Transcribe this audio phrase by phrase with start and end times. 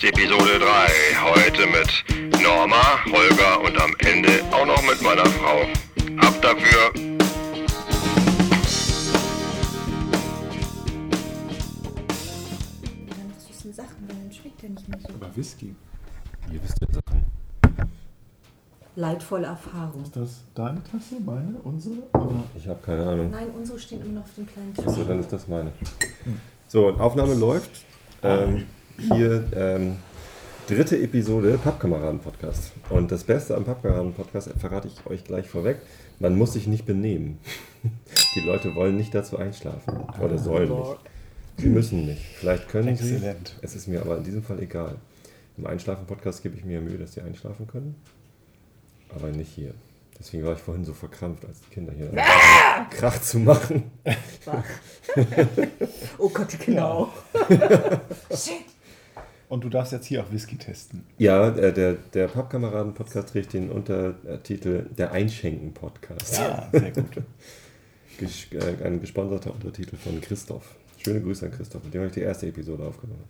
[0.00, 0.88] Podcast Episode 3.
[1.34, 5.60] Heute mit Norma, Holger und am Ende auch noch mit meiner Frau.
[6.26, 6.92] Ab dafür.
[13.08, 15.14] Dann süßen Sachen, weil dann schmeckt der nicht mehr so.
[15.14, 15.74] Aber Whisky.
[16.52, 17.24] Ihr wisst ja Sachen.
[18.96, 20.02] Leidvolle Erfahrung.
[20.02, 21.96] Ist das deine Tasse, meine, unsere?
[22.14, 22.44] Oder?
[22.56, 23.30] Ich habe keine Ahnung.
[23.30, 25.06] Nein, unsere stehen immer noch auf dem kleinen Achso, Tisch.
[25.06, 25.72] dann ist das meine.
[26.68, 27.84] So, Aufnahme läuft.
[28.22, 28.66] Ähm,
[29.00, 29.96] hier ähm,
[30.66, 32.72] dritte Episode Pappkameraden-Podcast.
[32.90, 35.78] Und das Beste am Pappkameraden-Podcast verrate ich euch gleich vorweg.
[36.18, 37.38] Man muss sich nicht benehmen.
[38.34, 40.04] Die Leute wollen nicht dazu einschlafen.
[40.20, 40.96] Oder sollen nicht.
[41.56, 42.22] Sie müssen nicht.
[42.38, 43.14] Vielleicht können sie.
[43.14, 43.56] Exzellent.
[43.62, 44.96] Es ist mir aber in diesem Fall egal.
[45.56, 47.96] Im Einschlafen-Podcast gebe ich mir Mühe, dass sie einschlafen können.
[49.14, 49.74] Aber nicht hier.
[50.18, 52.10] Deswegen war ich vorhin so verkrampft, als die Kinder hier
[52.90, 53.90] Krach zu machen.
[56.18, 57.08] Oh Gott, genau.
[58.30, 58.64] Shit.
[59.50, 61.04] Und du darfst jetzt hier auch Whisky testen.
[61.18, 66.38] Ja, äh, der, der Pappkameraden-Podcast trägt den Untertitel Der Einschenken-Podcast.
[66.38, 67.16] Ja, sehr gut.
[68.20, 70.76] Ges äh, ein gesponserter Untertitel von Christoph.
[70.98, 73.24] Schöne Grüße an Christoph, mit dem habe ich die erste Episode aufgenommen.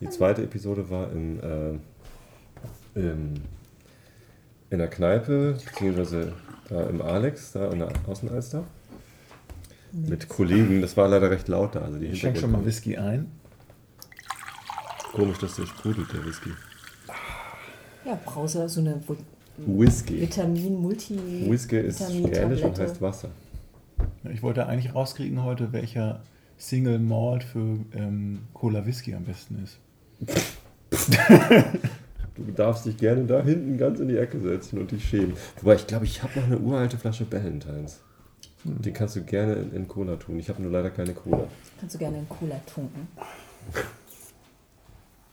[0.00, 3.34] Die zweite Episode war im, äh, im,
[4.70, 6.34] in der Kneipe, beziehungsweise
[6.68, 8.62] da im Alex, da in der Außenalster.
[9.90, 11.80] Mit Kollegen, das war leider recht laut da.
[11.80, 13.41] Also die Ich schenke schon mal Whisky ein.
[15.12, 16.50] Komisch, dass der sprudelt, der Whisky.
[18.04, 19.00] Ja, Brause, so eine
[19.58, 20.22] Whisky.
[20.22, 21.18] Vitamin, Multi.
[21.48, 23.30] Whisky ist Spanisch und heißt Wasser.
[24.32, 26.22] Ich wollte eigentlich rauskriegen heute, welcher
[26.56, 29.78] Single Malt für ähm, Cola Whisky am besten ist.
[32.34, 35.34] Du darfst dich gerne da hinten ganz in die Ecke setzen und dich schämen.
[35.60, 38.00] Wobei, ich glaube, ich habe noch eine uralte Flasche Ballantines.
[38.64, 40.38] Die kannst du gerne in, in Cola tun.
[40.38, 41.46] Ich habe nur leider keine Cola.
[41.78, 43.06] Kannst du gerne in Cola tunken.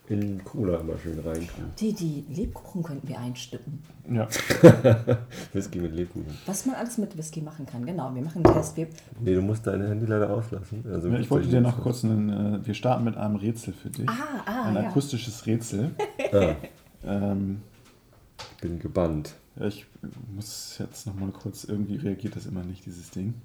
[0.10, 1.66] In Cola immer schön rein tun.
[1.80, 3.84] Die, die Lebkuchen könnten wir einstippen.
[4.12, 4.28] Ja.
[5.54, 6.36] Whisky mit Lebkuchen.
[6.48, 7.86] Was man alles mit Whisky machen kann.
[7.86, 8.76] Genau, wir machen einen Test.
[8.76, 8.88] Wir,
[9.20, 10.84] Nee, du musst deine Handy leider auslassen.
[10.92, 12.30] Also Ich wollte dir noch kurz einen.
[12.56, 14.10] Äh, wir starten mit einem Rätsel für dich.
[14.10, 14.90] ah, ah, Ein ja.
[14.90, 15.92] akustisches Rätsel.
[16.34, 16.56] Ah,
[17.06, 17.62] ähm,
[18.56, 19.36] ich bin gebannt.
[19.60, 19.86] ja, ich
[20.36, 21.66] muss jetzt nochmal kurz.
[21.66, 23.36] Irgendwie reagiert das immer nicht, dieses Ding.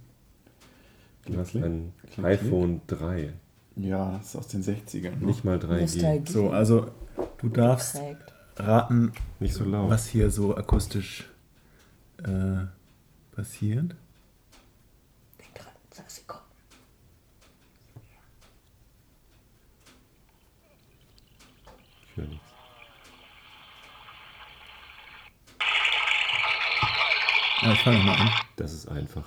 [1.26, 2.25] Du hast ein klick, klick.
[2.26, 3.32] iPhone 3.
[3.76, 5.16] Ja, das ist aus den 60ern.
[5.16, 5.26] noch.
[5.26, 5.80] Nicht mal 3G.
[5.80, 6.32] Nostalgie.
[6.32, 6.90] So, also
[7.38, 8.32] du darfst Prägt.
[8.56, 9.90] raten, Nicht so laut.
[9.90, 11.28] was hier so akustisch
[12.22, 12.66] äh,
[13.34, 13.96] passiert.
[15.38, 16.42] Denk dran, sag.
[22.10, 22.44] Ich höre nichts.
[27.62, 28.30] Ja, ich fange mal an.
[28.56, 29.24] Das ist einfach.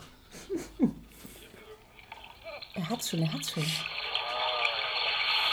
[2.75, 3.63] Er hat's schon, er hat's schon.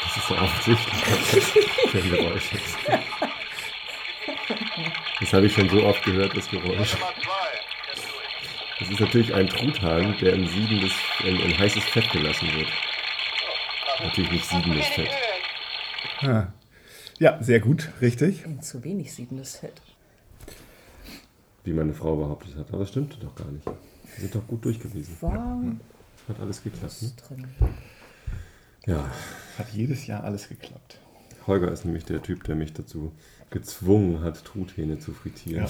[0.04, 1.02] Das ist so offensichtlich,
[1.92, 2.76] das Geräusch ist.
[5.20, 6.96] Das habe ich schon so oft gehört, das Geräusch.
[8.80, 10.92] Das ist natürlich ein Truthahn, der im siedendes,
[11.24, 12.68] in, in heißes Fett gelassen wird.
[14.02, 15.10] Natürlich nicht siedendes Fett.
[16.20, 16.48] Ah.
[17.18, 18.44] Ja, sehr gut, richtig.
[18.60, 19.80] Zu wenig siedendes Fett.
[21.62, 22.68] Wie meine Frau behauptet hat.
[22.68, 23.64] Aber das stimmte doch gar nicht.
[23.66, 25.16] Wir sind doch gut durchgewiesen.
[25.20, 25.62] War
[26.28, 27.02] Hat alles geklappt.
[27.02, 27.48] Ne?
[28.86, 29.10] Ja,
[29.58, 30.98] Hat jedes Jahr alles geklappt.
[31.46, 33.12] Holger ist nämlich der Typ, der mich dazu
[33.50, 35.68] gezwungen hat, Truthähne zu frittieren.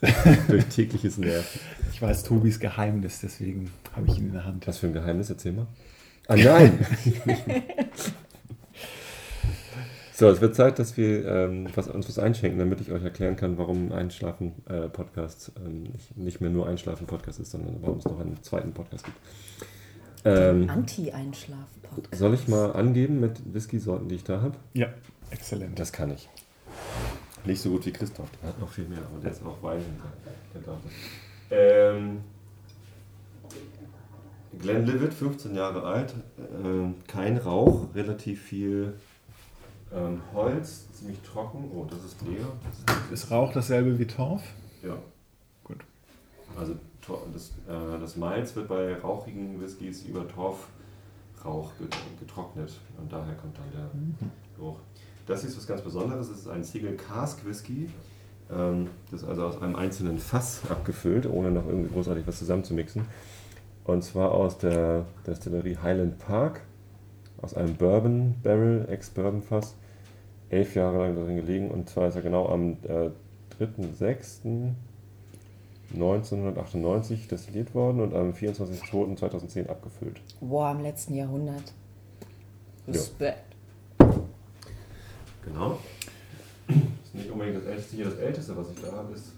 [0.48, 1.60] Durch tägliches Nerven.
[1.92, 4.66] Ich weiß Tobis Geheimnis, deswegen habe ich ihn in der Hand.
[4.66, 5.66] Was für ein Geheimnis, erzähl mal.
[6.26, 6.84] Ah nein!
[10.12, 13.36] so, es wird Zeit, dass wir ähm, was, uns was einschenken, damit ich euch erklären
[13.36, 18.42] kann, warum Einschlafen-Podcast ähm, nicht, nicht mehr nur Einschlafen-Podcast ist, sondern warum es noch einen
[18.42, 19.18] zweiten Podcast gibt.
[20.24, 22.14] Ähm, Anti-Einschlaf-Podcast.
[22.18, 24.56] soll ich mal angeben mit Whisky-Sorten, die ich da habe?
[24.74, 24.88] Ja,
[25.30, 25.78] exzellent.
[25.78, 26.28] Das kann ich.
[27.44, 29.82] Nicht so gut wie Christoph, der hat noch viel mehr, aber der ist auch Wein.
[30.54, 30.92] Der darf das.
[31.50, 32.20] Ähm,
[34.58, 36.14] Glenlivet, 15 Jahre alt,
[36.62, 38.94] ähm, kein Rauch, relativ viel
[39.94, 41.70] ähm, Holz, ziemlich trocken.
[41.74, 42.46] Oh, das ist leer.
[43.12, 44.42] Ist, Rauch dasselbe wie Torf?
[44.82, 44.96] ja,
[45.64, 45.78] Gut.
[46.56, 46.74] also
[47.32, 53.56] das, äh, das Malz wird bei rauchigen Whiskys über Torfrauch get- getrocknet und daher kommt
[53.58, 53.90] dann der
[54.56, 54.78] Geruch.
[55.26, 56.28] Das ist was ganz Besonderes.
[56.28, 57.88] Es ist ein Single Cask Whisky.
[58.50, 63.04] Ähm, das ist also aus einem einzelnen Fass abgefüllt, ohne noch irgendwie großartig was zusammenzumixen.
[63.84, 66.62] Und zwar aus der Destillerie Highland Park,
[67.40, 69.74] aus einem Bourbon Barrel, Ex-Bourbon Fass.
[70.48, 73.10] Elf Jahre lang darin gelegen und zwar ist er genau am äh,
[75.96, 80.20] 3.6.1998 destilliert worden und am 24.02.2010 abgefüllt.
[80.40, 81.72] Boah, im letzten Jahrhundert.
[82.86, 83.56] Respekt.
[85.44, 85.78] Genau.
[86.68, 88.04] Das ist nicht unbedingt das älteste hier.
[88.04, 89.32] Das älteste, was ich da habe, ist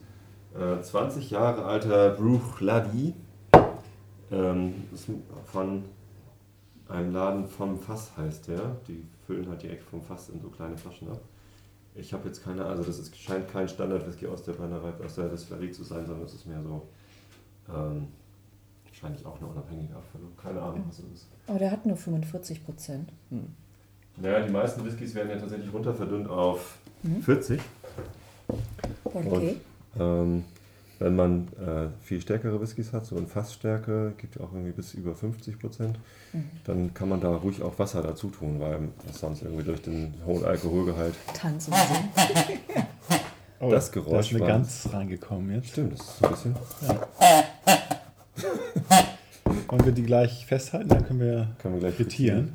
[0.58, 3.14] äh, 20 Jahre alter Bruch Ladi.
[4.30, 5.08] Ähm, ist
[5.46, 5.84] von
[6.88, 8.76] einem Laden vom Fass heißt der.
[8.88, 11.20] Die füllen halt direkt vom Fass in so kleine Flaschen ab.
[11.94, 15.28] Ich habe jetzt keine, also das ist, scheint kein Standard-Whisky aus der Brennerei, aus der
[15.28, 16.88] Destillerie zu sein, sondern es ist mehr so,
[17.68, 18.08] ähm,
[18.86, 20.30] wahrscheinlich auch eine unabhängige Abfüllung.
[20.40, 21.26] Keine Ahnung, was es ist.
[21.46, 23.12] Aber der hat nur 45 Prozent.
[24.16, 27.20] Naja, die meisten Whiskys werden ja tatsächlich runterverdünnt auf Mhm.
[27.22, 27.60] 40.
[29.04, 29.56] Okay.
[29.98, 30.44] Ähm,
[31.02, 34.92] wenn man äh, viel stärkere Whiskys hat, so in Fassstärke, gibt ja auch irgendwie bis
[34.94, 35.98] über 50 Prozent,
[36.32, 36.50] Mhm.
[36.64, 40.14] dann kann man da ruhig auch Wasser dazu tun, weil das sonst irgendwie durch den
[40.26, 42.08] hohen Alkoholgehalt Tanzen singen.
[43.64, 45.68] Oh, Das Da Geräusch ist eine war- Gans reingekommen jetzt.
[45.68, 46.56] Stimmt, das ist ein bisschen.
[49.68, 50.88] Wollen wir die gleich festhalten?
[50.88, 52.54] Dann können wir Können wir gleich frittieren.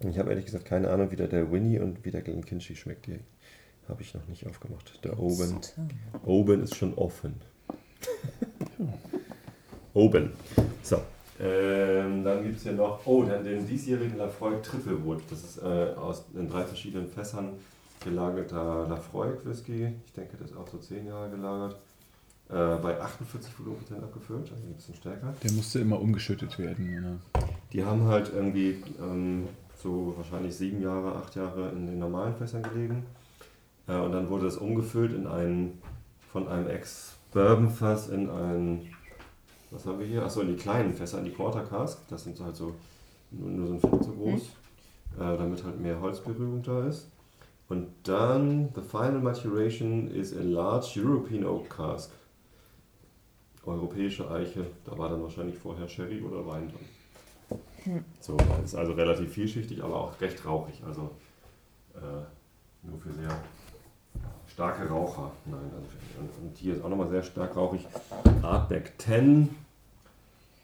[0.00, 2.44] Und ich habe ehrlich gesagt keine Ahnung, wie der, der Winnie und wie der Glen
[2.44, 3.06] Kinchy schmeckt.
[3.06, 3.20] Die
[3.88, 5.04] habe ich noch nicht aufgemacht.
[5.04, 5.60] Der Oben,
[6.24, 7.40] Oben ist schon offen.
[9.94, 10.32] Oben.
[10.82, 11.00] So.
[11.40, 15.22] Ähm, dann gibt es hier noch, oh, dann den diesjährigen Lafroig Triffelwood.
[15.30, 17.54] Das ist äh, aus in drei verschiedenen Fässern
[18.02, 19.92] gelagerter Lafroig Whisky.
[20.06, 21.76] Ich denke, das ist auch so 10 Jahre gelagert.
[22.50, 25.34] Äh, bei 48 Volumenprozent abgefüllt, also ein bisschen stärker.
[25.42, 27.20] Der musste immer umgeschüttet werden.
[27.32, 27.46] Oder?
[27.72, 29.48] Die haben halt irgendwie ähm,
[29.84, 33.04] so wahrscheinlich sieben Jahre, acht Jahre in den normalen Fässern gelegen.
[33.86, 35.80] Äh, und dann wurde das umgefüllt in einen,
[36.32, 38.88] von einem Ex-Bourbon-Fass in ein,
[39.70, 40.24] was haben wir hier?
[40.24, 41.98] Achso, in die kleinen Fässer, in die Quarter Cask.
[42.08, 42.74] Das sind halt so
[43.30, 44.42] nur, nur so ein Viertel so groß,
[45.20, 47.10] äh, damit halt mehr Holzberührung da ist.
[47.68, 52.10] Und dann, the final maturation is a large European Oak Cask.
[53.66, 56.93] Europäische Eiche, da war dann wahrscheinlich vorher Sherry oder Wein drin.
[58.20, 60.82] So, das ist also relativ vielschichtig, aber auch recht rauchig.
[60.86, 61.10] Also
[61.94, 61.98] äh,
[62.88, 63.36] nur für sehr
[64.46, 65.30] starke Raucher.
[65.46, 67.86] Nein, also für, und, und hier ist auch nochmal sehr stark rauchig.
[68.42, 69.54] Artback 10.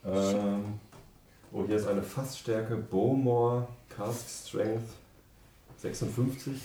[0.07, 0.65] Ähm,
[1.53, 4.89] oh, hier ist eine Fassstärke Bowmore Cask Strength
[5.79, 6.61] 56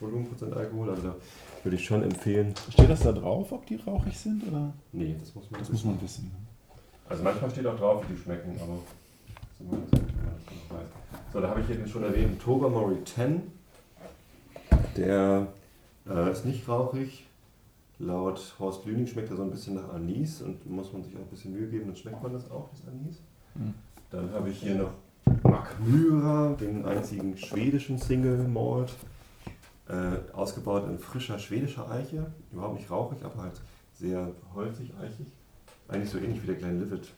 [0.00, 0.90] Volumenprozent Alkohol.
[0.90, 1.14] Also
[1.62, 2.54] würde ich schon empfehlen.
[2.70, 4.46] Steht das da drauf, ob die rauchig sind?
[4.48, 4.72] Oder?
[4.92, 5.86] Nee, das muss man Das wissen.
[5.88, 6.32] muss man wissen.
[7.08, 8.78] Also manchmal steht auch drauf, wie die schmecken, aber
[11.32, 13.42] so da habe ich hier schon erwähnt, Tobermory 10.
[14.96, 15.46] Der
[16.08, 17.26] äh, ist nicht rauchig.
[17.98, 21.20] Laut Horst Lüning schmeckt er so ein bisschen nach Anis und muss man sich auch
[21.20, 23.20] ein bisschen Mühe geben, dann schmeckt man das auch, das Anis.
[23.54, 23.74] Mhm.
[24.10, 24.92] Dann habe ich hier noch
[25.42, 28.94] Magmyra, den einzigen schwedischen Single Malt.
[29.88, 32.26] Äh, ausgebaut in frischer schwedischer Eiche.
[32.52, 33.60] Überhaupt nicht rauchig, aber halt
[33.92, 35.26] sehr holzig, eichig.
[35.88, 37.12] Eigentlich so ähnlich wie der Glen Livet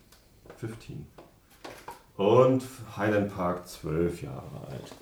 [0.57, 1.07] 15.
[2.17, 2.63] Und
[2.97, 4.95] Highland Park 12 Jahre alt.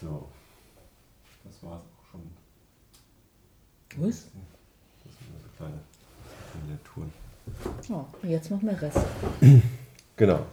[0.00, 0.28] So.
[1.44, 2.20] Das war es auch schon.
[4.04, 4.16] Was?
[5.04, 5.80] Das sind nur so kleine
[6.62, 7.12] Miniaturen.
[7.90, 8.98] Oh, jetzt noch mehr Rest.
[10.16, 10.44] Genau.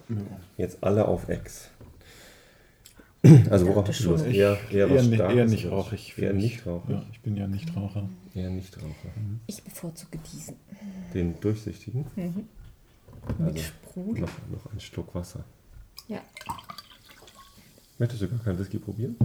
[0.58, 1.70] Jetzt alle auf Ex.
[3.50, 4.10] Also worauf hast du.
[4.12, 4.25] Lust?
[4.28, 6.90] Ich- Eher, eher, was eher nicht- eher nicht rauchig, Eher nicht rauchig.
[6.90, 8.08] Ja, ich bin ja nicht Raucher.
[8.36, 9.10] Eher nicht Raucher.
[9.48, 10.58] Ich bevorzuge diesen.
[11.13, 12.06] Den durchsichtigen.
[13.38, 14.22] Mit Also Sprudel.
[14.22, 15.44] noch, noch ein Schluck Wasser.
[16.08, 16.22] Ja.
[17.98, 19.15] Möchtest du gar keinen Whisky probieren?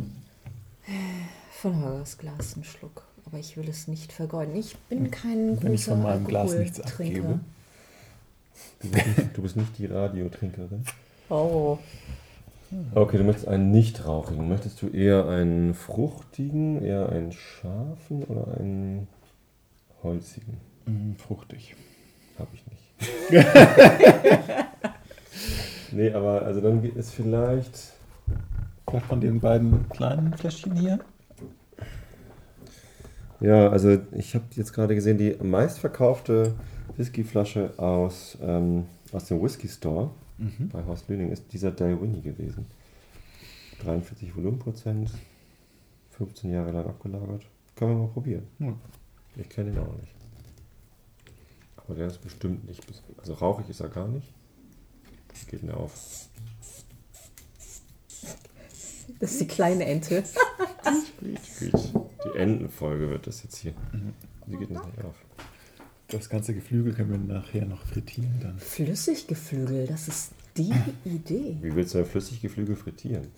[1.61, 3.02] Von Holgers Glas ein Schluck.
[3.26, 4.57] Aber ich will es nicht vergeuden.
[4.57, 7.40] Ich bin kein großer Wenn ich von meinem Glas nichts abgebe.
[8.81, 10.85] Du bist nicht, du bist nicht die Radiotrinkerin.
[11.28, 11.78] Oh.
[12.95, 14.49] Okay, du möchtest einen nicht rauchigen.
[14.49, 19.09] Möchtest du eher einen fruchtigen, eher einen scharfen oder einen
[20.02, 20.59] holzigen?
[20.87, 21.75] Mm, fruchtig.
[22.38, 22.77] Habe ich nicht.
[25.93, 27.93] nee, aber also dann ist vielleicht.
[28.88, 30.99] Vielleicht von den beiden kleinen Fläschchen hier.
[33.40, 36.55] Ja, also ich habe jetzt gerade gesehen, die meistverkaufte
[36.97, 40.69] Whiskyflasche aus, ähm, aus dem Whisky Store Mhm.
[40.69, 42.67] bei Horst Lüning ist dieser Dalwhinnie gewesen.
[43.83, 45.11] 43 Volumenprozent,
[46.12, 47.43] 15 Jahre lang abgelagert.
[47.75, 48.45] Können wir mal probieren.
[48.61, 48.73] Ja.
[49.37, 50.14] Ich kenne ihn auch nicht.
[51.88, 52.83] Aber der ist bestimmt nicht.
[53.16, 54.33] Also rauchig ist er gar nicht.
[55.49, 56.28] Geht mir auf.
[59.18, 60.23] Das ist die kleine Ente.
[61.23, 63.73] Die Entenfolge wird das jetzt hier.
[64.47, 65.14] Wie geht das nicht auf?
[66.09, 68.59] Das ganze Geflügel können wir nachher noch frittieren dann.
[68.59, 70.73] Flüssiggeflügel, das ist die
[71.04, 71.57] Idee.
[71.61, 73.28] Wie willst du ein Flüssiggeflügel frittieren?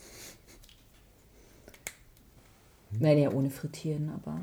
[2.99, 4.41] Nein, ja, ohne frittieren, aber.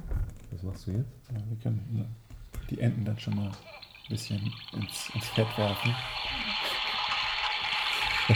[0.51, 1.09] Was machst du jetzt?
[1.29, 2.05] Ja, wir können ja,
[2.69, 3.51] die Enten dann schon mal
[4.07, 5.95] ein bisschen ins, ins Fett werfen.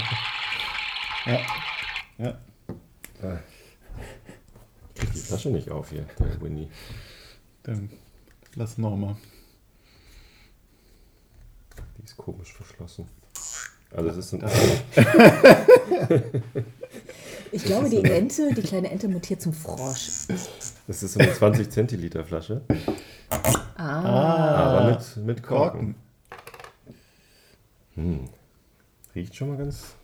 [1.26, 1.40] ja.
[2.18, 2.38] Ja.
[3.24, 3.40] Ah.
[4.96, 6.70] Krieg die Flasche nicht auf hier, der Winnie.
[7.64, 7.90] Dann
[8.56, 9.18] lass Norma.
[11.98, 13.08] Die ist komisch verschlossen.
[13.92, 14.44] Also es ist ein.
[17.54, 20.28] Ich glaube, die Ente, die kleine Ente mutiert zum Frosch.
[20.88, 22.62] Das ist so eine 20 Zentiliter Flasche,
[23.82, 25.96] Ah, aber mit, mit Korken.
[25.96, 25.96] Korken.
[27.96, 28.30] Hm.
[29.16, 29.96] Riecht schon mal ganz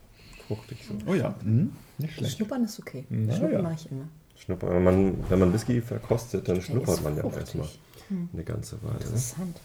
[0.48, 0.94] fruchtig so.
[1.10, 1.74] Oh ja, mhm.
[1.98, 2.38] nicht schlecht.
[2.38, 3.06] Schnuppern ist okay.
[3.10, 3.62] Na Schnuppern ja.
[3.62, 4.08] mache ich immer.
[4.36, 7.68] Schnupper, wenn, man, wenn man Whisky verkostet, dann schnuppert man ja auch erstmal
[8.34, 9.00] eine ganze Weile.
[9.00, 9.06] Ne?
[9.06, 9.60] Interessant.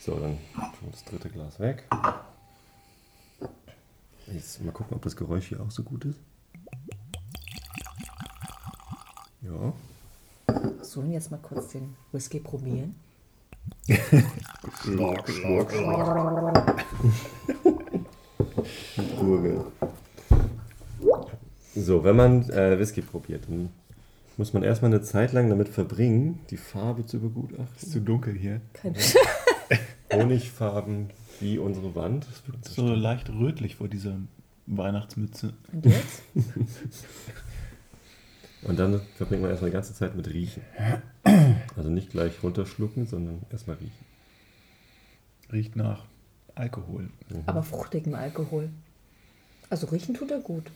[0.00, 1.84] So, dann tun wir das dritte Glas weg.
[4.26, 6.18] Jetzt mal gucken, ob das Geräusch hier auch so gut ist.
[9.42, 9.72] Ja.
[10.82, 12.94] Sollen wir jetzt mal kurz den Whisky probieren?
[14.82, 16.84] Schluck, schluck, schluck.
[19.18, 19.64] Gurgel.
[21.74, 23.70] So, wenn man äh, Whisky probiert, dann
[24.36, 27.88] muss man erstmal eine Zeit lang damit verbringen, die Farbe zu Ist begutachten.
[27.90, 28.60] zu dunkel hier.
[28.72, 28.94] Kein
[30.12, 32.26] Honigfarben wie unsere Wand.
[32.28, 34.16] Das wird So leicht rötlich vor dieser
[34.66, 35.52] Weihnachtsmütze.
[35.72, 36.22] Und jetzt?
[38.62, 40.62] Und dann verbringt man erstmal die ganze Zeit mit Riechen.
[41.76, 44.04] Also nicht gleich runterschlucken, sondern erstmal riechen.
[45.52, 46.04] Riecht nach
[46.54, 47.08] Alkohol.
[47.46, 48.70] Aber fruchtigem Alkohol.
[49.70, 50.70] Also riechen tut er gut.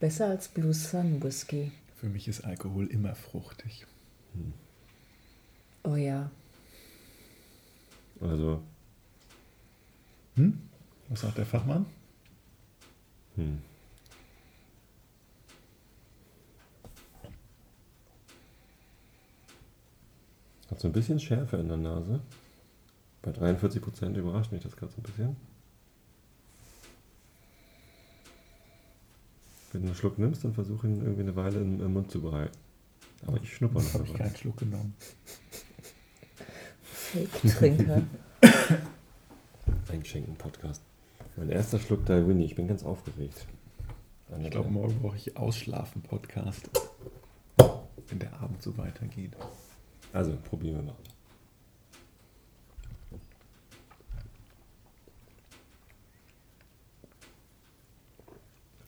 [0.00, 1.72] Besser als Blue Sun Whisky.
[1.96, 3.86] Für mich ist Alkohol immer fruchtig.
[5.82, 6.30] Oh ja.
[8.20, 8.60] Also,
[10.34, 10.58] Hm?
[11.08, 11.86] Was sagt der Fachmann?
[13.36, 13.62] hm.
[20.70, 22.20] Hat so ein bisschen Schärfe in der Nase.
[23.22, 25.36] Bei 43% überrascht mich das gerade so ein bisschen.
[29.72, 32.20] Wenn du einen Schluck nimmst, dann versuche ihn irgendwie eine Weile im, im Mund zu
[32.22, 32.56] behalten.
[33.26, 34.24] Aber ich schnupper noch Habe ich dabei.
[34.24, 34.94] keinen Schluck genommen.
[36.82, 38.02] Fake-Trinker.
[39.90, 40.82] Einschenken-Podcast.
[41.36, 42.44] Mein erster Schluck da Winnie.
[42.44, 43.46] Ich bin ganz aufgeregt.
[44.30, 46.70] Einer Ich glaube, morgen brauche ich Ausschlafen-Podcast.
[48.08, 49.32] Wenn der Abend so weitergeht.
[50.12, 50.96] Also, probieren wir mal.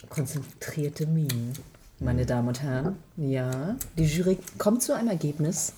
[0.08, 1.52] Konzentrierte Minen.
[2.00, 5.72] Meine Damen und Herren, ja, die Jury kommt zu einem Ergebnis.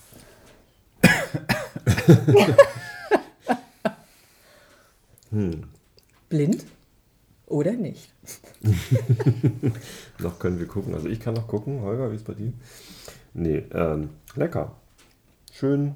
[6.29, 6.67] Blind
[7.47, 8.13] oder nicht?
[10.19, 10.95] Noch können wir gucken.
[10.95, 11.81] Also ich kann noch gucken.
[11.81, 12.53] Holger, wie ist bei dir?
[13.33, 14.77] Nee, ähm, lecker.
[15.61, 15.95] Schön.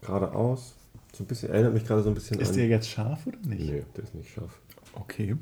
[0.00, 0.74] Geradeaus.
[1.14, 2.56] So ein bisschen, erinnert mich gerade so ein bisschen Ist an...
[2.56, 3.60] der jetzt scharf oder nicht?
[3.60, 4.60] Nee, der ist nicht scharf.
[4.92, 5.36] Okay.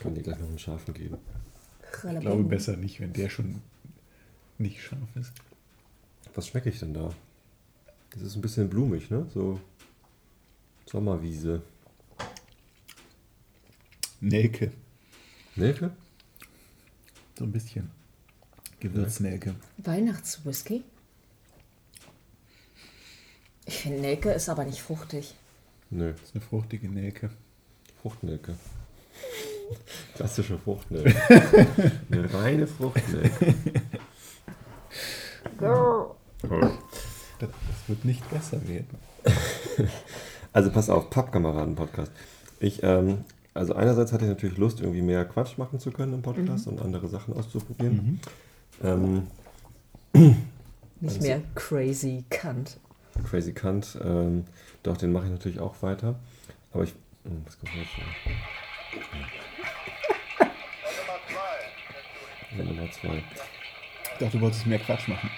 [0.00, 1.18] Kann dir gleich noch einen scharfen geben.
[1.92, 3.62] Ich glaube besser nicht, wenn der schon
[4.58, 5.32] nicht scharf ist.
[6.34, 7.10] Was schmecke ich denn da?
[8.10, 9.24] Das ist ein bisschen blumig, ne?
[9.32, 9.60] So
[10.86, 11.62] Sommerwiese.
[14.20, 14.72] Nelke.
[15.54, 15.92] Nelke?
[17.38, 17.92] So ein bisschen.
[18.80, 19.54] Gewürznelke.
[19.76, 20.82] Weihnachtswhisky?
[23.66, 25.34] Ich finde, Nelke ist aber nicht fruchtig.
[25.90, 27.30] Nö, Das ist eine fruchtige Nelke.
[28.00, 28.54] Fruchtnelke.
[30.16, 31.14] Klassische Fruchtnelke.
[32.10, 33.54] Eine reine Fruchtnelke.
[35.60, 36.50] Das,
[37.38, 37.48] das
[37.88, 38.98] wird nicht besser werden.
[40.54, 42.12] Also pass auf, Pappkameraden-Podcast.
[42.60, 46.20] Ich, ähm, also einerseits hatte ich natürlich Lust, irgendwie mehr Quatsch machen zu können im
[46.20, 48.20] Podcast und andere Sachen auszuprobieren.
[48.84, 49.28] Ähm,
[50.12, 50.36] Nicht
[51.02, 52.76] Also- mehr crazy Kant.
[53.28, 54.44] Crazy Kant, ähm,
[54.82, 56.14] doch, den mache ich natürlich auch weiter.
[56.72, 56.94] Aber ich.
[57.24, 57.90] Hm, Was kommt jetzt?
[62.56, 63.22] Ja, Nummer zwei.
[64.12, 65.30] Ich dachte, du wolltest mehr Quatsch machen.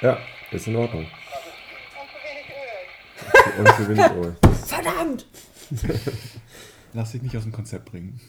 [0.00, 0.18] Ja,
[0.50, 1.06] ist in Ordnung.
[3.58, 4.36] Und zu wenig Öl.
[4.66, 5.26] Verdammt!
[6.92, 8.20] Lass dich nicht aus dem Konzept bringen.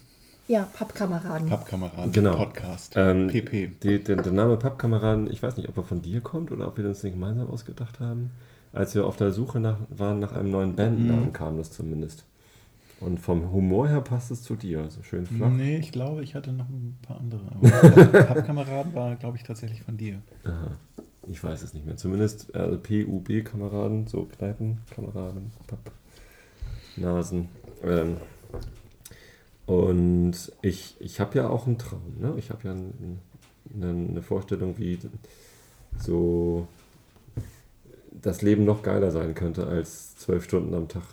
[0.51, 1.48] Ja, Pappkameraden.
[1.48, 2.36] Pappkameraden, Genau.
[2.36, 2.96] Podcast.
[2.98, 3.72] Ähm, PP.
[3.81, 6.77] Die, der, der Name Pappkameraden, ich weiß nicht, ob er von dir kommt oder ob
[6.77, 8.31] wir uns den gemeinsam ausgedacht haben.
[8.74, 12.25] Als wir auf der Suche nach, waren nach einem neuen Bandnamen, kam das zumindest.
[13.00, 15.50] Und vom Humor her passt es zu dir, so schön flach.
[15.50, 17.43] Nee, ich glaube, ich hatte noch ein paar andere.
[18.03, 20.22] Aber Pappkameraden war, glaube ich, tatsächlich von dir.
[20.43, 20.72] Aha.
[21.29, 21.96] Ich weiß es nicht mehr.
[21.96, 25.91] Zumindest äh, PUB-Kameraden, so Kneipenkameraden, Papp,
[26.98, 27.48] Nasen.
[27.86, 28.17] Ähm,
[29.71, 32.17] und ich, ich habe ja auch einen Traum.
[32.19, 32.33] Ne?
[32.37, 33.19] Ich habe ja ein,
[33.73, 34.99] eine, eine Vorstellung, wie
[35.97, 36.67] so
[38.11, 41.03] das Leben noch geiler sein könnte, als zwölf Stunden am Tag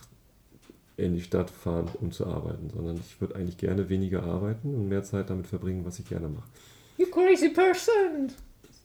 [0.97, 4.89] in die Stadt fahren, um zu arbeiten, sondern ich würde eigentlich gerne weniger arbeiten und
[4.89, 6.49] mehr Zeit damit verbringen, was ich gerne mache.
[6.97, 8.33] You crazy person!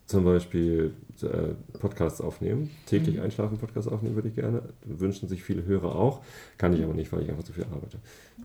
[0.06, 0.92] Zum Beispiel
[1.22, 4.62] äh, Podcasts aufnehmen, täglich einschlafen Podcasts aufnehmen würde ich gerne.
[4.84, 6.20] Wünschen sich viele Hörer auch,
[6.58, 7.98] kann ich aber nicht, weil ich einfach zu viel arbeite.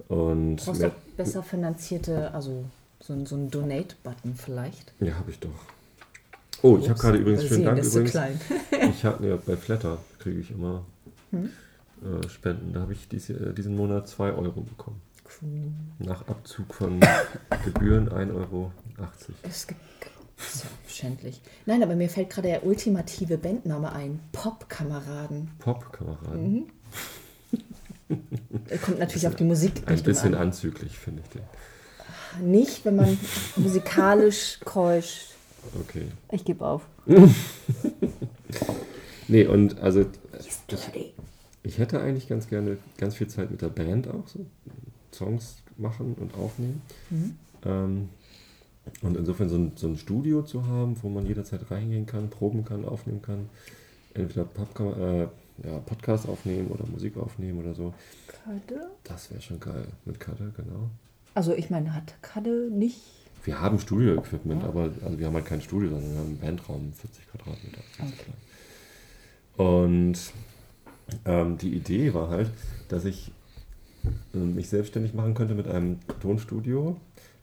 [0.08, 2.64] Und Du brauchst mehr, doch besser finanzierte, also
[3.02, 4.94] so, ein- so ein Donate-Button vielleicht.
[5.02, 5.50] ja, habe ich doch.
[6.62, 8.12] Oh, ich habe gerade übrigens, übersehen, Dank übrigens.
[8.12, 8.40] klein.
[8.92, 10.86] Ich habe ja bei Flatter kriege ich immer
[11.32, 11.50] Hm?
[12.04, 12.74] äh, Spenden.
[12.74, 15.02] Da habe ich dies, äh, diesen Monat 2 Euro bekommen.
[15.42, 15.72] Cool.
[16.00, 17.00] Nach Abzug von
[17.66, 18.72] Gebühren 1,80 Euro.
[19.44, 19.80] Es gibt.
[20.40, 21.42] Ja schändlich.
[21.66, 24.20] Nein, aber mir fällt gerade der ultimative Bandname ein.
[24.32, 25.50] Pop-Kameraden.
[25.60, 26.54] Pop-Kameraden.
[26.54, 28.18] Mhm.
[28.82, 30.48] Kommt natürlich auf die Musik Ein bisschen an.
[30.48, 31.42] anzüglich, finde ich den.
[32.52, 33.18] Nicht, wenn man
[33.56, 35.28] musikalisch keusch.
[35.82, 36.08] Okay.
[36.32, 36.84] Ich gebe auf.
[39.32, 40.06] Nee, und also
[40.72, 41.14] dirty.
[41.62, 44.44] ich hätte eigentlich ganz gerne ganz viel Zeit mit der Band auch so.
[45.14, 46.82] Songs machen und aufnehmen.
[47.12, 47.38] Mhm.
[47.64, 48.10] Ähm,
[49.02, 52.66] und insofern so ein, so ein Studio zu haben, wo man jederzeit reingehen kann, proben
[52.66, 53.50] kann, aufnehmen kann.
[54.14, 55.28] Entweder Popka äh,
[55.68, 57.94] ja, Podcast aufnehmen oder Musik aufnehmen oder so.
[58.28, 58.90] Kade?
[59.04, 59.86] Das wäre schon geil.
[60.06, 60.90] Mit Cutter, genau.
[61.34, 63.02] Also ich meine, hat Kade nicht.
[63.44, 64.70] Wir haben Studio-Equipment, Ja.
[64.70, 67.82] aber also wir haben halt kein Studio, sondern wir haben einen Bandraum, 40 Quadratmeter.
[68.00, 68.34] Okay.
[69.64, 70.20] Und
[71.26, 72.50] ähm, die Idee war halt,
[72.90, 73.32] dass ich
[74.34, 76.98] äh, mich selbstständig machen könnte mit einem Tonstudio.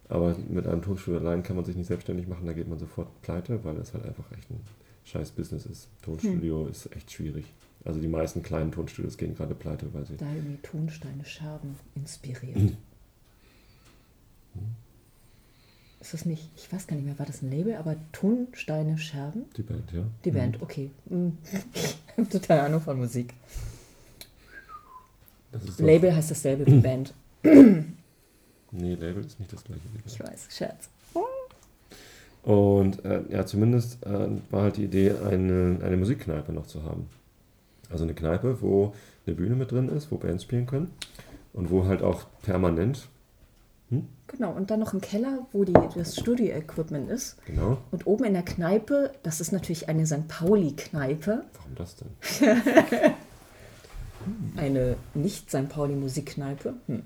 [0.09, 3.21] Aber mit einem Tonstudio allein kann man sich nicht selbstständig machen, da geht man sofort
[3.21, 4.61] pleite, weil das halt einfach echt ein
[5.03, 5.89] scheiß Business ist.
[6.01, 7.45] Tonstudio ist echt schwierig.
[7.83, 10.17] Also die meisten kleinen Tonstudios gehen gerade pleite, weil sie.
[10.17, 12.57] Da irgendwie Tonsteine Scherben inspiriert.
[12.57, 12.77] Mhm.
[15.99, 19.45] Ist das nicht, ich weiß gar nicht mehr, war das ein Label, aber Tonsteine Scherben?
[19.57, 20.03] Die Band, ja.
[20.23, 20.91] Die Band, okay.
[21.09, 21.29] Mm.
[21.73, 23.35] Ich habe total Ahnung von Musik.
[25.77, 27.13] Label heißt dasselbe wie Band.
[28.77, 29.81] Nee, Label ist nicht das gleiche.
[29.93, 30.05] wie Band.
[30.05, 30.89] Ich weiß, Scherz.
[32.43, 37.09] Und äh, ja, zumindest äh, war halt die Idee, eine, eine Musikkneipe noch zu haben.
[37.89, 38.93] Also eine Kneipe, wo
[39.25, 40.91] eine Bühne mit drin ist, wo Bands spielen können
[41.53, 43.07] und wo halt auch permanent,
[44.27, 47.37] Genau, und dann noch ein Keller, wo die, das Studio-Equipment ist.
[47.45, 50.27] genau, Und oben in der Kneipe, das ist natürlich eine St.
[50.27, 52.09] Pauli-Kneipe, warum das denn?
[54.57, 55.69] eine nicht-St.
[55.69, 56.73] Pauli-Musikkneipe.
[56.87, 57.03] Hm.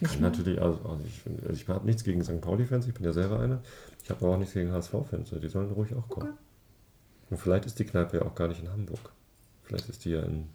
[0.00, 2.40] Nicht Kann natürlich, also, also ich, also ich habe nichts gegen St.
[2.40, 3.62] Pauli-Fans, ich bin ja selber einer.
[4.02, 6.30] Ich habe aber auch nichts gegen HSV-Fans, die sollen ruhig auch kommen.
[6.30, 6.38] Okay.
[7.30, 9.12] Und vielleicht ist die Kneipe ja auch gar nicht in Hamburg.
[9.64, 10.48] Vielleicht ist die ja in.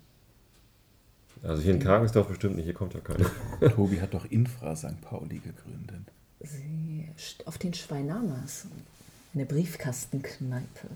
[1.44, 3.30] Also hier in Kargensdorf bestimmt nicht, hier kommt ja keiner.
[3.76, 5.02] Tobi hat doch Infra St.
[5.02, 6.12] Pauli gegründet.
[6.40, 7.10] Sie,
[7.46, 8.68] auf den Schweinamas.
[9.34, 10.88] Eine Briefkastenkneipe.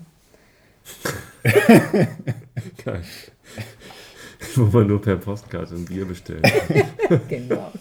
[2.84, 3.04] Geil.
[4.56, 6.46] Wo man nur per Postkarte ein Bier bestellt.
[7.28, 7.72] genau.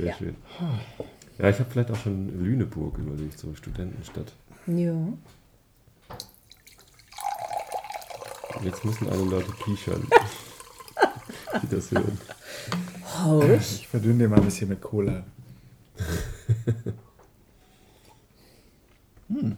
[0.00, 0.16] Sehr Ja.
[0.16, 0.36] schön.
[1.38, 4.32] Ja, ich habe vielleicht auch schon Lüneburg überlegt, so Studentenstadt.
[4.66, 4.94] Ja.
[8.62, 10.06] Jetzt müssen alle Leute kichern,
[11.62, 12.18] die das hören.
[13.18, 13.72] Hausch.
[13.80, 15.22] Ich verdünne dir mal ein bisschen mit Cola.
[19.28, 19.56] hm.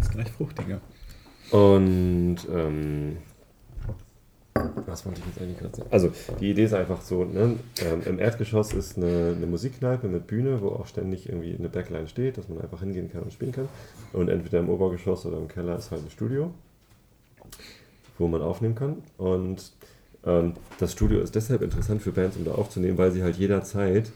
[0.00, 0.80] Ist gleich fruchtiger.
[1.50, 3.18] Und ähm,
[4.86, 5.88] was wollte ich jetzt eigentlich gerade sagen?
[5.90, 7.56] Also die Idee ist einfach so, ne?
[7.84, 12.08] ähm, im Erdgeschoss ist eine, eine Musikkneipe mit Bühne, wo auch ständig irgendwie eine Backline
[12.08, 13.68] steht, dass man einfach hingehen kann und spielen kann.
[14.12, 16.50] Und entweder im Obergeschoss oder im Keller ist halt ein Studio,
[18.18, 19.02] wo man aufnehmen kann.
[19.18, 19.72] Und
[20.24, 24.10] ähm, das Studio ist deshalb interessant für Bands, um da aufzunehmen, weil sie halt jederzeit,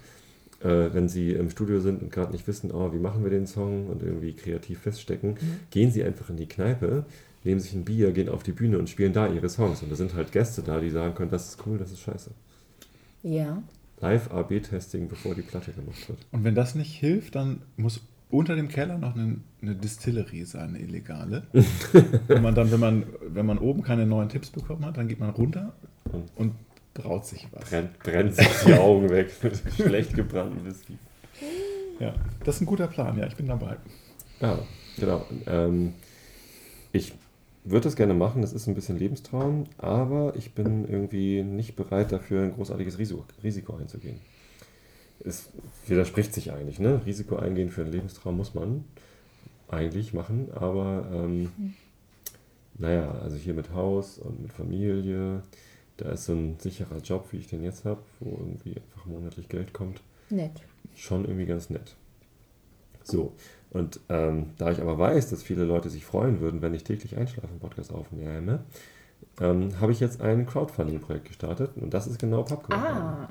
[0.61, 3.47] äh, wenn sie im Studio sind und gerade nicht wissen, oh, wie machen wir den
[3.47, 5.37] Song und irgendwie kreativ feststecken,
[5.71, 7.05] gehen sie einfach in die Kneipe,
[7.45, 9.83] nehmen sich ein Bier, gehen auf die Bühne und spielen da ihre Songs.
[9.83, 12.31] Und da sind halt Gäste da, die sagen können, das ist cool, das ist scheiße.
[13.23, 13.63] Ja.
[14.01, 16.19] Live-AB-Testing, bevor die Platte gemacht wird.
[16.33, 18.01] Und wenn das nicht hilft, dann muss
[18.31, 21.43] unter dem Keller noch eine, eine Distillerie sein, eine illegale.
[22.29, 25.21] und man dann, wenn man, wenn man oben keine neuen Tipps bekommen hat, dann geht
[25.21, 25.73] man runter
[26.13, 26.55] Und und
[26.95, 27.69] braut sich was.
[27.69, 30.99] brennt, brennt sich die Augen weg mit schlecht gebrannten Whisky.
[31.99, 33.77] Ja, das ist ein guter Plan, ja, ich bin dabei.
[34.41, 34.59] Ja,
[34.99, 35.27] genau.
[35.47, 35.93] Ähm,
[36.93, 37.13] ich
[37.65, 42.13] würde das gerne machen, das ist ein bisschen Lebenstraum, aber ich bin irgendwie nicht bereit
[42.13, 44.19] dafür, ein großartiges Risiko, Risiko einzugehen.
[45.23, 45.51] Es
[45.87, 47.03] widerspricht sich eigentlich, ne?
[47.05, 48.85] Risiko eingehen für einen Lebenstraum muss man
[49.69, 51.75] eigentlich machen, aber ähm,
[52.79, 55.43] naja, also hier mit Haus und mit Familie,
[55.99, 59.49] da ist so ein sicherer Job, wie ich den jetzt habe, wo irgendwie einfach monatlich
[59.51, 60.53] Geld kommt, Nett.
[60.97, 61.95] schon irgendwie ganz nett.
[63.03, 63.33] So,
[63.71, 67.17] und ähm, da ich aber weiß, dass viele Leute sich freuen würden, wenn ich täglich
[67.17, 68.61] einschlafen Podcast aufnehme,
[69.41, 72.81] ähm, habe ich jetzt ein Crowdfunding-Projekt gestartet und das ist genau Popcorn.
[72.81, 73.29] Ah,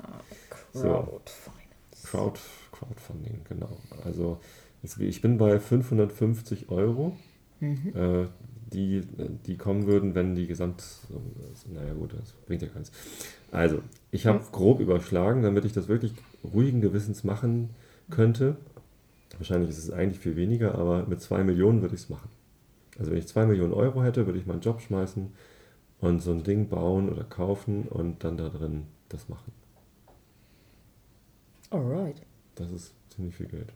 [0.72, 0.80] So.
[0.88, 2.06] Crowdfinance.
[2.06, 2.40] Crowd,
[2.72, 3.76] Crowdfunding, genau.
[4.04, 4.38] Also
[4.82, 7.16] ich bin bei 550 Euro,
[7.60, 7.92] Mhm.
[7.94, 8.26] äh,
[8.72, 9.02] die,
[9.46, 10.82] die kommen würden, wenn die Gesamt...
[11.74, 12.90] Naja gut, das bringt ja keins.
[13.50, 13.80] Also,
[14.12, 17.70] ich habe grob überschlagen, damit ich das wirklich ruhigen Gewissens machen
[18.10, 18.56] könnte.
[19.40, 22.28] Wahrscheinlich ist es eigentlich viel weniger, aber mit 2 Millionen würde ich es machen.
[22.98, 25.32] Also wenn ich 2 Millionen Euro hätte, würde ich meinen Job schmeißen
[25.98, 29.52] und so ein Ding bauen oder kaufen und dann da drin das machen.
[31.70, 32.20] Alright.
[32.56, 33.72] Das ist ziemlich viel Geld.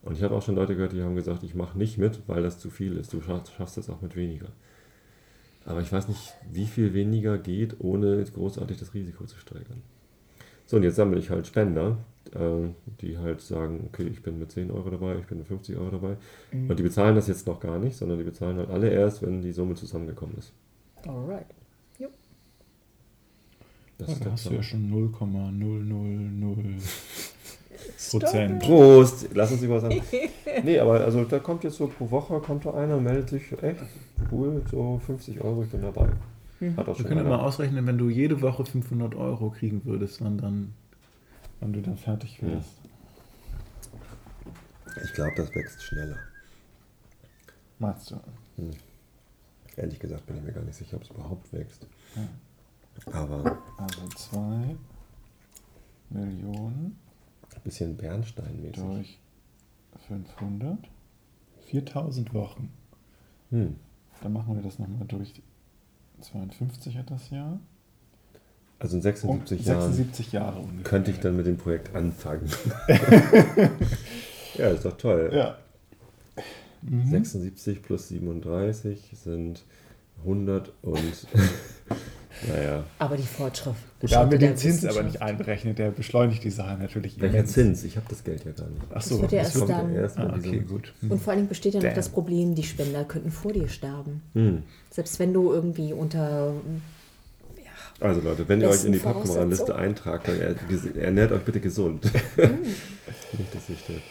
[0.00, 2.42] Und ich habe auch schon Leute gehört, die haben gesagt, ich mache nicht mit, weil
[2.42, 3.12] das zu viel ist.
[3.12, 4.48] Du schaffst, es auch mit weniger.
[5.66, 9.82] Aber ich weiß nicht, wie viel weniger geht, ohne großartig das Risiko zu steigern.
[10.64, 11.98] So, und jetzt sammle ich halt Spender,
[13.00, 15.90] die halt sagen, okay, ich bin mit 10 Euro dabei, ich bin mit 50 Euro
[15.90, 16.16] dabei.
[16.52, 19.42] Und die bezahlen das jetzt noch gar nicht, sondern die bezahlen halt alle erst, wenn
[19.42, 20.52] die Summe zusammengekommen ist.
[21.06, 21.46] Alright.
[23.98, 26.82] Das Ja, ist da hast du ja schon 0,000
[28.10, 28.58] Prozent.
[28.62, 29.28] Prost!
[29.34, 30.02] Lass uns über sagen.
[30.64, 33.80] Nee, aber also da kommt jetzt so pro Woche kommt da einer, meldet sich, echt
[34.32, 36.08] cool, so 50 Euro, ich bin dabei.
[36.76, 37.28] Hat auch Wir schon können einer.
[37.28, 40.72] mal ausrechnen, wenn du jede Woche 500 Euro kriegen würdest, wann, dann,
[41.60, 42.70] wann du dann fertig wärst.
[45.04, 46.16] Ich glaube, das wächst schneller.
[47.78, 48.20] Meinst du?
[49.76, 51.86] Ehrlich gesagt bin ich mir gar nicht sicher, ob es überhaupt wächst.
[53.12, 54.76] Aber Also 2
[56.10, 56.98] Millionen
[57.54, 58.82] ein bisschen Bernsteinmäßig.
[58.82, 59.18] durch
[60.08, 60.78] 500.
[61.66, 62.72] 4000 Wochen.
[63.50, 63.76] Hm.
[64.22, 65.42] Dann machen wir das nochmal durch
[66.20, 67.60] 52 hat das Jahr.
[68.78, 70.82] Also in Und 76 Jahren 76 Jahre ungefähr.
[70.84, 72.48] könnte ich dann mit dem Projekt anfangen.
[74.58, 75.30] ja, ist doch toll.
[75.34, 75.56] Ja.
[76.82, 77.10] Mhm.
[77.10, 79.64] 76 plus 37 sind
[80.20, 80.98] 100 und
[82.48, 82.84] naja.
[82.98, 83.74] Aber die Fortschritt.
[84.02, 87.38] Da haben wir der den Zins aber nicht einberechnet, der beschleunigt die Sache natürlich Welcher
[87.38, 87.52] immens.
[87.52, 87.82] Zins?
[87.84, 88.82] Ich habe das Geld ja gar nicht.
[88.94, 90.92] Ach so, Das wird ja das erst wird- dann- erst Ah, okay, gut.
[91.02, 91.94] Und vor allen Dingen besteht ja noch Damn.
[91.96, 94.22] das Problem, die Spender könnten vor dir sterben.
[94.34, 94.62] Hm.
[94.90, 96.52] Selbst wenn du irgendwie unter.
[98.00, 102.04] Also Leute, wenn ihr euch in die Popcorn-Liste eintragt, dann er- ernährt euch bitte gesund.
[102.36, 104.02] Nicht, dass stirbt.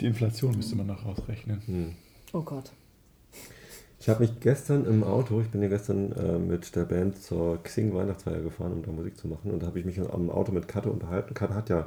[0.00, 1.62] Die Inflation müsste man noch rausrechnen.
[1.66, 1.92] Hm.
[2.32, 2.70] Oh Gott.
[4.00, 7.62] Ich habe mich gestern im Auto, ich bin ja gestern äh, mit der Band zur
[7.62, 9.52] Xing Weihnachtsfeier gefahren, um da Musik zu machen.
[9.52, 11.34] Und da habe ich mich am Auto mit Katte unterhalten.
[11.34, 11.86] Katte hat ja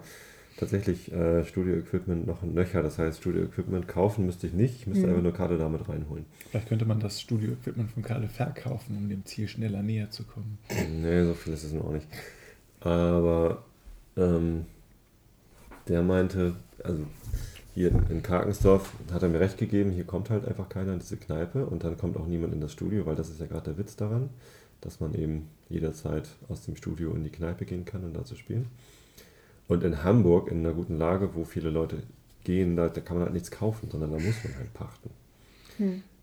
[0.58, 2.82] tatsächlich äh, Studio-Equipment noch ein Nöcher.
[2.82, 4.82] Das heißt, Studio-Equipment kaufen müsste ich nicht.
[4.82, 6.26] Ich müsste einfach nur Karte damit reinholen.
[6.50, 10.58] Vielleicht könnte man das Studio-Equipment von Kalle verkaufen, um dem Ziel schneller näher zu kommen.
[11.02, 12.08] Nee, so viel ist es noch nicht.
[12.80, 13.64] Aber
[14.16, 14.66] ähm,
[15.88, 17.06] der meinte, also
[17.74, 21.18] hier in Karkensdorf hat er mir recht gegeben, hier kommt halt einfach keiner in diese
[21.18, 23.78] Kneipe und dann kommt auch niemand in das Studio, weil das ist ja gerade der
[23.78, 24.30] Witz daran,
[24.80, 28.36] dass man eben jederzeit aus dem Studio in die Kneipe gehen kann und da zu
[28.36, 28.68] spielen.
[29.68, 32.04] Und in Hamburg, in einer guten Lage, wo viele Leute
[32.44, 35.10] gehen, da, da kann man halt nichts kaufen, sondern da muss man halt pachten.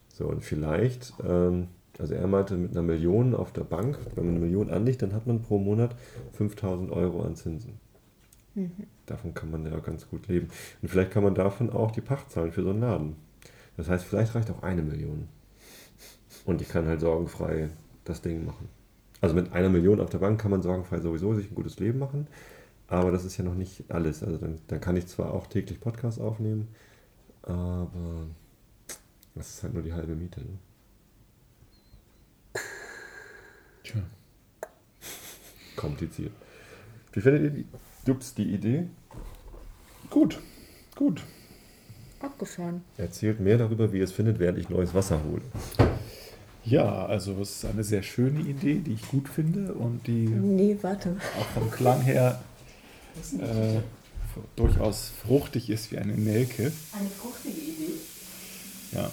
[0.08, 4.36] So, und vielleicht, ähm, also er meinte, mit einer Million auf der Bank, wenn man
[4.36, 5.96] eine Million anlegt, dann hat man pro Monat
[6.32, 7.80] 5000 Euro an Zinsen.
[9.06, 10.48] Davon kann man ja ganz gut leben.
[10.80, 13.16] Und vielleicht kann man davon auch die Pacht zahlen für so einen Laden.
[13.76, 15.28] Das heißt, vielleicht reicht auch eine Million.
[16.44, 17.70] Und ich kann halt sorgenfrei
[18.04, 18.68] das Ding machen.
[19.20, 21.98] Also mit einer Million auf der Bank kann man sorgenfrei sowieso sich ein gutes Leben
[21.98, 22.26] machen.
[22.92, 24.22] Aber das ist ja noch nicht alles.
[24.22, 26.68] Also dann, dann kann ich zwar auch täglich Podcasts aufnehmen,
[27.40, 28.26] aber
[29.34, 30.40] das ist halt nur die halbe Miete.
[30.42, 30.58] Ne?
[33.82, 34.02] Tja.
[35.74, 36.32] Kompliziert.
[37.12, 37.66] Wie findet ihr die,
[38.04, 38.88] Dups, die Idee?
[40.10, 40.38] Gut,
[40.94, 41.22] gut.
[42.20, 42.82] Abgefahren.
[42.98, 45.40] Erzählt mehr darüber, wie ihr es findet, während ich neues Wasser hole.
[46.62, 50.76] Ja, also es ist eine sehr schöne Idee, die ich gut finde und die Nee,
[50.82, 51.16] warte.
[51.40, 52.38] auch vom Klang her
[53.38, 53.80] äh,
[54.56, 56.72] durchaus fruchtig ist wie eine Nelke.
[56.92, 57.92] Eine fruchtige Idee.
[58.92, 59.10] Ja.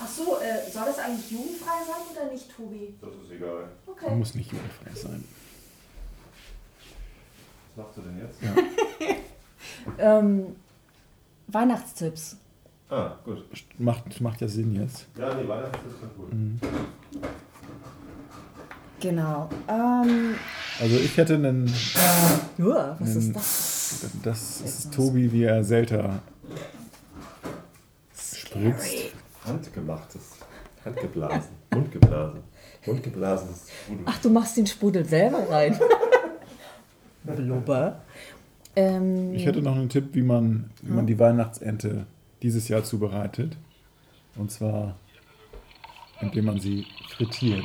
[0.00, 2.94] Ach so, äh, soll das eigentlich jugendfrei sein oder nicht, Tobi?
[3.00, 3.68] Das ist egal.
[3.86, 4.14] Okay.
[4.14, 5.24] Muss nicht jugendfrei sein.
[7.76, 8.38] Was machst du denn jetzt?
[9.98, 10.56] Ähm,
[11.48, 12.36] Weihnachtstipps.
[12.88, 13.44] Ah, gut.
[13.78, 15.06] Macht, macht ja Sinn jetzt.
[15.18, 16.30] Ja, nee, Weihnachten ist ganz gut.
[19.04, 19.50] Genau.
[19.68, 20.34] Ähm,
[20.80, 21.70] Also ich hätte einen,
[22.58, 24.06] uah, was Ähm, ist das?
[24.22, 26.20] das ist Tobi, wie er Selter
[28.16, 29.12] spritzt.
[29.44, 30.22] Handgemachtes.
[30.86, 31.50] Handgeblasen.
[31.74, 32.40] Mundgeblasen.
[32.86, 34.04] Mundgeblasenes Sprudel.
[34.06, 35.78] Ach, du machst den Sprudel selber rein.
[37.24, 38.00] Blubber.
[38.74, 42.06] Ähm, Ich hätte noch einen Tipp, wie man, wie man die Weihnachtsente
[42.40, 43.54] dieses Jahr zubereitet.
[44.36, 44.96] Und zwar,
[46.22, 46.86] indem man sie
[47.16, 47.64] frittiert.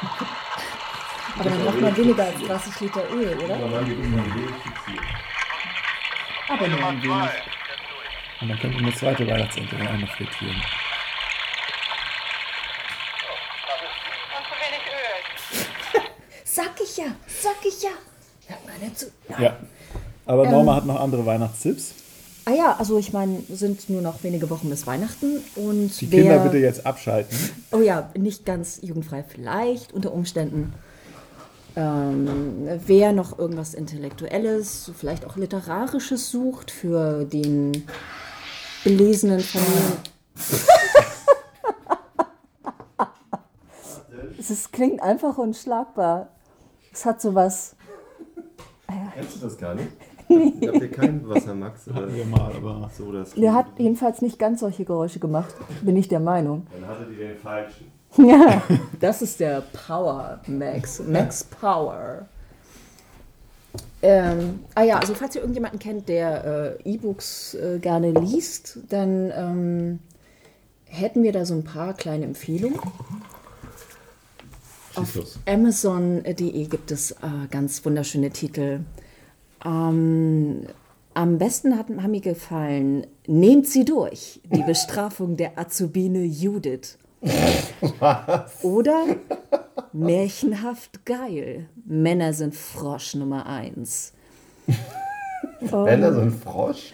[1.38, 3.56] aber dann braucht man weniger als 30 Liter Öl, oder?
[3.56, 5.04] Man geht immer wenig fixiert.
[6.48, 7.30] Aber nur ein wenig.
[8.40, 10.56] Und dann könnte man eine zweite Weihnachtsente in eine frittieren.
[14.36, 16.02] Und zu wenig Öl.
[16.44, 17.90] Sag ich ja, sag ich ja.
[18.46, 19.06] Hört mal nicht zu.
[19.38, 19.56] Ja.
[20.26, 21.94] Aber Norma hat noch andere Weihnachtstipps.
[22.50, 26.22] Ah ja, also ich meine, sind nur noch wenige Wochen bis Weihnachten und Die wer,
[26.22, 27.38] Kinder bitte jetzt abschalten.
[27.70, 30.72] oh ja, nicht ganz jugendfrei, vielleicht unter Umständen.
[31.76, 37.86] Ähm, wer noch irgendwas Intellektuelles, vielleicht auch Literarisches sucht für den
[38.82, 39.92] belesenen Familien.
[44.38, 46.30] es klingt einfach unschlagbar.
[46.92, 47.76] Es hat sowas.
[49.14, 49.86] Kennst du das gar nicht?
[50.30, 53.10] Ich hab hier keinen Wassermax oder Hatten wir mal, aber so.
[53.12, 56.66] Das Der hat jedenfalls nicht ganz solche Geräusche gemacht, bin ich der Meinung.
[56.72, 57.86] Dann hatte die den falschen.
[58.16, 58.62] Ja,
[58.98, 61.00] das ist der Power Max.
[61.00, 62.26] Max Power.
[64.02, 69.30] Ähm, ah ja, also falls ihr irgendjemanden kennt, der äh, E-Books äh, gerne liest, dann
[69.36, 69.98] ähm,
[70.86, 72.80] hätten wir da so ein paar kleine Empfehlungen.
[74.96, 75.38] Auf los.
[75.46, 77.16] Amazon.de gibt es äh,
[77.50, 78.80] ganz wunderschöne Titel.
[79.64, 80.62] Ähm,
[81.14, 86.98] am besten hat, haben mir gefallen, Nehmt sie durch, die Bestrafung der Azubine Judith.
[88.62, 89.04] Oder
[89.92, 94.12] Märchenhaft geil, Männer sind Frosch Nummer eins.
[95.70, 96.92] So ein Frosch?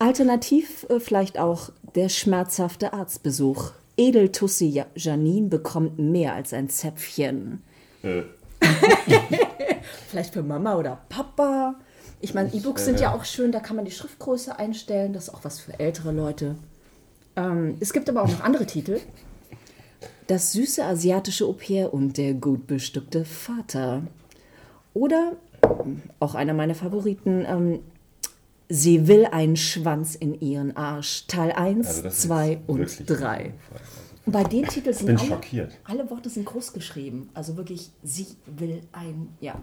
[0.00, 3.70] Alternativ äh, vielleicht auch der schmerzhafte Arztbesuch.
[3.96, 7.62] Edeltussi Ja- Janine bekommt mehr als ein Zäpfchen.
[8.02, 8.22] Äh,
[10.08, 11.74] Vielleicht für Mama oder Papa.
[12.20, 15.12] Ich meine, E-Books sind ja auch schön, da kann man die Schriftgröße einstellen.
[15.12, 16.56] Das ist auch was für ältere Leute.
[17.36, 19.00] Ähm, es gibt aber auch noch andere Titel.
[20.26, 24.02] Das süße asiatische Au-pair und der gut bestückte Vater.
[24.94, 27.80] Oder, ähm, auch einer meiner Favoriten, ähm,
[28.70, 31.26] Sie will einen Schwanz in ihren Arsch.
[31.26, 33.54] Teil 1, also das ist 2 und wirklich 3.
[34.28, 35.72] Und bei den Titeln sind bin alle, schockiert.
[35.84, 37.30] alle Worte sind groß geschrieben.
[37.32, 39.54] Also wirklich, sie will ein, ja.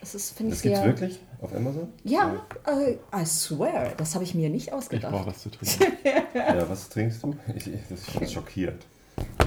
[0.00, 0.86] Es ist, finde ich, Das gibt's sehr.
[0.88, 1.88] wirklich auf Amazon?
[2.02, 5.26] Ja, äh, I swear, das habe ich mir nicht ich brauche ausgedacht.
[5.26, 5.92] was zu trinken.
[6.34, 7.34] Ja, was trinkst du?
[7.54, 8.86] Ich, ich, das ist schon schockiert.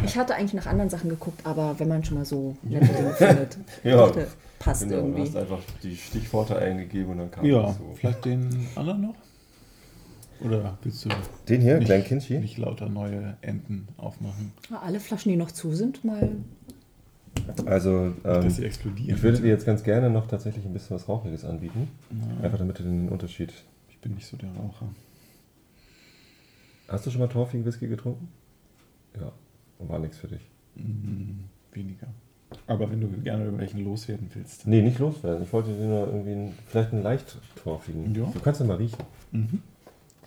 [0.05, 3.13] Ich hatte eigentlich nach anderen Sachen geguckt, aber wenn man schon mal so nette Dinge
[3.13, 4.27] findet, Ja, dachte,
[4.59, 5.21] passt Genau, du irgendwie.
[5.23, 7.95] hast einfach die Stichworte eingegeben und dann kam Ja, das so.
[7.95, 9.15] vielleicht den anderen noch?
[10.43, 11.09] Oder willst du
[11.47, 12.39] Den hier, nicht, Glen Kinchy?
[12.39, 14.51] nicht lauter neue Enten aufmachen,
[14.81, 16.31] Alle Flaschen, die noch zu sind, mal.
[17.65, 19.15] Also, dass ähm, sie explodieren?
[19.15, 21.87] ich würde dir jetzt ganz gerne noch tatsächlich ein bisschen was Rauchiges anbieten.
[22.41, 23.53] Einfach damit du den Unterschied.
[23.89, 24.89] Ich bin nicht so der Raucher.
[26.87, 28.27] Hast du schon mal torfigen Whisky getrunken?
[29.19, 29.31] Ja,
[29.79, 30.41] war nichts für dich.
[30.75, 32.07] Mm, weniger.
[32.67, 34.67] Aber wenn du gerne über welchen loswerden willst.
[34.67, 35.43] Nee, nicht loswerden.
[35.43, 38.13] Ich wollte dir nur irgendwie einen, vielleicht einen leicht torfigen.
[38.13, 38.25] Ja.
[38.25, 38.99] Du kannst ja mal riechen.
[39.31, 39.61] Mhm.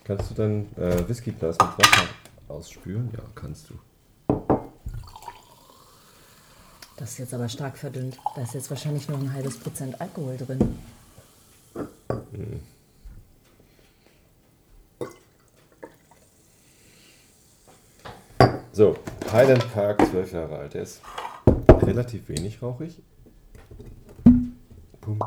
[0.04, 2.08] Kannst du dann äh, Whiskyglas mit Wasser
[2.48, 3.10] ausspülen?
[3.14, 3.74] Ja, kannst du.
[6.96, 8.18] Das ist jetzt aber stark verdünnt.
[8.36, 10.78] Da ist jetzt wahrscheinlich noch ein halbes Prozent Alkohol drin.
[18.72, 18.96] So,
[19.32, 20.74] Highland Park, 12 Jahre alt.
[20.74, 21.00] Der ist
[21.80, 23.02] relativ wenig rauchig.
[25.00, 25.24] Pump.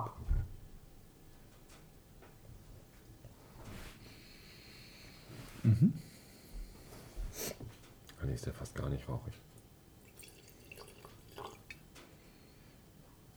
[8.19, 9.34] Ah, nee, ist der fast gar nicht rauchig.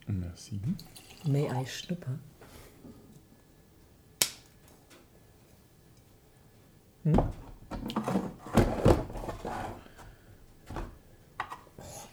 [0.07, 0.61] Merci.
[1.25, 2.19] May I schnupper?
[7.05, 7.19] Hm?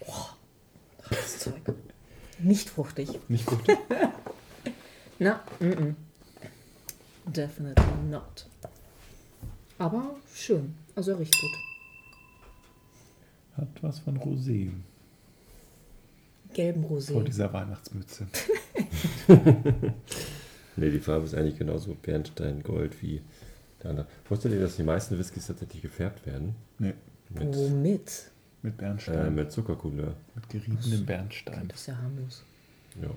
[0.06, 0.26] Oh,
[1.10, 1.62] das Zeug.
[2.40, 3.20] Nicht fruchtig.
[3.30, 3.60] Nicht gut.
[5.20, 5.96] Na, mm -mm.
[7.26, 8.48] Definitely not.
[9.80, 10.74] Aber schön.
[10.96, 11.52] Also er riecht gut.
[13.58, 14.70] Hat was von Rosé
[16.54, 17.24] Gelben vor Rosé.
[17.24, 18.28] dieser Weihnachtsmütze.
[20.80, 23.20] Nee, die Farbe ist eigentlich genauso Bernd dein Gold wie
[23.82, 24.08] Der andere.
[24.30, 26.54] Wusstet ihr, dass die meisten Whiskys tatsächlich gefärbt werden?
[26.78, 26.94] Nee,
[27.30, 28.30] Mit, Womit?
[28.62, 29.34] mit äh, Bernstein.
[29.34, 30.14] mit Zuckercouleur.
[30.36, 31.68] mit geriebenem Bernstein.
[31.68, 32.44] Das ist ja harmlos.
[33.02, 33.10] Ja.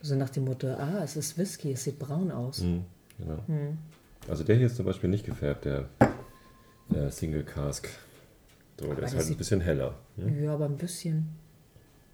[0.00, 2.60] So nach dem Motto, ah, es ist Whisky, es sieht braun aus.
[2.62, 2.84] Mhm,
[3.18, 3.44] genau.
[4.28, 5.88] Also der hier ist zum Beispiel nicht gefärbt, der,
[6.90, 7.88] der Single Cask.
[8.78, 9.94] So, der Aber ist halt ein bisschen heller.
[10.16, 10.44] Ne?
[10.44, 11.28] Ja, aber ein bisschen.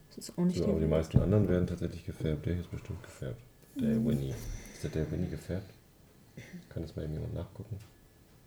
[0.08, 2.46] Das ist auch nicht So, aber die meisten anderen werden tatsächlich gefärbt.
[2.46, 3.40] Der hier ist bestimmt gefärbt.
[3.76, 4.08] Der Mhm.
[4.08, 4.34] Winnie.
[4.72, 5.70] Ist der der Winnie gefärbt?
[6.70, 7.78] Kann das mal irgendjemand nachgucken?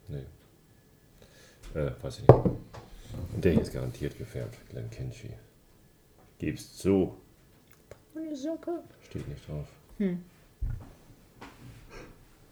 [0.07, 0.23] Nee.
[1.79, 2.45] Äh, weiß ich nicht.
[3.33, 4.57] Und der hier ist garantiert gefärbt.
[4.69, 5.29] Glen Kinchy.
[6.39, 7.15] Gib's zu.
[8.15, 8.83] Eine Socke.
[9.07, 9.67] Steht nicht drauf.
[9.97, 10.23] Hm.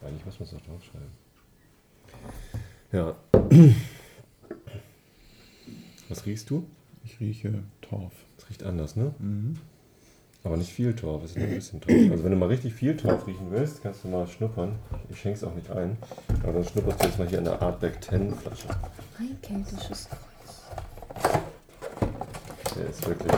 [0.01, 1.11] Eigentlich muss man es doch draufschreiben.
[2.91, 3.15] Ja.
[6.09, 6.65] Was riechst du?
[7.03, 8.13] Ich rieche Torf.
[8.37, 9.13] Es riecht anders, ne?
[9.19, 9.57] Mhm.
[10.43, 12.11] Aber nicht viel Torf, es ist nur ein bisschen Torf.
[12.11, 14.79] Also wenn du mal richtig viel Torf riechen willst, kannst du mal schnuppern.
[15.09, 15.97] Ich schenke es auch nicht ein.
[16.43, 18.69] Aber dann schnupperst du jetzt mal hier in der Artback 10 Flasche.
[19.19, 20.61] Ein keltisches Kreuz.
[22.77, 23.33] Der ist wirklich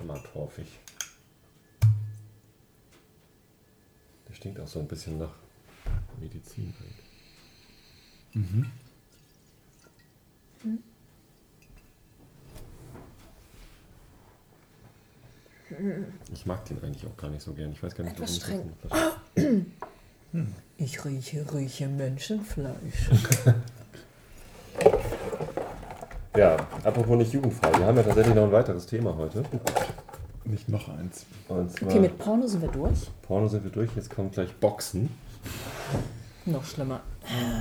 [0.00, 0.78] hammertorfig.
[0.86, 0.89] Der
[4.40, 5.34] stinkt auch so ein bisschen nach
[6.18, 6.72] Medizin.
[6.80, 8.66] Halt.
[16.32, 17.72] Ich mag den eigentlich auch gar nicht so gern.
[17.72, 19.66] Ich weiß gar nicht, Etwas warum ich das in
[20.24, 23.10] der Flasche- Ich rieche, rieche Menschenfleisch.
[26.36, 27.76] Ja, apropos nicht jugendfrei.
[27.76, 29.42] Wir haben ja tatsächlich noch ein weiteres Thema heute.
[30.50, 31.24] Nicht noch eins.
[31.48, 32.98] Und zwar Okay, mit Porno sind wir durch.
[33.22, 33.90] Porno sind wir durch.
[33.96, 35.10] Jetzt kommt gleich Boxen.
[36.46, 37.00] Noch schlimmer.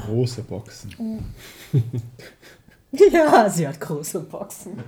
[0.06, 1.24] Große Boxen.
[2.92, 4.84] Ja, sie hat große Boxen.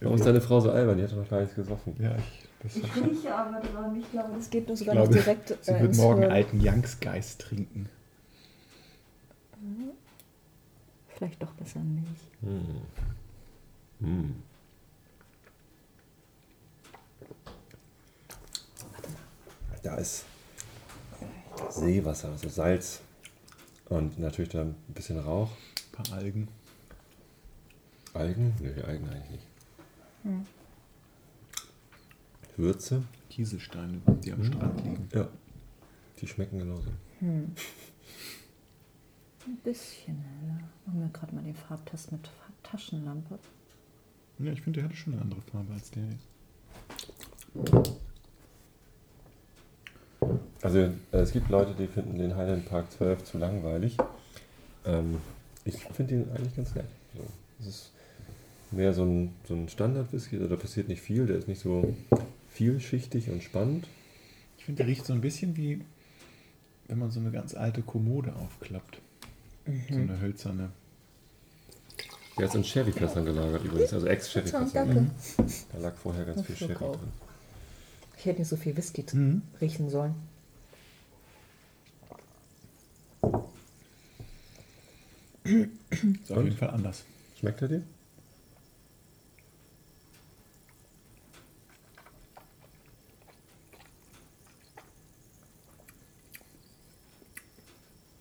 [0.00, 0.96] Warum ist deine Frau so albern?
[0.96, 1.96] Die hat doch noch gar nichts gesoffen.
[1.98, 3.96] Ja, ich, das Ich rieche aber dran.
[4.00, 6.32] Ich glaube, das geht nur sogar glaube, noch direkt sie äh, wird ins morgen Hirn.
[6.32, 7.88] alten Youngsgeist trinken.
[11.16, 12.06] Vielleicht doch besser Milch.
[12.42, 12.82] Hm.
[19.82, 20.24] Da ist
[21.70, 23.00] Seewasser, also Salz.
[23.88, 25.50] Und natürlich da ein bisschen Rauch.
[25.50, 26.48] Ein paar Algen.
[28.14, 28.54] Algen?
[28.60, 29.46] Nö, Algen eigentlich nicht.
[32.56, 33.02] Würze?
[33.28, 35.08] Kieselsteine, die am Strand liegen.
[35.12, 35.28] Ja.
[36.20, 36.90] Die schmecken genauso.
[37.20, 37.54] Ein
[39.64, 40.60] bisschen heller.
[40.86, 42.30] Machen wir gerade mal den Farbtest mit
[42.62, 43.38] Taschenlampe.
[44.42, 46.26] Ja, ich finde, der hatte schon eine andere Farbe als der jetzt.
[50.62, 53.96] Also äh, es gibt Leute, die finden den Highland Park 12 zu langweilig.
[54.84, 55.18] Ähm,
[55.64, 56.86] ich finde ihn eigentlich ganz nett.
[57.14, 57.24] So,
[57.60, 57.92] es ist
[58.72, 61.94] mehr so ein, so ein Standard-Whisky, also da passiert nicht viel, der ist nicht so
[62.48, 63.86] vielschichtig und spannend.
[64.58, 65.82] Ich finde, der riecht so ein bisschen wie,
[66.88, 69.00] wenn man so eine ganz alte Kommode aufklappt.
[69.90, 70.70] So eine hölzerne.
[72.38, 74.70] Der ist in Sherryfässern gelagert übrigens, also Ex-Sherryfässern.
[74.72, 75.10] Danke.
[75.72, 76.96] Da lag vorher ganz viel Sherry auf.
[76.96, 77.08] drin.
[78.16, 79.42] Ich hätte nicht so viel Whisky Mhm.
[79.60, 80.14] riechen sollen.
[85.44, 86.44] Ist auf Und?
[86.44, 87.04] jeden Fall anders.
[87.38, 87.82] Schmeckt er dir?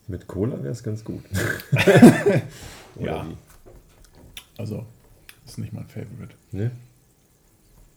[0.08, 1.24] Mit Cola wäre es ganz gut.
[2.95, 3.26] Oder Ja.
[3.30, 3.38] wie?
[4.62, 4.86] Also,
[5.43, 6.36] ist nicht mein Favorite.
[6.52, 6.69] Ne?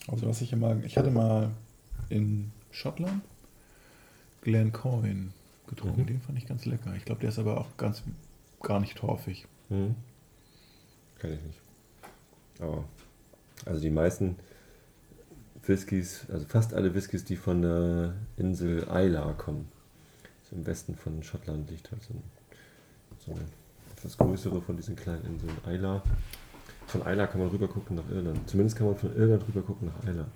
[0.09, 1.51] Also, was ich immer, ich hatte mal
[2.09, 3.23] in Schottland
[4.41, 5.29] Glencoyne
[5.67, 6.01] getrunken.
[6.03, 6.07] Mhm.
[6.07, 6.95] Den fand ich ganz lecker.
[6.97, 8.03] Ich glaube, der ist aber auch ganz
[8.63, 9.47] gar nicht torfig.
[9.69, 9.95] Hm.
[11.19, 11.61] Kann ich nicht.
[12.61, 12.85] Aber,
[13.67, 14.37] also die meisten
[15.67, 19.69] Whiskys, also fast alle Whiskys, die von der Insel Isla kommen,
[20.49, 22.23] so im Westen von Schottland liegt halt so, ein,
[23.19, 23.45] so eine
[23.97, 25.57] etwas größere von diesen kleinen Inseln.
[25.67, 26.03] Isla.
[26.95, 28.49] Von Isla kann man rüber gucken nach Irland.
[28.49, 30.27] Zumindest kann man von Irland rüber gucken nach Isla.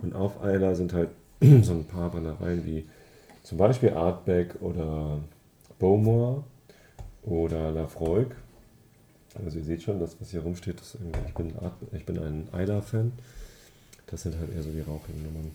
[0.00, 1.08] Und auf Isla sind halt
[1.40, 2.84] so ein paar Brennereien wie
[3.42, 5.18] zum Beispiel Artbeck oder
[5.80, 6.44] Bowmore
[7.24, 8.28] oder Lafroig.
[9.34, 12.20] Also ihr seht schon, das was hier rumsteht, ist irgendwie, ich bin, Art, ich bin
[12.20, 13.10] ein Isla-Fan.
[14.06, 15.50] Das sind halt eher so die rauchigen Nummern.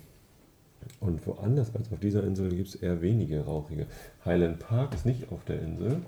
[0.99, 3.85] Und woanders als auf dieser Insel gibt es eher wenige rauchige.
[4.25, 6.01] Highland Park ist nicht auf der Insel.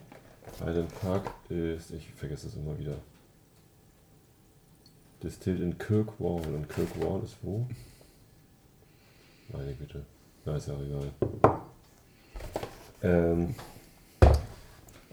[0.60, 2.98] Highland Park ist, ich vergesse es immer wieder.
[5.24, 6.42] Distilled in Kirkwall.
[6.54, 7.68] Und Kirkwall ist wo?
[9.50, 10.06] Meine Güte.
[10.46, 11.12] Na, ist ja auch egal.
[13.04, 13.56] Ähm,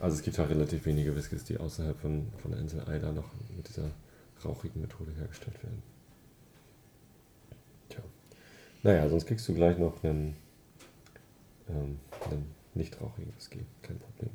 [0.01, 3.31] also es gibt halt relativ wenige Whiskys, die außerhalb von, von der Insel Isla noch
[3.57, 3.91] mit dieser
[4.45, 5.83] rauchigen Methode hergestellt werden.
[7.89, 8.03] Tja.
[8.83, 10.37] Naja, sonst kriegst du gleich noch einen
[11.69, 11.99] ähm,
[12.31, 14.31] einem nicht rauchigen Whisky, kein Problem.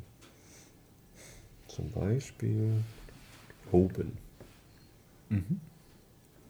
[1.68, 2.84] Zum Beispiel
[3.72, 4.18] Oben.
[5.30, 5.62] Mhm.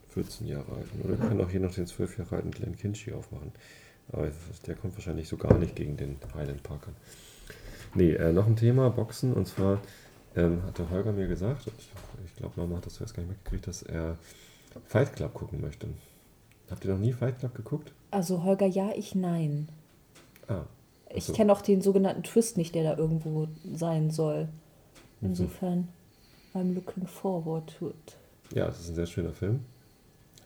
[0.10, 0.88] 14 Jahre alt.
[1.04, 3.52] Oder können auch hier noch den 12 Jahre alten Glen Kinchy aufmachen.
[4.12, 4.32] Aber
[4.66, 6.92] der kommt wahrscheinlich so gar nicht gegen den Highland Parker.
[7.94, 9.34] Nee, äh, noch ein Thema, Boxen.
[9.34, 9.82] Und zwar
[10.36, 11.90] ähm, hatte Holger mir gesagt, ich,
[12.26, 14.18] ich glaube, Mama hat das zuerst gar nicht mitgekriegt, dass er
[14.88, 15.88] Fight Club gucken möchte.
[16.70, 17.92] Habt ihr noch nie Fight Club geguckt?
[18.12, 19.70] Also Holger, ja, ich nein.
[20.48, 20.64] Ah.
[21.12, 21.34] Ich so.
[21.34, 24.46] kenne auch den sogenannten Twist nicht, der da irgendwo sein soll.
[25.22, 25.30] Mhm.
[25.30, 25.88] Insofern,
[26.54, 28.19] I'm looking forward to it.
[28.54, 29.62] Ja, es ist ein sehr schöner Film.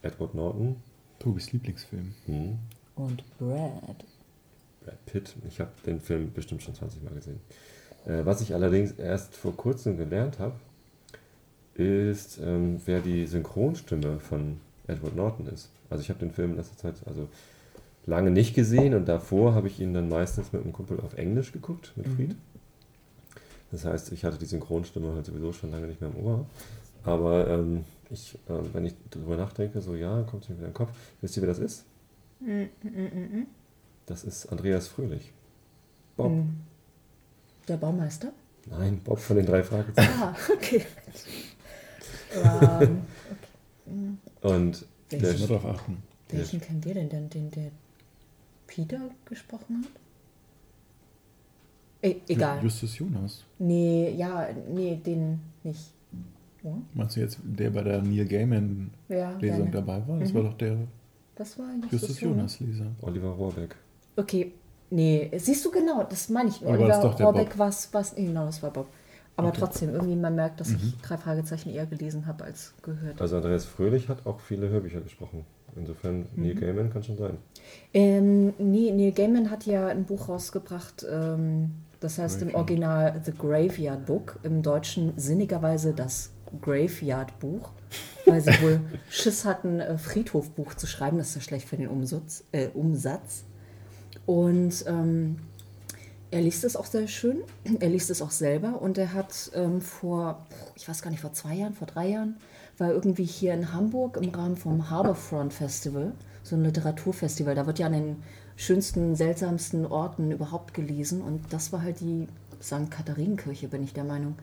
[0.02, 0.76] Edward Norton,
[1.18, 2.14] Tobis Lieblingsfilm.
[2.26, 2.58] hm.
[2.96, 4.04] Und Brad.
[4.84, 5.34] Brad Pitt.
[5.48, 7.40] Ich habe den Film bestimmt schon 20 Mal gesehen.
[8.06, 10.54] Äh, was ich allerdings erst vor kurzem gelernt habe,
[11.74, 15.70] ist, ähm, wer die Synchronstimme von Edward Norton ist.
[15.90, 17.28] Also ich habe den Film in letzter Zeit also
[18.06, 21.52] lange nicht gesehen und davor habe ich ihn dann meistens mit einem Kumpel auf Englisch
[21.52, 22.36] geguckt, mit Fried.
[23.72, 26.46] Das heißt, ich hatte die Synchronstimme halt sowieso schon lange nicht mehr im Ohr.
[27.04, 30.72] Aber ähm, ich, äh, wenn ich darüber nachdenke, so ja, kommt es mir wieder in
[30.72, 30.90] den Kopf.
[31.20, 31.84] Wisst ihr, wer das ist?
[34.06, 35.32] Das ist Andreas Fröhlich.
[36.16, 36.32] Bob.
[36.32, 36.56] Hm.
[37.68, 38.32] Der Baumeister?
[38.66, 40.22] Nein, Bob von den drei Fragezeichen.
[40.22, 40.84] Ah, okay.
[42.44, 46.02] ähm, Und Muss der, man drauf achten.
[46.28, 47.70] welchen kennen wir denn, den, den der
[48.66, 50.00] Peter gesprochen hat?
[52.02, 52.62] E egal.
[52.62, 53.44] Justus Jonas.
[53.58, 55.92] Nee, ja, nee, den nicht.
[56.64, 59.32] Ja, Meinst du jetzt, der bei der Neil Gaiman ja
[59.70, 60.18] dabei war?
[60.18, 60.34] Das Mhm.
[60.36, 60.76] war doch der
[61.36, 62.86] Das war Justus, Justus Jonas Leser.
[63.02, 63.76] Oliver Rohrbeck.
[64.16, 64.52] Okay,
[64.90, 66.62] nee, siehst du genau, das meine ich.
[66.62, 67.58] Aber Oliver das ist doch der Rohrbeck Bob.
[67.58, 67.68] war
[68.00, 68.88] es, genau, das war Bob.
[69.36, 69.58] Aber Okay.
[69.60, 70.76] trotzdem, irgendwie man merkt, dass Mhm.
[70.76, 73.20] ich drei Fragezeichen eher gelesen habe als gehört.
[73.20, 75.44] Also Andreas Fröhlich hat auch viele Hörbücher gesprochen.
[75.76, 77.36] Insofern, Neil Gaiman kann schon sein.
[77.92, 82.54] Ähm, nee, Neil Gaiman hat ja ein Buch rausgebracht, ähm, das heißt im.
[82.54, 86.30] Original The Graveyard Book, im Deutschen sinnigerweise das
[86.60, 87.70] Graveyard Buch,
[88.26, 88.80] weil sie wohl
[89.10, 91.18] Schiss hatten, äh, Friedhofbuch zu schreiben.
[91.18, 92.44] Das ist ja schlecht für den Umsatz.
[92.52, 93.44] Äh, Umsatz.
[94.26, 95.36] Und ähm,
[96.30, 97.42] er liest es auch sehr schön.
[97.78, 101.32] Er liest es auch selber und er hat ähm, vor, ich weiß gar nicht, vor
[101.32, 102.36] zwei Jahren, vor drei Jahren,
[102.76, 107.54] war irgendwie hier in Hamburg im Rahmen vom Harbourfront Festival, so ein Literaturfestival.
[107.54, 108.16] Da wird ja an den
[108.56, 112.26] schönsten, seltsamsten Orten überhaupt gelesen und das war halt die
[112.60, 112.90] St.
[112.90, 114.34] Katharinenkirche, bin ich der Meinung.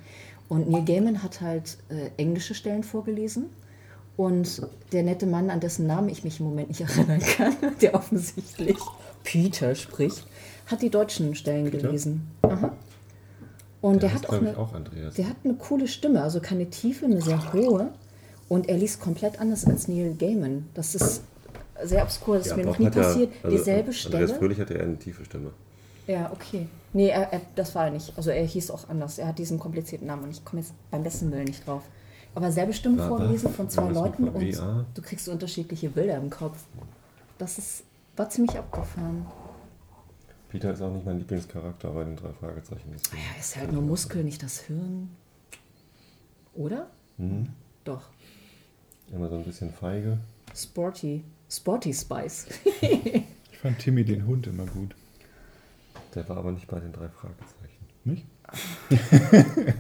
[0.52, 3.46] Und Neil Gaiman hat halt äh, englische Stellen vorgelesen
[4.18, 7.96] und der nette Mann, an dessen Namen ich mich im Moment nicht erinnern kann, der
[7.96, 8.76] offensichtlich
[9.24, 10.26] Peter spricht,
[10.66, 11.88] hat die deutschen Stellen Peter?
[11.88, 12.28] gelesen.
[12.42, 12.74] Aha.
[13.80, 15.14] Und der, heißt, hat auch eine, auch Andreas.
[15.14, 17.90] der hat eine coole Stimme, also keine tiefe, eine sehr hohe.
[18.50, 20.66] Und er liest komplett anders als Neil Gaiman.
[20.74, 21.22] Das ist
[21.82, 23.32] sehr obskur, das ist Ja, mir noch nie ja- passiert.
[23.42, 24.28] also Dieselbe Andreas Stelle.
[24.28, 25.52] Fröhlich hatte eher eine tiefe Stimme.
[26.08, 26.68] Ja, okay.
[26.94, 28.14] Nee, er, er, das war er nicht.
[28.18, 29.18] Also er hieß auch anders.
[29.18, 31.84] Er hat diesen komplizierten Namen und ich komme jetzt beim besten Willen nicht drauf.
[32.36, 34.44] Aber selbe Stimme Wa- wa- vorgelesen von zwei Leuten nochmal?
[34.44, 36.58] und du kriegst so unterschiedliche Bilder im Kopf.
[37.38, 37.84] Das ist,
[38.16, 39.26] war ziemlich abgefahren.
[40.50, 42.90] Peter ist auch nicht mein Lieblingscharakter bei den drei Fragezeichen.
[42.94, 45.10] deswegen- Ja, ist halt nur Muskel, nicht das Hirn.
[46.54, 46.88] Oder?
[47.18, 47.48] Mhm.
[47.86, 48.02] Doch.
[49.14, 50.18] Immer so ein bisschen feige.
[50.56, 51.24] Sporty.
[51.50, 52.48] Sporty Spice.
[53.54, 54.96] Ich fand Timmy den Hund immer gut.
[56.16, 57.86] Der war aber nicht bei den drei Fragezeichen.
[58.04, 58.26] Nicht?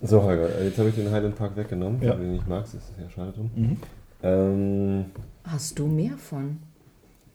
[0.00, 2.10] So, Holger, äh, jetzt habe ich den Highland Park weggenommen, Ja.
[2.10, 2.74] weil du den nicht magst.
[2.74, 3.50] Das ist ja schade drum.
[3.56, 3.76] Mhm.
[4.22, 5.06] Ähm,
[5.44, 6.58] Hast du mehr von?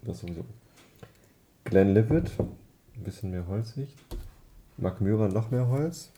[0.03, 0.45] das sowieso.
[1.65, 3.93] Glenn Livet, ein bisschen mehr holzig.
[4.77, 6.09] Mark Myra noch mehr Holz.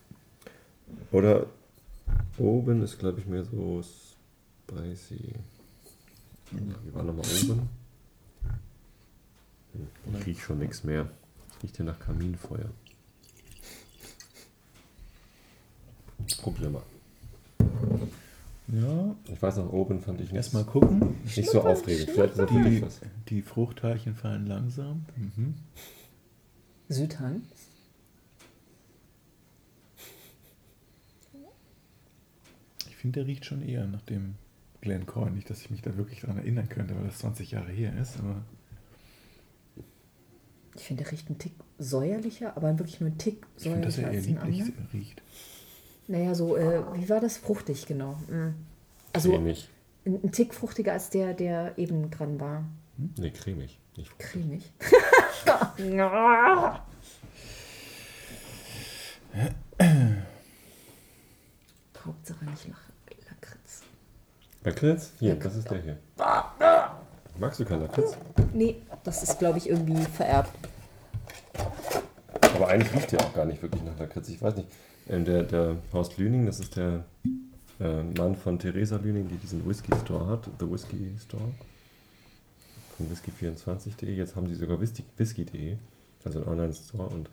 [1.11, 1.47] Oder
[2.37, 5.33] oben ist, glaube ich, mehr so spicy.
[6.51, 7.69] Wie war nochmal oben?
[10.19, 11.09] Ich riech schon nichts mehr.
[11.63, 12.69] Riecht hier nach Kaminfeuer.
[16.41, 16.83] Probier mal.
[18.67, 21.15] Ja, Ich weiß noch, oben fand ich nicht, erstmal gucken.
[21.23, 22.09] nicht so aufregend.
[22.09, 22.99] Vielleicht ist das für dich Die, was.
[23.29, 25.05] die Fruchtteilchen fallen langsam.
[25.15, 25.53] Mhm.
[26.89, 27.41] Südhang?
[32.89, 34.35] Ich finde, der riecht schon eher nach dem
[34.81, 35.29] Glen Coy.
[35.29, 38.17] Nicht, dass ich mich da wirklich dran erinnern könnte, weil das 20 Jahre her ist.
[38.19, 38.41] Aber
[40.75, 43.95] Ich finde, der riecht ein Tick säuerlicher, aber wirklich nur ein Tick ich finde, dass
[43.95, 44.93] säuerlicher er eher als anderer.
[44.93, 45.21] riecht.
[46.07, 47.37] Naja, so, äh, wie war das?
[47.37, 48.13] Fruchtig, genau.
[48.29, 48.53] Mm.
[49.13, 49.69] Also cremig.
[50.05, 52.65] ein, ein Tick fruchtiger als der, der eben dran war.
[53.17, 53.79] Nee, cremig.
[53.97, 54.71] Nicht Cremig.
[62.05, 62.67] Hauptsache nicht
[63.29, 63.83] Lakritz.
[64.63, 65.11] Lakritz?
[65.19, 65.53] Hier, Lakritz.
[65.53, 65.97] das ist der hier.
[67.39, 68.15] Magst du keinen Lakritz?
[68.53, 70.51] Nee, Das ist, glaube ich, irgendwie vererbt.
[72.55, 74.29] Aber eigentlich riecht der auch gar nicht wirklich nach Lakritz.
[74.29, 74.69] Ich weiß nicht.
[75.09, 77.03] Ähm, der, der Horst Lüning, das ist der
[77.79, 81.43] äh, Mann von Theresa Lüning, die diesen Whisky Store hat, The Whisky Store.
[82.97, 84.15] Von whisky24.de.
[84.15, 85.75] Jetzt haben sie sogar whisky- whisky.de,
[86.23, 87.09] also einen Online-Store.
[87.09, 87.29] Und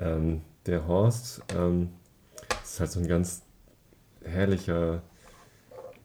[0.00, 1.90] ähm, der Horst ähm,
[2.64, 3.42] ist halt so ein ganz
[4.24, 5.00] herrlicher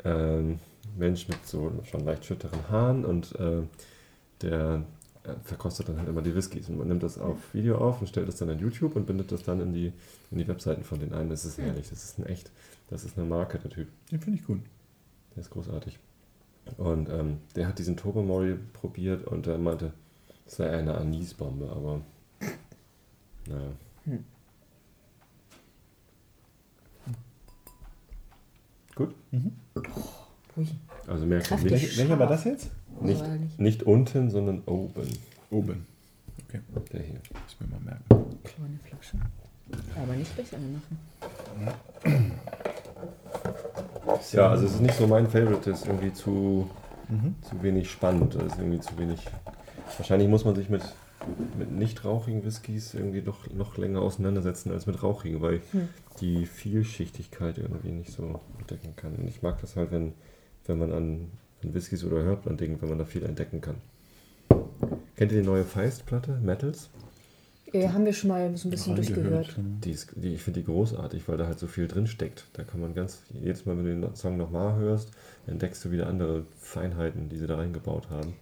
[0.06, 0.60] ähm,
[0.98, 3.64] Mensch mit so schon leicht schütteren Haaren und äh,
[4.42, 4.84] der
[5.24, 8.08] äh, verkostet dann halt immer die Whiskys und man nimmt das auf Video auf und
[8.08, 9.94] stellt das dann an YouTube und bindet das dann in die,
[10.32, 11.30] in die Webseiten von denen ein.
[11.30, 12.52] Das ist herrlich, das ist ein echt,
[12.90, 13.88] das ist eine Marke, der Typ.
[14.12, 14.60] Den finde ich gut.
[15.36, 16.00] Der ist großartig.
[16.78, 19.94] Und ähm, der hat diesen Tobermory probiert und er meinte,
[20.46, 22.02] es sei eine Anisbombe, aber
[23.48, 23.72] naja.
[28.96, 29.16] Gut,
[30.58, 30.68] Ui.
[31.08, 31.82] also mehr kommt Kräftig.
[31.84, 32.70] nicht, Welcher, war das jetzt?
[33.02, 33.60] nicht, nicht.
[33.60, 35.08] nicht unten, sondern oben.
[35.50, 35.86] Oben.
[36.48, 36.60] Okay,
[36.92, 37.22] Der hier.
[37.32, 38.04] muss mir mal merken.
[38.44, 39.18] Kleine Flasche.
[40.02, 40.98] Aber nicht gleich anmachen.
[44.34, 46.70] Ja, also es ist nicht so mein Favorite, das ist irgendwie zu,
[47.10, 47.36] Mhm.
[47.42, 48.36] zu wenig spannend.
[48.36, 49.20] Das ist irgendwie zu wenig.
[49.98, 50.82] Wahrscheinlich muss man sich mit,
[51.58, 55.90] mit nicht rauchigen Whiskys irgendwie doch noch länger auseinandersetzen als mit rauchigen, weil Hm.
[56.20, 59.16] die Vielschichtigkeit irgendwie nicht so entdecken kann.
[59.16, 60.14] Und ich mag das halt, wenn,
[60.66, 61.28] wenn man an,
[61.64, 63.76] an Whiskys oder hört an Dingen, wenn man da viel entdecken kann.
[65.16, 66.90] Kennt ihr die neue Feist-Platte, Metals?
[67.74, 69.56] Äh, haben wir schon mal so ein bisschen durchgehört.
[69.84, 72.46] Die ist, die, ich finde die großartig, weil da halt so viel drin steckt.
[72.54, 75.12] Da kann man ganz, jedes Mal, wenn du den Song nochmal hörst,
[75.48, 78.34] entdeckst du wieder andere Feinheiten, die sie da reingebaut haben.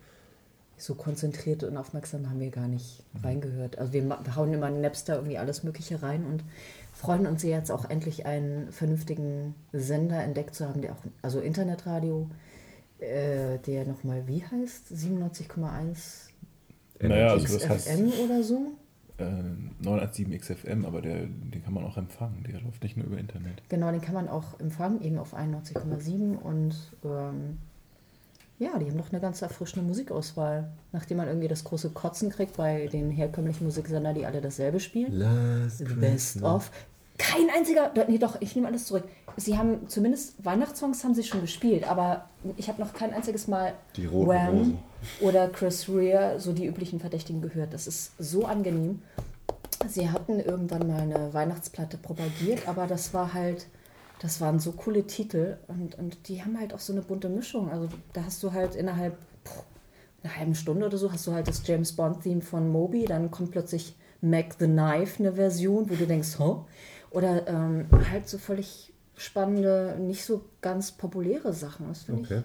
[0.78, 3.78] So konzentriert und aufmerksam haben wir gar nicht reingehört.
[3.78, 6.44] Also wir hauen immer in Napster irgendwie alles Mögliche rein und
[7.00, 12.30] freuen uns jetzt auch endlich einen vernünftigen Sender entdeckt zu haben, der auch, also Internetradio,
[13.00, 14.92] äh, der nochmal wie heißt?
[14.92, 16.30] 97,1
[17.00, 18.74] Naja, also das heißt XFM oder so?
[19.18, 19.24] äh,
[19.82, 22.44] 917 XFM, aber der, den kann man auch empfangen.
[22.44, 23.64] Der läuft nicht nur über Internet.
[23.70, 26.76] Genau, den kann man auch empfangen, eben auf 91,7 und
[27.06, 27.60] ähm,
[28.60, 30.70] ja, die haben doch eine ganz erfrischende Musikauswahl.
[30.92, 35.14] Nachdem man irgendwie das große Kotzen kriegt bei den herkömmlichen Musiksender, die alle dasselbe spielen.
[35.14, 36.70] Last Best of.
[37.18, 39.04] Kein einziger, nee doch, ich nehme alles zurück.
[39.36, 43.74] Sie haben zumindest Weihnachtssongs haben sie schon gespielt, aber ich habe noch kein einziges Mal
[43.98, 44.80] Die roten Wham Rosen.
[45.20, 47.74] oder Chris Rea, so die üblichen Verdächtigen gehört.
[47.74, 49.02] Das ist so angenehm.
[49.88, 53.68] Sie hatten irgendwann mal eine Weihnachtsplatte propagiert, aber das war halt,
[54.20, 57.72] das waren so coole Titel und, und die haben halt auch so eine bunte Mischung.
[57.72, 59.64] Also da hast du halt innerhalb pff,
[60.24, 63.52] einer halben Stunde oder so, hast du halt das James Bond-Theme von Moby, dann kommt
[63.52, 66.66] plötzlich Mac the Knife, eine Version, wo du denkst, oh.
[67.12, 71.88] Oder ähm, halt so völlig spannende, nicht so ganz populäre Sachen.
[71.88, 72.44] Das finde Okay.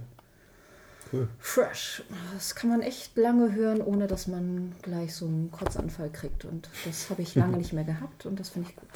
[1.12, 1.28] Cool.
[1.38, 2.02] ich fresh.
[2.32, 6.44] Das kann man echt lange hören, ohne dass man gleich so einen Kotzanfall kriegt.
[6.44, 8.88] Und das habe ich lange nicht mehr gehabt und das finde ich gut.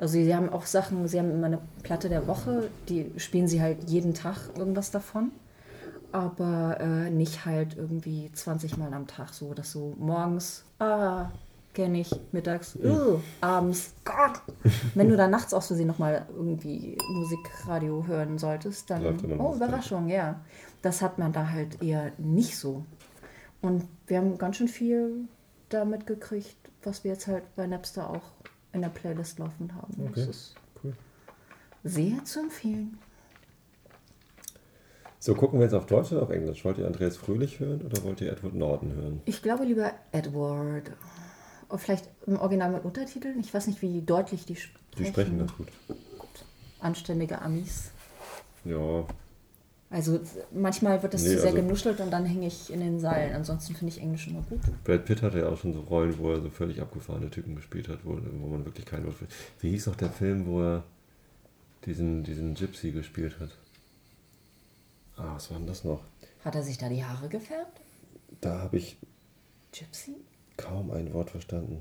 [0.00, 3.60] Also sie haben auch Sachen, sie haben immer eine Platte der Woche, die spielen sie
[3.60, 5.30] halt jeden Tag irgendwas davon.
[6.10, 11.30] Aber äh, nicht halt irgendwie 20 Mal am Tag so, dass so morgens, ah,
[11.74, 14.40] kenne ich, mittags, uh, abends, Gott.
[14.94, 19.04] Wenn du dann nachts aus Versehen nochmal irgendwie Musikradio hören solltest, dann,
[19.38, 20.40] oh, Überraschung, ja.
[20.80, 22.86] Das hat man da halt eher nicht so.
[23.60, 25.28] Und wir haben ganz schön viel
[25.68, 28.32] damit gekriegt, was wir jetzt halt bei Napster auch
[28.72, 29.94] in der Playlist laufen haben.
[30.00, 30.12] Okay.
[30.14, 30.94] Das ist Cool.
[31.84, 32.98] sehr zu empfehlen.
[35.18, 36.64] So, gucken wir jetzt auf Deutsch oder auf Englisch?
[36.64, 39.20] Wollt ihr Andreas Fröhlich hören oder wollt ihr Edward Norton hören?
[39.26, 40.92] Ich glaube lieber Edward.
[41.68, 43.38] Oder vielleicht im Original mit Untertiteln.
[43.40, 44.80] Ich weiß nicht, wie deutlich die sprechen.
[44.98, 45.68] Die sprechen ganz gut.
[46.80, 47.90] Anständige Amis.
[48.64, 49.04] Ja,
[49.90, 50.20] Also
[50.52, 53.34] manchmal wird das Nee, zu sehr also- genuschelt und dann hänge ich in den Seilen.
[53.34, 54.60] Ansonsten finde ich Englisch immer gut.
[54.84, 57.88] Brad Pitt hatte ja auch schon so Rollen, wo er so völlig abgefahrene Typen gespielt
[57.88, 59.16] hat, wo, wo man wirklich kein Wort.
[59.58, 60.84] Wie hieß auch der Film, wo er
[61.86, 63.50] diesen, diesen Gypsy gespielt hat?
[65.16, 66.02] Ah, was war denn das noch?
[66.44, 67.80] Hat er sich da die Haare gefärbt?
[68.40, 68.96] Da habe ich
[69.72, 70.14] Gypsy?
[70.56, 71.80] kaum ein Wort verstanden.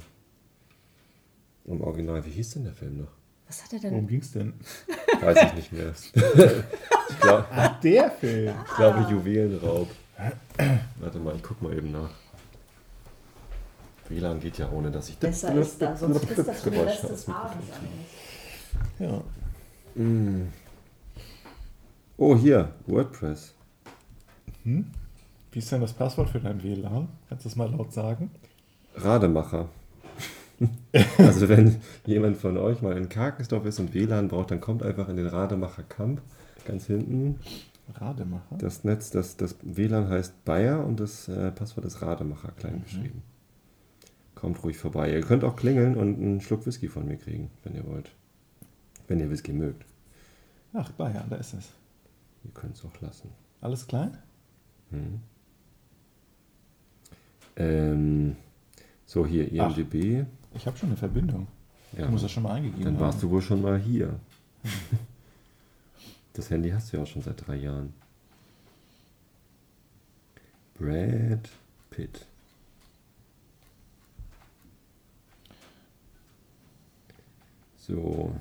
[1.65, 3.11] Im Original, wie hieß denn der Film noch?
[3.49, 3.91] Was hat er denn?
[3.91, 4.53] Worum ging es denn?
[5.21, 5.91] Weiß ich nicht mehr.
[5.91, 7.45] ich glaube,
[7.83, 8.53] Der Film.
[8.67, 9.89] ich glaube Juwelenraub.
[10.99, 12.11] Warte mal, ich guck mal eben nach.
[14.07, 17.09] WLAN geht ja ohne, dass ich Besser ist da, sonst ist das schon Geräusch Rest
[17.09, 17.29] des.
[17.29, 17.67] Abends.
[18.99, 19.21] Ja.
[22.17, 23.53] Oh, hier, WordPress.
[24.63, 24.83] Wie
[25.59, 27.07] ist denn das Passwort für dein WLAN?
[27.29, 28.29] Kannst du das mal laut sagen?
[28.95, 29.69] Rademacher.
[31.17, 35.07] also wenn jemand von euch mal in Karkensdorf ist und WLAN braucht, dann kommt einfach
[35.09, 36.21] in den Rademacher Camp,
[36.65, 37.39] ganz hinten.
[37.95, 38.57] Rademacher?
[38.57, 43.23] Das Netz, das, das WLAN heißt Bayer und das äh, Passwort ist Rademacher, klein geschrieben.
[44.35, 45.11] Kommt ruhig vorbei.
[45.11, 48.11] Ihr könnt auch klingeln und einen Schluck Whisky von mir kriegen, wenn ihr wollt.
[49.07, 49.85] Wenn ihr Whisky mögt.
[50.73, 51.71] Ach, Bayern, da ist es.
[52.43, 53.31] Ihr könnt es auch lassen.
[53.59, 54.17] Alles klein?
[54.91, 55.19] Mhm.
[57.55, 58.35] Ähm,
[59.05, 59.75] so, hier, Ach.
[60.53, 61.47] Ich habe schon eine Verbindung.
[61.97, 63.01] Ja, Ich muss das schon mal eingegeben dann haben.
[63.01, 64.19] warst du wohl schon mal hier.
[66.33, 67.93] Das Handy hast du ja auch schon seit drei Jahren.
[70.77, 71.49] Brad
[71.89, 72.25] Pitt.
[77.77, 78.35] So.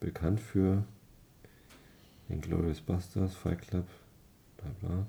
[0.00, 0.84] Bekannt für
[2.28, 3.86] Inglourious Busters, Fight Club,
[4.56, 5.06] bla bla.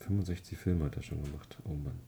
[0.00, 1.56] 65 Filme hat er schon gemacht.
[1.64, 1.98] Oh Mann.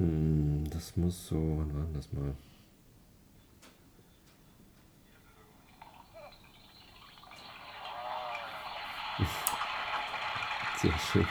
[0.00, 2.32] Das muss so, wann war das mal?
[10.78, 11.28] Sehr schön.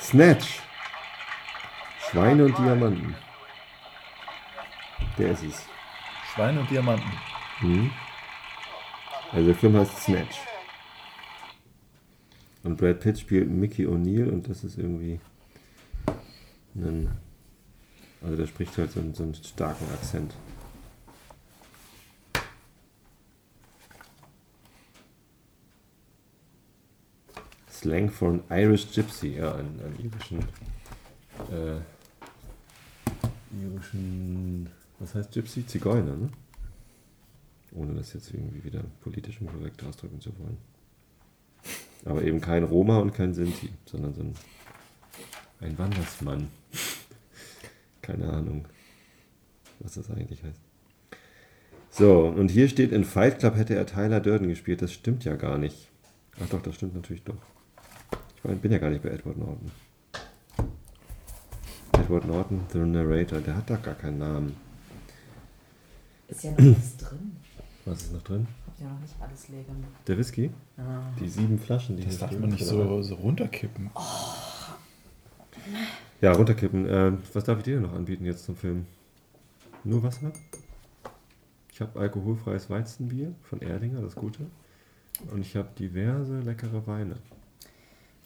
[0.00, 0.58] Snatch.
[2.10, 3.14] Schweine und Diamanten.
[5.18, 5.68] Der ist es.
[6.34, 7.12] Schweine und Diamanten.
[7.60, 7.92] Mhm.
[9.30, 10.40] Also der Film heißt Snatch.
[12.64, 15.20] Und Brad Pitt spielt Mickey O'Neill und das ist irgendwie
[16.74, 17.10] ein,
[18.22, 20.34] also der spricht halt so einen, so einen starken Akzent.
[27.70, 30.38] Slang for an Irish Gypsy, ja, einen, einen irischen,
[31.50, 31.80] äh,
[33.60, 34.70] irischen,
[35.00, 35.66] was heißt Gypsy?
[35.66, 36.30] Zigeuner, ne?
[37.72, 40.58] Ohne das jetzt irgendwie wieder politisch unkorrekt ausdrücken zu wollen.
[42.04, 44.34] Aber eben kein Roma und kein Sinti, sondern so ein,
[45.62, 46.48] ein Wandersmann.
[48.02, 48.66] Keine Ahnung,
[49.78, 50.60] was das eigentlich heißt.
[51.90, 54.82] So, und hier steht, in Fight Club hätte er Tyler Durden gespielt.
[54.82, 55.88] Das stimmt ja gar nicht.
[56.42, 57.36] Ach doch, das stimmt natürlich doch.
[58.36, 59.70] Ich mein, bin ja gar nicht bei Edward Norton.
[61.92, 64.56] Edward Norton, The Narrator, der hat doch gar keinen Namen.
[66.28, 67.36] Ist ja noch was drin.
[67.84, 68.46] Was ist noch drin?
[68.66, 69.90] Habt ihr noch nicht alles leer gemacht?
[70.06, 70.50] Der Whisky?
[70.78, 71.02] Ah.
[71.20, 73.90] Die sieben Flaschen, die Das hier darf man nicht so, so runterkippen.
[76.20, 76.86] Ja, runterkippen.
[76.88, 78.86] Ähm, was darf ich dir denn noch anbieten jetzt zum Film?
[79.84, 80.32] Nur Wasser?
[81.72, 84.46] Ich habe alkoholfreies Weizenbier von Erdinger, das Gute.
[85.30, 87.16] Und ich habe diverse leckere Weine.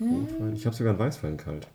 [0.01, 0.55] Rotwein.
[0.55, 1.67] Ich habe sogar einen Weißwein kalt.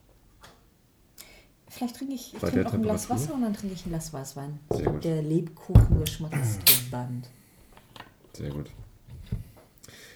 [1.67, 3.25] Vielleicht trinke ich, ich Bei trinke der auch ein Glas Temperatur?
[3.27, 4.59] Wasser und dann trinke ich ein Glas Weißwein.
[4.71, 5.03] Sehr gut.
[5.03, 7.29] der Lebkuchengeschmack ist gebannt.
[8.33, 8.69] Sehr gut.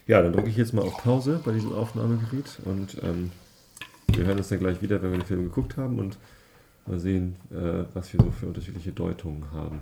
[0.06, 3.32] Ja, dann drücke ich jetzt mal auf Pause bei diesem Aufnahmegerät und ähm,
[4.18, 6.18] wir hören uns dann gleich wieder, wenn wir den Film geguckt haben und
[6.86, 9.82] mal sehen, äh, was wir so für unterschiedliche Deutungen haben.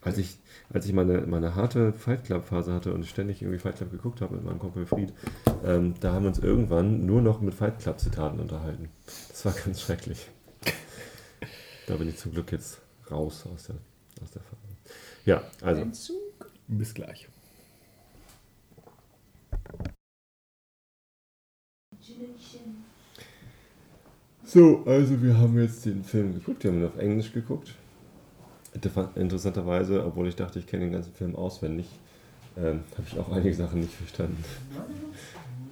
[0.00, 0.38] Als ich,
[0.72, 4.20] als ich meine, meine harte Fight Club Phase hatte und ständig irgendwie Fight Club geguckt
[4.20, 5.12] habe mit meinem Kumpel Fried,
[5.64, 8.88] ähm, da haben wir uns irgendwann nur noch mit Fight Club Zitaten unterhalten.
[9.28, 10.28] Das war ganz schrecklich.
[11.86, 13.76] Da bin ich zum Glück jetzt raus aus der,
[14.22, 14.56] aus der Phase.
[15.24, 15.84] Ja, also.
[16.68, 17.28] Bis gleich.
[24.46, 27.74] So, also wir haben jetzt den Film geguckt, wir haben ihn auf Englisch geguckt.
[28.74, 31.86] Inter- Interessanterweise, obwohl ich dachte, ich kenne den ganzen Film auswendig,
[32.56, 34.42] ähm, habe ich auch einige Sachen nicht verstanden.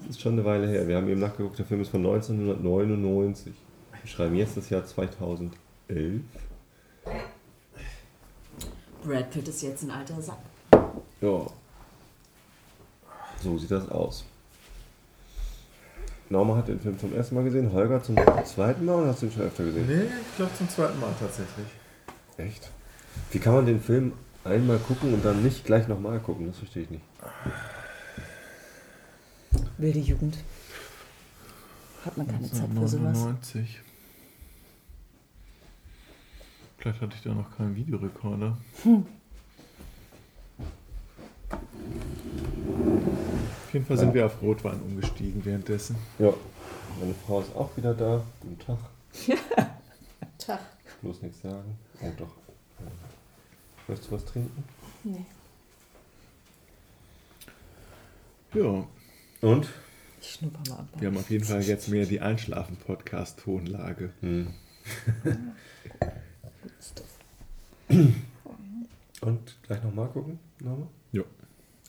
[0.01, 0.89] Das ist schon eine Weile her.
[0.89, 3.53] Wir haben eben nachgeguckt, der Film ist von 1999.
[4.03, 5.53] Wir schreiben jetzt das Jahr 2011.
[9.05, 10.39] Brad Pitt ist jetzt ein alter Sack.
[11.21, 11.47] Ja.
[13.43, 14.25] So sieht das aus.
[16.31, 19.27] Norma hat den Film zum ersten Mal gesehen, Holger zum zweiten Mal oder hast du
[19.27, 19.87] ihn schon öfter gesehen?
[19.87, 21.67] Nee, ich glaube zum zweiten Mal tatsächlich.
[22.37, 22.71] Echt?
[23.31, 24.13] Wie kann man den Film
[24.43, 26.47] einmal gucken und dann nicht gleich nochmal gucken?
[26.47, 27.05] Das verstehe ich nicht.
[29.79, 30.39] Wilde Jugend.
[32.05, 33.19] Hat man keine Zeit für sowas.
[33.19, 33.81] 99.
[36.79, 38.59] Vielleicht hatte ich da noch keinen Videorekorder.
[38.85, 39.03] Auf
[43.75, 45.97] jeden Fall sind wir auf Rotwein umgestiegen währenddessen.
[46.19, 46.33] Ja.
[47.01, 48.25] Meine Frau ist auch wieder da.
[48.41, 48.79] Guten Tag.
[50.39, 50.61] Tag.
[51.03, 51.77] Bloß nichts sagen.
[52.01, 52.31] Oh doch.
[53.87, 54.65] Möchtest du was trinken?
[55.03, 55.27] Nee.
[58.55, 58.87] Ja,
[59.41, 59.69] Und?
[60.21, 60.87] Ich schnupper mal ab.
[60.97, 64.11] wir haben auf jeden Fall jetzt mehr die Einschlafen-Podcast-Tonlage.
[64.21, 64.55] Hm.
[69.21, 70.39] Und gleich nochmal gucken?
[70.61, 70.87] Nochmal?
[71.13, 71.23] Ja,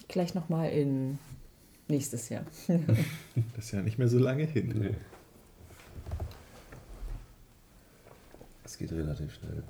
[0.08, 1.20] Gleich nochmal in
[1.88, 2.46] nächstes Jahr.
[3.56, 4.74] das ist ja nicht mehr so lange hin.
[4.76, 4.96] Nee.
[8.64, 9.64] Das geht relativ schnell.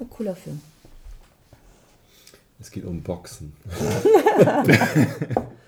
[0.00, 0.60] Ein cooler Film.
[2.60, 3.52] Es geht um Boxen.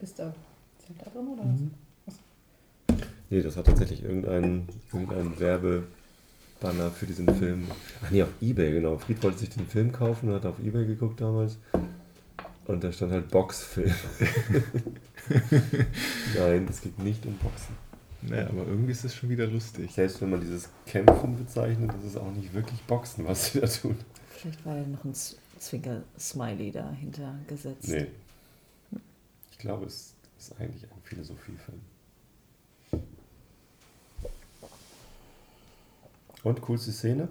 [0.00, 0.34] Ist da
[0.78, 1.44] Zelda drin oder
[2.04, 2.16] was?
[3.30, 7.68] Nee, das hat tatsächlich irgendein, irgendein Werbebanner für diesen Film.
[8.02, 8.98] Ach nee, auf Ebay, genau.
[8.98, 11.56] Fried wollte sich den Film kaufen und hat auf Ebay geguckt damals.
[12.66, 13.92] Und da stand halt Boxfilm.
[16.38, 17.76] Nein, es geht nicht um Boxen.
[18.22, 19.92] Naja, aber irgendwie ist es schon wieder lustig.
[19.92, 23.66] Selbst wenn man dieses Kämpfen bezeichnet, ist es auch nicht wirklich Boxen, was sie da
[23.66, 23.98] tun.
[24.30, 25.14] Vielleicht war ja noch ein
[25.58, 27.88] Zwinker-Smiley dahinter gesetzt.
[27.88, 28.06] Nee.
[29.50, 31.80] Ich glaube, es ist eigentlich ein Philosophiefilm.
[36.42, 37.28] Und coolste Szene?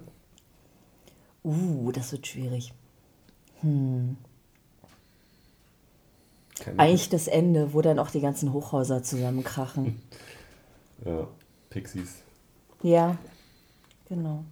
[1.44, 2.72] Uh, das wird schwierig.
[6.60, 10.00] Keine- Eigentlich das Ende, wo dann auch die ganzen Hochhäuser zusammenkrachen.
[11.04, 11.26] Ja,
[11.70, 12.22] Pixies.
[12.82, 13.18] Ja,
[14.08, 14.44] genau.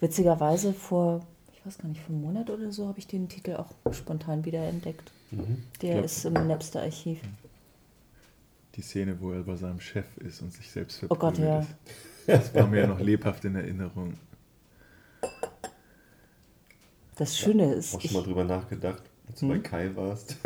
[0.00, 3.56] Witzigerweise vor, ich weiß gar nicht, vor einem Monat oder so habe ich den Titel
[3.56, 5.10] auch spontan wieder entdeckt.
[5.32, 5.64] Mhm.
[5.82, 6.02] Der Ja.
[6.02, 7.20] ist im Napster-Archiv.
[8.76, 11.58] Die Szene, wo er bei seinem Chef ist und sich selbst Oh Gott, verprügelt ja.
[11.60, 11.68] ist.
[12.44, 14.14] Das war mir ja noch lebhaft in Erinnerung.
[17.16, 20.36] Das Schöne ist, Auch schon ich, mal drüber nachgedacht, als du bei Kai warst.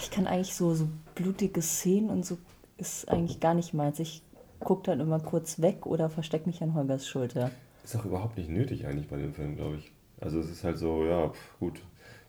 [0.00, 2.38] ich kann eigentlich so, so blutige Szenen und so
[2.76, 3.98] ist eigentlich gar nicht meins.
[3.98, 4.22] Ich
[4.60, 7.50] gucke dann immer kurz weg oder verstecke mich an Holgers Schulter.
[7.84, 9.92] Ist auch überhaupt nicht nötig eigentlich bei dem Film, glaube ich.
[10.20, 11.80] Also es ist halt so, ja, pf, gut,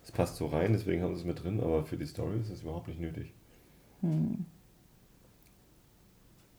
[0.04, 2.50] es passt so rein, deswegen haben sie es mit drin, aber für die Story ist
[2.50, 3.34] es überhaupt nicht nötig.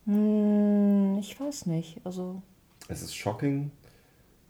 [0.07, 2.01] Hm, ich weiß nicht.
[2.05, 2.43] Also,
[2.89, 3.71] Es ist shocking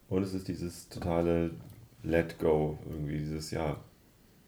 [0.09, 1.51] und es ist dieses totale
[2.03, 3.77] Let Go, irgendwie dieses, ja,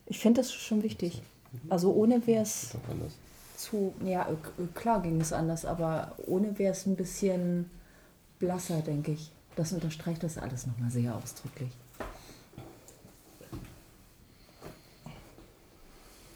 [0.05, 1.21] ich finde das schon wichtig.
[1.69, 2.75] Also ohne wäre es
[3.57, 4.35] zu, ja, äh,
[4.73, 7.69] klar ging es anders, aber ohne wäre es ein bisschen
[8.39, 9.31] blasser, denke ich.
[9.55, 11.69] Das unterstreicht das alles nochmal sehr ausdrücklich.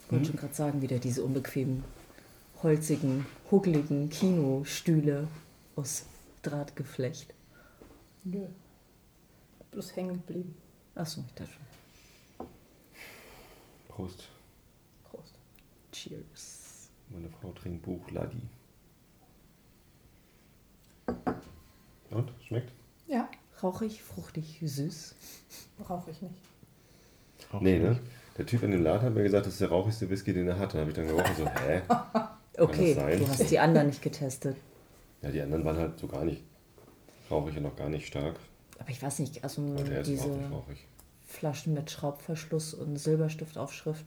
[0.04, 1.84] Ich wollte schon gerade sagen, wieder diese unbequemen,
[2.62, 5.28] holzigen, huckeligen Kinostühle
[5.76, 6.04] aus
[6.42, 7.34] Drahtgeflecht.
[8.24, 8.46] Nö.
[9.72, 10.54] Bloß hängen geblieben.
[10.98, 12.46] Achso, ich dachte schon.
[13.88, 14.28] Prost.
[15.04, 15.34] Prost.
[15.92, 16.88] Cheers.
[17.10, 18.42] Meine Frau trinkt Buch Ladi.
[22.10, 22.32] Und?
[22.46, 22.72] Schmeckt?
[23.06, 23.28] Ja,
[23.62, 25.14] Rauchig, fruchtig, süß.
[25.78, 26.34] brauche ich nicht.
[27.52, 27.90] Auch Nee, ne?
[27.90, 28.02] nicht.
[28.36, 30.58] Der Typ in dem Laden hat mir gesagt, das ist der rauchigste Whisky, den er
[30.58, 30.74] hat.
[30.74, 31.82] Da habe ich dann gerochen, so, hä?
[32.56, 33.18] Okay, das sein?
[33.20, 34.56] du hast die anderen nicht getestet.
[35.22, 36.42] Ja, die anderen waren halt so gar nicht
[37.30, 38.36] rauchig und noch gar nicht stark.
[38.78, 39.62] Aber ich weiß nicht, also
[40.04, 40.86] diese nicht.
[41.26, 44.04] Flaschen mit Schraubverschluss und Silberstiftaufschrift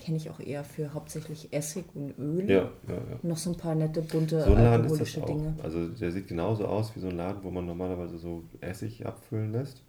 [0.00, 2.48] kenne ich auch eher für hauptsächlich Essig und Öl.
[2.50, 3.18] Ja, ja, ja.
[3.22, 5.20] Noch so ein paar nette, bunte, So alkoholische.
[5.20, 5.54] Dinge.
[5.62, 9.52] Also der sieht genauso aus wie so ein Laden, wo man normalerweise so Essig abfüllen
[9.52, 9.82] lässt.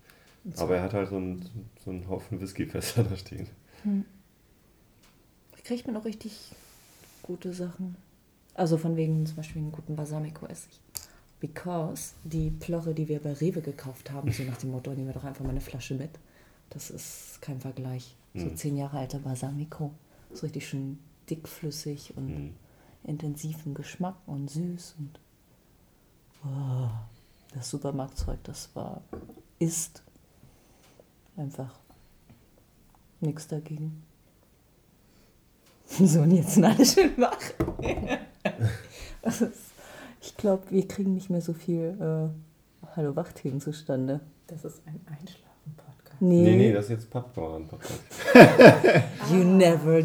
[0.53, 0.63] So.
[0.63, 1.49] Aber er hat halt so einen,
[1.83, 3.47] so einen Haufen Whiskyfässer da stehen.
[3.83, 6.51] Da kriegt man auch richtig
[7.23, 7.95] gute Sachen.
[8.53, 10.79] Also von wegen zum Beispiel einen guten Balsamico-Essig.
[11.41, 15.13] Because die Plorre, die wir bei Rewe gekauft haben, so nach dem Motto, nehmen wir
[15.13, 16.11] doch einfach mal eine Flasche mit.
[16.69, 18.15] Das ist kein Vergleich.
[18.35, 18.55] So Hm.
[18.55, 19.91] zehn Jahre alter Balsamico.
[20.31, 22.53] So richtig schön dickflüssig und Hm.
[23.03, 25.19] intensiven Geschmack und süß und
[26.45, 26.89] oh,
[27.53, 29.01] das Supermarktzeug, das war,
[29.59, 30.03] ist
[31.35, 31.73] einfach
[33.19, 34.03] nichts dagegen.
[35.99, 37.37] So, und jetzt sind alle schön wach.
[39.21, 39.70] Das ist,
[40.21, 44.19] ich glaube, wir kriegen nicht mehr so viel äh, Hallo Wach-Themen zustande.
[44.47, 46.21] Das ist ein Einschlafen-Podcast.
[46.21, 48.01] Nee, Nee, nee, das ist jetzt Pappbauern-Podcast.
[49.31, 50.03] you never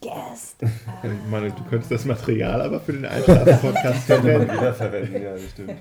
[0.00, 0.56] guessed.
[1.02, 4.52] Ich meine, du könntest das Material aber für den Einschlafen-Podcast verwenden.
[4.52, 5.74] Wiederverwenden, ja, das stimmt.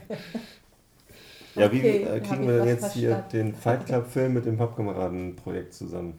[1.55, 3.37] Ja, wie Okay, äh, hab kriegen wir denn jetzt hier verstanden.
[3.37, 6.13] den Fight Club-Film mit dem Pappkameraden-Projekt zusammen?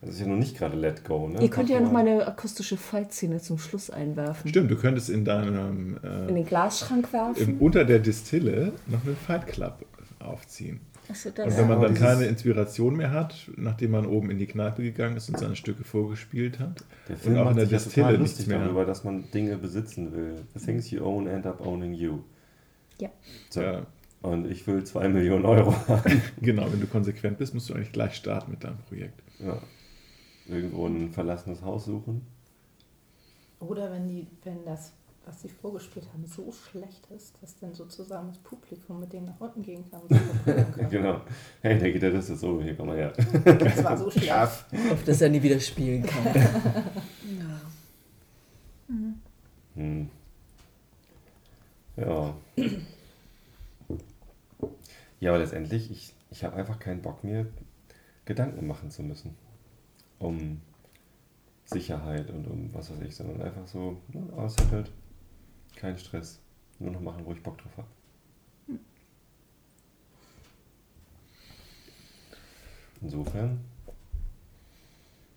[0.00, 1.42] Das ist ja noch nicht gerade Let Go, ne?
[1.42, 4.48] Ihr könnt ja noch mal eine akustische Fight-Szene zum Schluss einwerfen.
[4.48, 7.42] Stimmt, du könntest in deinem In äh, den Glasschrank werfen.
[7.42, 9.84] im, unter der Distille noch einen Fight Club
[10.20, 10.80] aufziehen.
[11.10, 14.82] Achso, Und wenn man dann keine Inspiration mehr hat, nachdem man oben in die Kneipe
[14.82, 18.20] gegangen ist und seine Stücke vorgespielt hat, Der Film und auch in der Distille nichts
[18.20, 18.58] lustig mehr.
[18.58, 20.42] darüber, dass man Dinge besitzen will.
[20.54, 22.18] The things you own end up owning you.
[23.00, 23.08] Ja.
[23.48, 23.62] So.
[23.62, 23.86] Ja,
[24.20, 26.22] Und ich will zwei Millionen Euro haben.
[26.42, 29.20] genau, wenn du konsequent bist, musst du eigentlich gleich starten mit deinem Projekt.
[29.38, 29.58] Ja.
[30.48, 32.26] Irgendwo ein verlassenes Haus suchen.
[33.60, 34.92] Oder wenn, die, wenn das,
[35.24, 39.40] was sie vorgespielt haben, so schlecht ist, dass dann sozusagen das Publikum mit denen nach
[39.40, 40.00] unten gehen kann.
[40.44, 40.90] Kann.
[40.90, 41.20] Genau.
[41.60, 43.12] Hey, der Gitarrist ist so, hier komm mal her.
[43.44, 44.32] Das war so schlecht.
[44.32, 46.24] Auf dass er nie wieder spielen kann.
[46.34, 47.60] ja.
[49.74, 50.08] Hm.
[51.96, 52.34] Ja.
[55.20, 57.46] Ja, aber letztendlich, ich, ich habe einfach keinen Bock, mir
[58.24, 59.36] Gedanken machen zu müssen.
[60.18, 60.60] Um
[61.64, 64.90] Sicherheit und um was weiß ich, sondern einfach so ne, aussettelt,
[65.76, 66.40] kein Stress.
[66.78, 67.88] Nur noch machen, wo ich Bock drauf habe.
[73.00, 73.60] Insofern,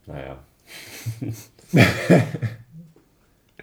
[0.06, 0.44] naja.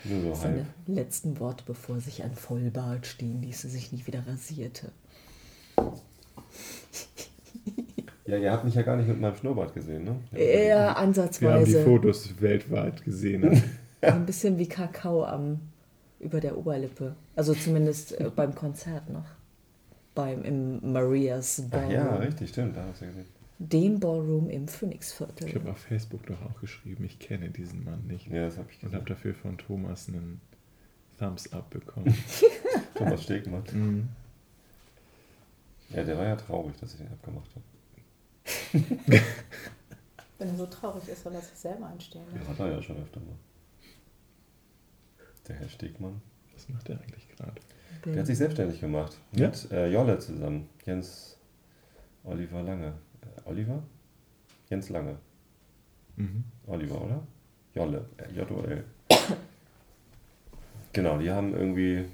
[0.05, 4.93] Nur so Seine letzten Worte, bevor sich ein Vollbart stehen ließ, sich nicht wieder rasierte.
[8.29, 10.17] Ja, ihr habt mich ja gar nicht mit meinem Schnurrbart gesehen, ne?
[10.33, 11.83] Eher Wir haben die ansatzweise.
[11.85, 13.41] Fotos weltweit gesehen.
[13.51, 13.63] ne?
[14.03, 15.61] Ein bisschen wie Kakao am,
[16.21, 17.17] über der Oberlippe.
[17.37, 19.25] Also zumindest äh, beim Konzert noch.
[20.15, 21.91] Beim, Im Marias Ach Ballroom.
[21.93, 23.25] ja, richtig, stimmt, da hast du gesehen.
[23.61, 25.55] Den Ballroom im Ich Phoenixviertel.
[25.55, 28.27] habe auf Facebook doch auch geschrieben, ich kenne diesen Mann nicht.
[28.29, 28.97] Ja, das habe ich Und gesehen.
[29.01, 30.41] habe dafür von Thomas einen
[31.19, 32.15] Thumbs Up bekommen.
[32.95, 33.63] Thomas Stegmann.
[33.73, 34.09] Mhm.
[35.95, 37.65] Ja, der war ja traurig, dass ich den abgemacht habe.
[40.39, 42.25] Wenn er so traurig ist, soll er sich selber einstehen.
[42.33, 42.39] Ne?
[42.39, 43.37] Das hat er ja schon öfter mal.
[45.49, 46.21] Der Herr Stegmann.
[46.55, 47.61] Was macht er eigentlich gerade?
[48.05, 49.17] Der hat sich selbstständig gemacht.
[49.33, 49.49] Ja?
[49.49, 50.69] Mit äh, Jolle zusammen.
[50.85, 51.37] Jens
[52.25, 52.95] Oliver Lange.
[53.23, 53.83] Äh, Oliver?
[54.69, 55.19] Jens Lange.
[56.17, 56.45] Mhm.
[56.67, 57.27] Oliver, oder?
[57.75, 58.05] Jolle.
[58.19, 58.85] Äh, J-O-L.
[60.93, 62.05] genau, die haben irgendwie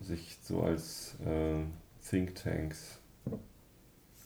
[0.00, 1.62] sich so als äh,
[2.08, 3.00] Thinktanks,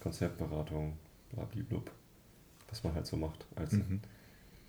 [0.00, 0.96] Konzeptberatung,
[1.32, 1.90] blablablub,
[2.68, 4.00] was man halt so macht als Mhm.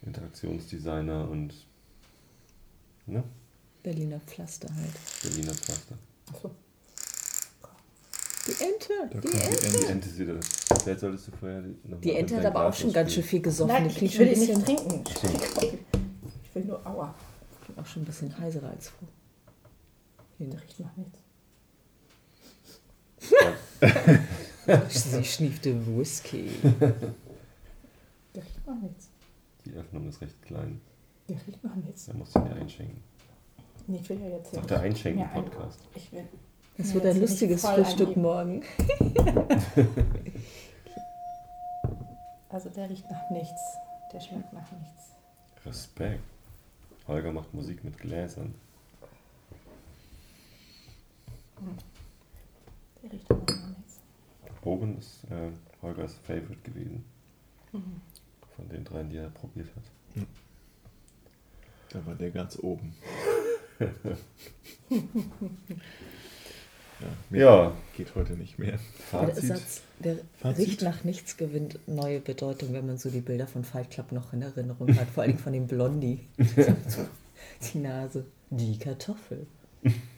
[0.04, 1.54] Interaktionsdesigner und
[3.06, 3.24] ne,
[3.84, 4.92] Berliner Pflaster halt.
[5.24, 5.98] Berliner Pflaster.
[6.32, 6.52] Achso.
[8.48, 8.94] Die Ente!
[9.12, 9.78] Da Die Ente!
[9.80, 10.40] Die Ente ist wieder.
[10.84, 13.74] Vielleicht solltest du vorher noch Die Ente hat aber auch schon ganz schön viel gesoffen.
[13.74, 15.80] Nein, Die ich klingt will schon ein ihn bisschen, nicht trinken.
[16.44, 17.14] Ich will nur Aua.
[17.64, 19.08] klingt auch schon ein bisschen heiserer als vor.
[20.40, 21.20] Der riecht nach nichts.
[24.90, 26.50] Sie schniefte Whisky.
[26.64, 29.10] Der riecht nach nichts.
[29.66, 30.80] Die Öffnung ist recht klein.
[31.28, 32.06] Der riecht nach nichts.
[32.06, 33.02] Da musst du dir einschenken.
[33.88, 35.80] Nee, ich will ja jetzt auch der Mir ein- Einschenken-Podcast.
[35.96, 36.28] Ich will.
[36.78, 38.64] Das mir wird ein lustiges Frühstück morgen.
[42.50, 43.62] Also der riecht nach nichts.
[44.12, 45.12] Der schmeckt nach nichts.
[45.66, 46.20] Respekt.
[47.08, 48.54] Holger macht Musik mit Gläsern.
[53.02, 53.51] Der riecht nach nichts.
[54.62, 55.52] Bogen ist äh,
[55.82, 57.04] Holgers Favorite gewesen.
[57.72, 58.02] Mhm.
[58.56, 60.26] Von den dreien, die er probiert hat.
[61.90, 62.94] Da war der ganz oben.
[63.80, 63.88] ja,
[67.30, 68.72] mehr Ja, geht heute nicht mehr.
[68.72, 69.44] Der Fazit.
[69.44, 70.68] Satz, der Fazit?
[70.68, 74.32] riecht nach nichts, gewinnt neue Bedeutung, wenn man so die Bilder von Fight Club noch
[74.34, 75.10] in Erinnerung hat.
[75.10, 76.20] Vor allem von dem Blondie.
[77.74, 78.26] die Nase.
[78.50, 79.48] Die Kartoffel.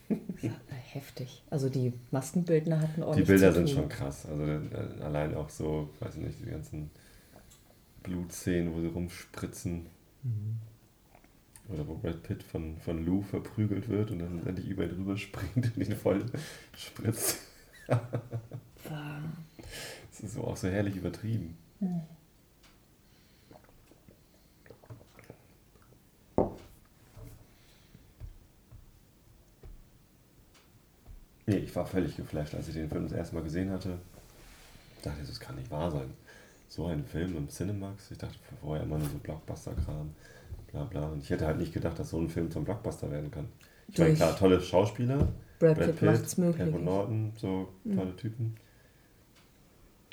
[0.91, 1.43] Heftig.
[1.49, 4.27] Also die Maskenbildner hatten Die ordentlich Bilder zu sind schon krass.
[4.27, 6.91] Also äh, allein auch so, weiß ich nicht, die ganzen
[8.03, 9.87] Blutszenen, wo sie rumspritzen.
[11.69, 15.17] Oder wo Brad Pitt von, von Lou verprügelt wird und dann endlich über ihn drüber
[15.17, 16.25] springt und ihn voll
[16.77, 17.39] spritzt.
[17.87, 21.57] Das ist so auch so herrlich übertrieben.
[31.45, 33.97] Nee, ich war völlig geflasht, als ich den Film das erste Mal gesehen hatte.
[34.95, 36.09] Ich dachte, das kann nicht wahr sein.
[36.69, 38.11] So ein Film im Cinemax.
[38.11, 40.11] Ich dachte vorher immer nur so Blockbuster-Kram,
[40.71, 41.07] bla bla.
[41.09, 43.47] Und ich hätte halt nicht gedacht, dass so ein Film zum Blockbuster werden kann.
[43.89, 45.27] Ich meine, klar, tolle Schauspieler.
[45.59, 46.67] Brad Pitt macht's möglich.
[46.67, 48.55] Edward Norton, so tolle Typen.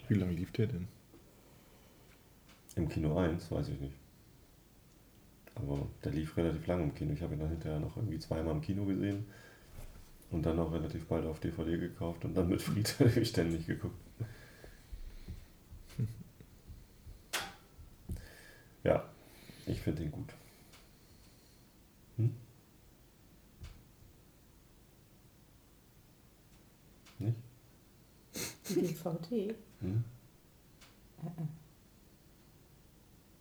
[0.09, 0.89] Wie lange lief der denn?
[2.77, 3.95] Im Kino 1, weiß ich nicht.
[5.55, 7.13] Aber der lief relativ lange im Kino.
[7.13, 9.27] Ich habe ihn dann hinterher noch irgendwie zweimal im Kino gesehen.
[10.31, 12.89] Und dann auch relativ bald auf DVD gekauft und dann mit Fried
[13.27, 13.97] ständig geguckt.
[18.83, 19.05] Ja,
[19.67, 20.33] ich finde ihn gut.
[22.17, 22.35] Hm?
[27.19, 27.37] Nicht?
[28.71, 30.05] Die DVD, Hm?
[31.23, 31.47] äh, äh.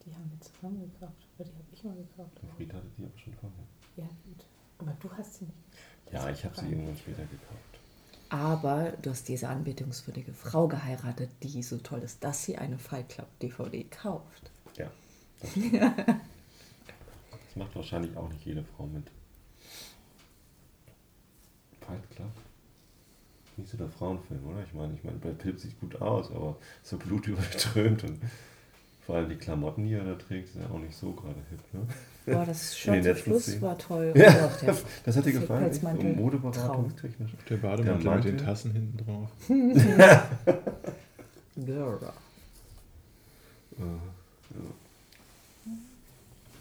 [0.06, 1.26] die haben wir zusammen gekauft.
[1.38, 2.40] Oder die habe ich mal gekauft.
[2.58, 3.64] Fried hatte die aber schon vorher.
[3.96, 4.46] Ja, gut.
[4.80, 5.69] Aber du hast sie nicht.
[6.12, 7.70] Ja, ich habe sie irgendwann später gekauft.
[8.30, 13.10] Aber du hast diese anbetungswürdige Frau geheiratet, die so toll ist, dass sie eine Fight
[13.10, 14.52] Club DVD kauft.
[14.76, 14.92] Ja.
[15.42, 15.50] Das,
[17.32, 19.06] das macht wahrscheinlich auch nicht jede Frau mit.
[21.82, 22.32] Fight Club?
[23.58, 24.64] Nicht so der Frauenfilm, oder?
[24.64, 28.22] Ich meine, ich meine, Brad Pitt sieht gut aus, aber so blutüberströmt und
[29.10, 31.60] Vor allem die Klamotten, die er da trägt, sind ja auch nicht so gerade hip.
[31.74, 31.82] Ne?
[32.28, 33.64] Boah, das Shirt zum Schluss Szenen.
[33.64, 34.14] war toll.
[34.16, 35.74] Ja, der das hat dir gefallen?
[35.74, 37.32] So Modeberatungstechnisch.
[37.50, 38.32] Der Bademantel mit Mantel.
[38.34, 39.32] den Tassen hinten drauf.
[41.66, 42.00] Girl.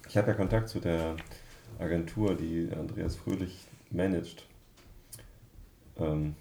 [0.09, 1.17] Ich habe ja Kontakt zu der
[1.79, 4.47] Agentur, die Andreas Fröhlich managt.
[5.99, 6.35] Ähm,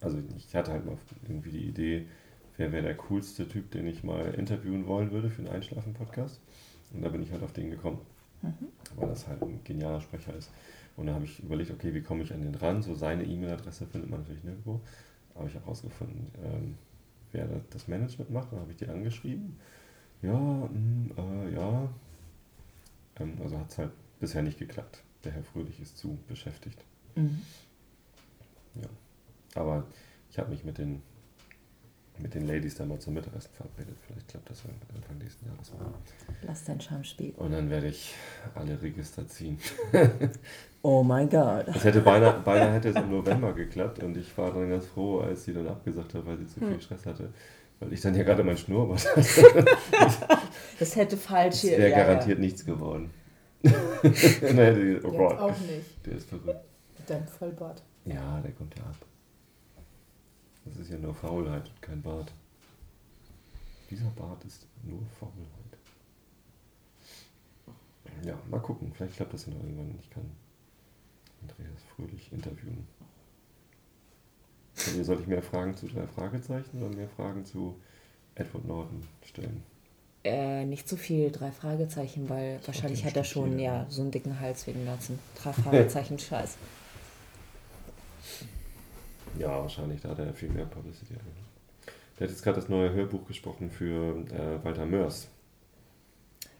[0.00, 0.96] also ich hatte halt mal
[1.26, 2.06] irgendwie die Idee,
[2.58, 6.40] wer wäre der coolste Typ, den ich mal interviewen wollen würde für einen Einschlafen-Podcast.
[6.92, 7.98] Und da bin ich halt auf den gekommen,
[8.96, 10.50] weil das halt ein genialer Sprecher ist.
[10.96, 12.82] Und da habe ich überlegt, okay, wie komme ich an den ran?
[12.82, 14.80] So seine E-Mail-Adresse findet man natürlich nirgendwo.
[15.34, 16.74] Habe ich herausgefunden, ähm,
[17.32, 18.52] wer da- das Management macht.
[18.52, 19.56] Dann habe ich die angeschrieben.
[20.22, 21.88] Ja, mm, äh, ja.
[23.20, 25.04] Ähm, also hat es halt bisher nicht geklappt.
[25.24, 26.84] Der Herr Fröhlich ist zu beschäftigt.
[27.14, 27.40] Mhm.
[29.54, 29.86] Aber
[30.30, 31.02] ich habe mich mit den,
[32.20, 33.96] mit den Ladies da mal zum Mittagessen verabredet.
[34.06, 34.62] Vielleicht klappt das
[34.94, 35.92] Anfang nächsten Jahres mal.
[36.42, 37.32] Lass dein Charme spielen.
[37.32, 38.14] Und dann werde ich
[38.54, 39.58] alle Register ziehen.
[40.80, 41.66] Oh mein Gott.
[41.74, 45.18] Es hätte beinahe, beinahe hätte es im November geklappt und ich war dann ganz froh,
[45.18, 47.30] als sie dann abgesagt hat, weil sie zu viel Stress hatte.
[47.80, 49.64] Weil ich dann ja gerade mein Schnurrbart hatte.
[50.78, 51.72] Das hätte falsch hier.
[51.72, 52.04] wäre ja, ja.
[52.04, 53.10] garantiert nichts geworden.
[53.62, 56.06] Dann die, oh Gott, auch nicht.
[56.06, 56.60] der ist verrückt.
[56.96, 57.82] Mit deinem Vollbart.
[58.04, 58.96] Ja, der kommt ja ab.
[60.68, 62.32] Das ist ja nur Faulheit und kein Bart.
[63.90, 65.78] Dieser Bart ist nur Faulheit.
[68.24, 68.92] Ja, mal gucken.
[68.94, 69.98] Vielleicht klappt das ja noch irgendwann.
[70.00, 70.30] Ich kann
[71.42, 72.86] Andreas Fröhlich interviewen.
[74.76, 77.76] Also soll ich mehr Fragen zu drei Fragezeichen oder mehr Fragen zu
[78.34, 79.62] Edward Norton stellen?
[80.24, 84.38] Äh, nicht so viel, drei Fragezeichen, weil wahrscheinlich hat er schon ja so einen dicken
[84.40, 86.56] Hals wegen ganzen drei Fragezeichen Scheiß.
[89.38, 91.14] Ja, wahrscheinlich, da hat er viel mehr Publicity.
[92.18, 95.28] Der hat jetzt gerade das neue Hörbuch gesprochen für äh, Walter Mörs.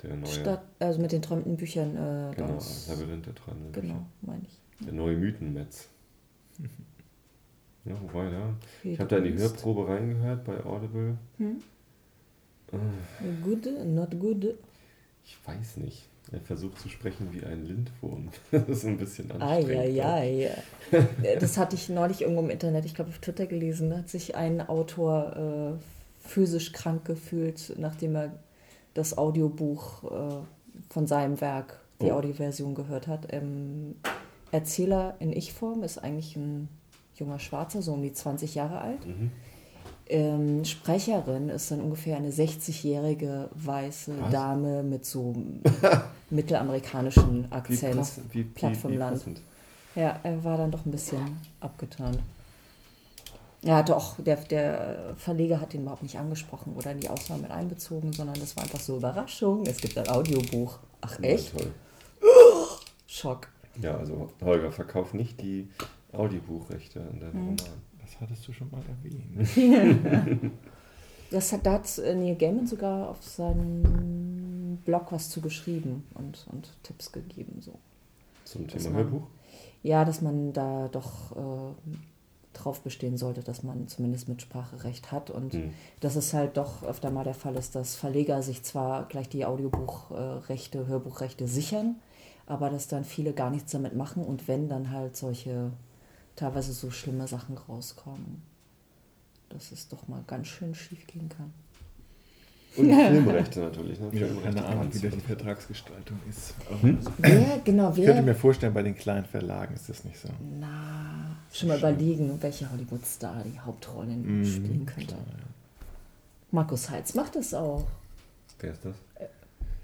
[0.03, 1.97] Der neue, Statt, also mit den träumten Büchern.
[1.97, 3.71] Äh, genau, das- Labyrinth der Träume.
[3.73, 4.87] genau, meine ich.
[4.87, 5.89] Der neue Mythenmetz.
[7.85, 8.55] Ja, wobei, ja.
[8.85, 11.17] Ich habe da in die Hörprobe reingehört bei Audible.
[11.39, 11.63] Hm?
[12.73, 12.77] Äh,
[13.43, 14.55] Good, not good.
[15.25, 16.07] Ich weiß nicht.
[16.31, 18.29] Er versucht zu sprechen wie ein Lindwurm.
[18.51, 19.71] Das ist ein bisschen anstrengend.
[19.99, 20.51] Eieiei.
[21.41, 23.91] Das hatte ich neulich irgendwo im Internet, ich glaube auf Twitter gelesen.
[23.91, 28.33] Da hat sich ein Autor äh, physisch krank gefühlt, nachdem er
[28.95, 30.35] das Audiobuch äh,
[30.91, 32.17] von seinem Werk, die Oh.
[32.17, 33.33] Audioversion gehört hat.
[33.33, 33.97] Ähm,
[34.53, 36.69] Erzähler in Ich-Form ist eigentlich ein
[37.17, 39.05] junger Schwarzer, so um die 20 Jahre alt.
[39.07, 39.31] Mhm.
[40.11, 44.31] Ähm, Sprecherin ist dann ungefähr eine 60-jährige weiße Was?
[44.33, 45.35] Dame mit so
[46.31, 47.95] mittelamerikanischen Wie, Akzent.
[47.97, 49.17] krass, wie, platt wie, vom wie Land.
[49.19, 49.41] passend.
[49.95, 52.19] Ja, er war dann doch ein bisschen abgetan.
[53.63, 57.43] Er hatte auch, der, der Verleger hat ihn überhaupt nicht angesprochen oder in die Ausnahme
[57.43, 59.65] mit einbezogen, sondern das war einfach so Überraschung.
[59.67, 60.79] Es gibt ein Audiobuch.
[61.01, 61.53] Ach echt?
[61.59, 61.67] Ja.
[63.07, 63.49] Schock.
[63.83, 65.69] Ja, also Holger, verkauf nicht die
[66.13, 67.21] Audiobuchrechte an Hm.
[67.21, 67.59] deinem Roman.
[68.21, 70.53] Das hattest du schon mal erwähnt.
[71.31, 76.47] Das hat, da hat äh, Neil Gaiman sogar auf seinem Blog was zu geschrieben und,
[76.51, 77.61] und Tipps gegeben.
[77.61, 77.73] So.
[78.45, 79.27] Zum Thema war- Hörbuch.
[79.83, 81.75] Ja, dass man da doch äh,
[82.55, 85.71] drauf bestehen sollte, dass man zumindest Mitspracherecht hat und Hm.
[86.01, 89.45] dass es halt doch öfter mal der Fall ist, dass Verleger sich zwar gleich die
[89.45, 91.97] Audiobuchrechte, Hörbuchrechte sichern,
[92.47, 95.73] aber dass dann viele gar nichts damit machen und wenn dann halt solche
[96.39, 98.43] teilweise so schlimme Sachen rauskommen,
[99.49, 101.53] dass es doch mal ganz schön schief gehen kann.
[102.77, 103.99] Und die Filmrechte natürlich.
[103.99, 104.09] Ne?
[104.13, 106.55] Ich habe Filmrechte keine Ahnung, wie du- da die Vertragsgestaltung ist.
[106.81, 106.99] Hm?
[107.19, 110.29] Wer, genau, Ich könnte wer, mir vorstellen, bei den kleinen Verlagen ist das nicht so.
[110.61, 115.15] na, schon mal überlegen, welcher Hollywood-Star die Hauptrollen Mhm, spielen könnte.
[115.15, 115.45] klar, ja.
[116.51, 117.87] Markus Heitz macht das auch.
[118.61, 118.95] Wer ist das?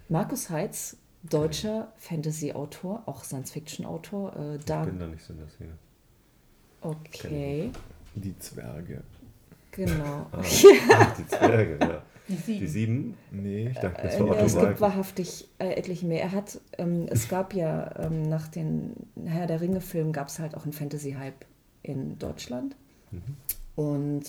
[0.08, 4.36] Markus Heitz, deutscher Fantasy-Autor, auch Science-Fiction-Autor.
[4.36, 5.72] Äh, Ich da, bin da nicht so in der Szene.
[6.84, 7.70] Okay,
[8.14, 9.02] Die Zwerge.
[9.72, 10.26] genau.
[10.32, 10.40] Ah,
[10.92, 12.02] ach, die Zwerge, ja.
[12.28, 12.66] Die Die sieben.
[12.68, 13.14] sieben?
[13.32, 16.22] Nee, ich dachte, das Äh, war Otto es gibt wahrhaftig äh, etliche mehr.
[16.22, 18.94] Er hat, ähm, es gab ja ähm, nach den
[19.26, 21.44] Herr der Ringe-Filmen gab es halt auch einen Fantasy-Hype
[21.82, 22.76] in Deutschland.
[23.10, 23.20] Mhm.
[23.76, 24.22] Und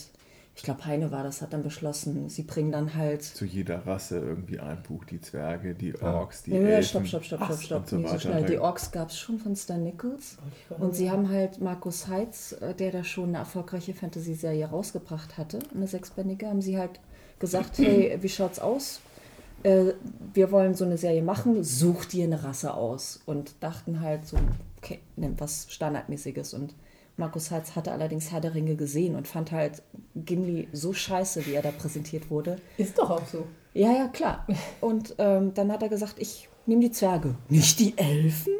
[0.58, 3.24] ich glaube, Heine war das, hat dann beschlossen, sie bringen dann halt.
[3.24, 5.04] Zu jeder Rasse irgendwie ein Buch.
[5.04, 5.94] Die Zwerge, die.
[6.02, 7.06] Orks, die Nee, nee, Elfen.
[7.06, 7.92] stopp, stopp, stopp, Ach, stopp, stopp.
[7.92, 8.46] und so so schnell.
[8.46, 10.38] Die Orks gab es schon von Stan Nichols.
[10.80, 15.60] Und sie haben halt Markus Heitz, äh, der da schon eine erfolgreiche Fantasy-Serie rausgebracht hatte,
[15.76, 17.02] eine sechsbändige, haben sie halt
[17.40, 19.02] gesagt, hey, wie schaut's aus?
[19.64, 19.92] Äh,
[20.34, 23.20] wir wollen so eine Serie machen, such dir eine Rasse aus.
[23.26, 24.38] Und dachten halt so,
[24.78, 26.54] okay, nimm was Standardmäßiges.
[26.54, 26.74] Und
[27.18, 29.82] Markus Heitz hatte allerdings Herr der Ringe gesehen und fand halt
[30.16, 32.58] Gimli so scheiße, wie er da präsentiert wurde.
[32.78, 33.46] Ist doch auch so.
[33.74, 34.46] Ja, ja, klar.
[34.82, 38.54] Und ähm, dann hat er gesagt, ich nehme die Zwerge, nicht die Elfen.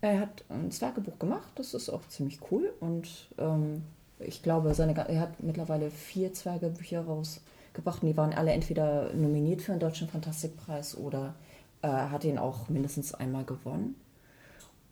[0.00, 2.72] Er hat ein Zwergebuch gemacht, das ist auch ziemlich cool.
[2.80, 3.82] Und ähm,
[4.18, 8.02] ich glaube, seine, er hat mittlerweile vier Zwergebücher rausgebracht.
[8.02, 11.34] Und die waren alle entweder nominiert für einen Deutschen Fantastikpreis oder
[11.82, 13.96] äh, hat ihn auch mindestens einmal gewonnen.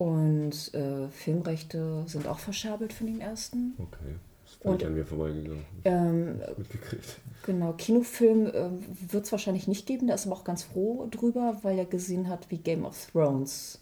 [0.01, 3.75] Und äh, Filmrechte sind auch verscherbelt von dem ersten.
[3.77, 4.15] Okay.
[4.45, 5.63] Das ist Und- an mir vorbeigegangen.
[5.85, 7.19] Ähm, Mitgekriegt.
[7.45, 8.71] Genau, Kinofilm äh,
[9.13, 12.31] wird es wahrscheinlich nicht geben, da ist aber auch ganz froh drüber, weil er gesehen
[12.31, 13.79] hat, wie Game of Thrones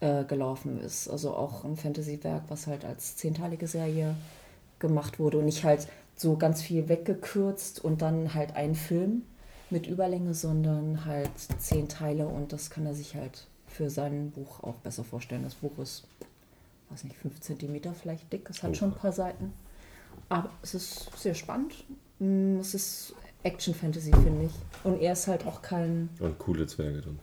[0.00, 1.06] äh, gelaufen ist.
[1.10, 4.14] Also auch ein Fantasy-Werk, was halt als zehnteilige Serie
[4.78, 5.86] gemacht wurde und nicht halt
[6.16, 9.20] so ganz viel weggekürzt und dann halt ein Film
[9.68, 14.62] mit Überlänge, sondern halt zehn Teile und das kann er sich halt für sein Buch
[14.62, 15.42] auch besser vorstellen.
[15.44, 16.04] Das Buch ist,
[16.90, 18.74] weiß nicht, fünf Zentimeter vielleicht dick, es hat Oh.
[18.74, 19.52] schon ein paar Seiten.
[20.28, 21.72] Aber es ist sehr spannend.
[22.18, 24.52] Mm, Es ist Action-Fantasy, finde ich.
[24.84, 26.08] Und er ist halt auch kein.
[26.20, 27.18] Und coole Zwerge dann.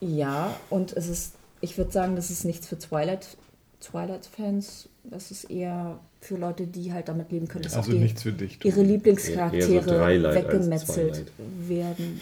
[0.00, 3.36] Ja, und es ist, ich würde sagen, das ist nichts für Twilight,
[3.80, 4.88] Twilight-Fans.
[5.04, 8.62] Das ist eher für Leute, die halt damit leben können, dass Also nichts für dich.
[8.64, 8.82] ihre.
[8.82, 11.32] Lieblingscharaktere Eher so weggemetzelt Twilight.
[11.68, 12.20] werden.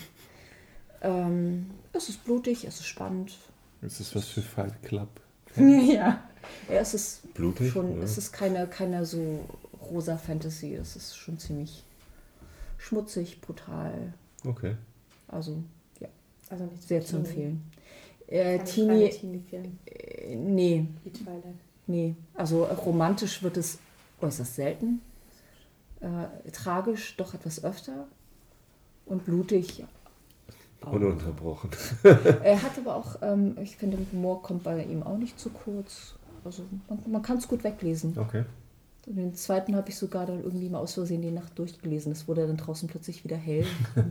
[1.02, 3.32] Ähm, es ist blutig, es ist spannend.
[3.82, 5.08] Ist das was für Fight Club?
[5.56, 6.22] ja.
[6.68, 8.02] ja, es ist Blutig, schon, ja.
[8.04, 9.44] es ist keine, keine so
[9.80, 10.74] rosa Fantasy.
[10.74, 11.84] Es ist schon ziemlich
[12.78, 14.12] schmutzig, brutal.
[14.44, 14.76] Okay.
[15.28, 15.62] Also
[16.50, 17.62] Also nicht sehr zu empfehlen.
[18.26, 21.44] Äh, Teenie, äh, nee, wie Twilight.
[21.86, 22.14] nee.
[22.34, 23.78] Also romantisch wird es
[24.20, 25.00] äußerst selten.
[26.00, 28.06] Äh, tragisch doch etwas öfter.
[29.06, 29.84] Und blutig.
[30.84, 30.92] Auch.
[30.92, 31.70] Ununterbrochen.
[32.42, 36.14] Er hat aber auch, ähm, ich finde, Humor kommt bei ihm auch nicht zu kurz.
[36.44, 38.16] Also man, man kann es gut weglesen.
[38.18, 38.44] Okay.
[39.06, 42.12] Und den zweiten habe ich sogar dann irgendwie mal aus Versehen die Nacht durchgelesen.
[42.12, 43.64] Es wurde dann draußen plötzlich wieder hell.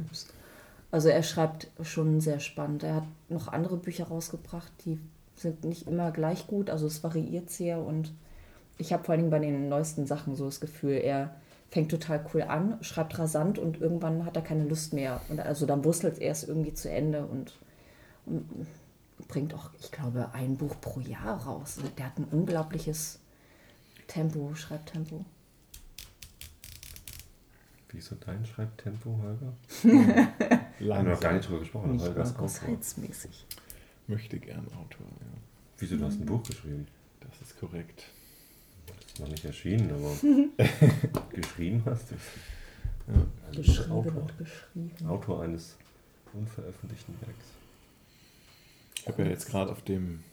[0.89, 2.84] Also er schreibt schon sehr spannend.
[2.84, 4.97] Er hat noch andere Bücher rausgebracht, die
[5.36, 6.70] sind nicht immer gleich gut.
[6.70, 8.13] Also es variiert sehr und
[8.78, 11.36] ich habe vor allen Dingen bei den neuesten Sachen so das Gefühl, er
[11.70, 15.22] fängt total cool an, schreibt rasant und irgendwann hat er keine Lust mehr.
[15.30, 17.53] Und also dann wurstelt er es irgendwie zu Ende und,
[18.26, 18.68] und
[19.28, 21.80] bringt auch, ich glaube, ein Buch pro Jahr raus.
[21.97, 23.20] Der hat ein unglaubliches
[24.07, 25.26] Tempo, Schreibtempo.
[27.89, 29.53] Wie ist so dein Schreibtempo, Holger?
[30.95, 31.93] Haben wir noch gar nicht drüber gesprochen.
[31.93, 32.47] Nicht Holger ist Autor.
[34.07, 35.41] Möchte gern Autor, ja.
[35.80, 36.88] Wieso, du hast ein Buch geschrieben?
[37.20, 38.05] Das ist korrekt.
[39.20, 40.11] Noch nicht erschienen, aber
[41.34, 42.22] geschrieben hast du es.
[43.07, 43.26] Ja.
[43.47, 44.22] Also Geschrieben Autor.
[44.22, 44.91] und geschrieben.
[45.07, 45.78] Autor eines
[46.34, 47.45] unveröffentlichten Werks.
[48.95, 50.24] Ich habe ja jetzt gerade auf dem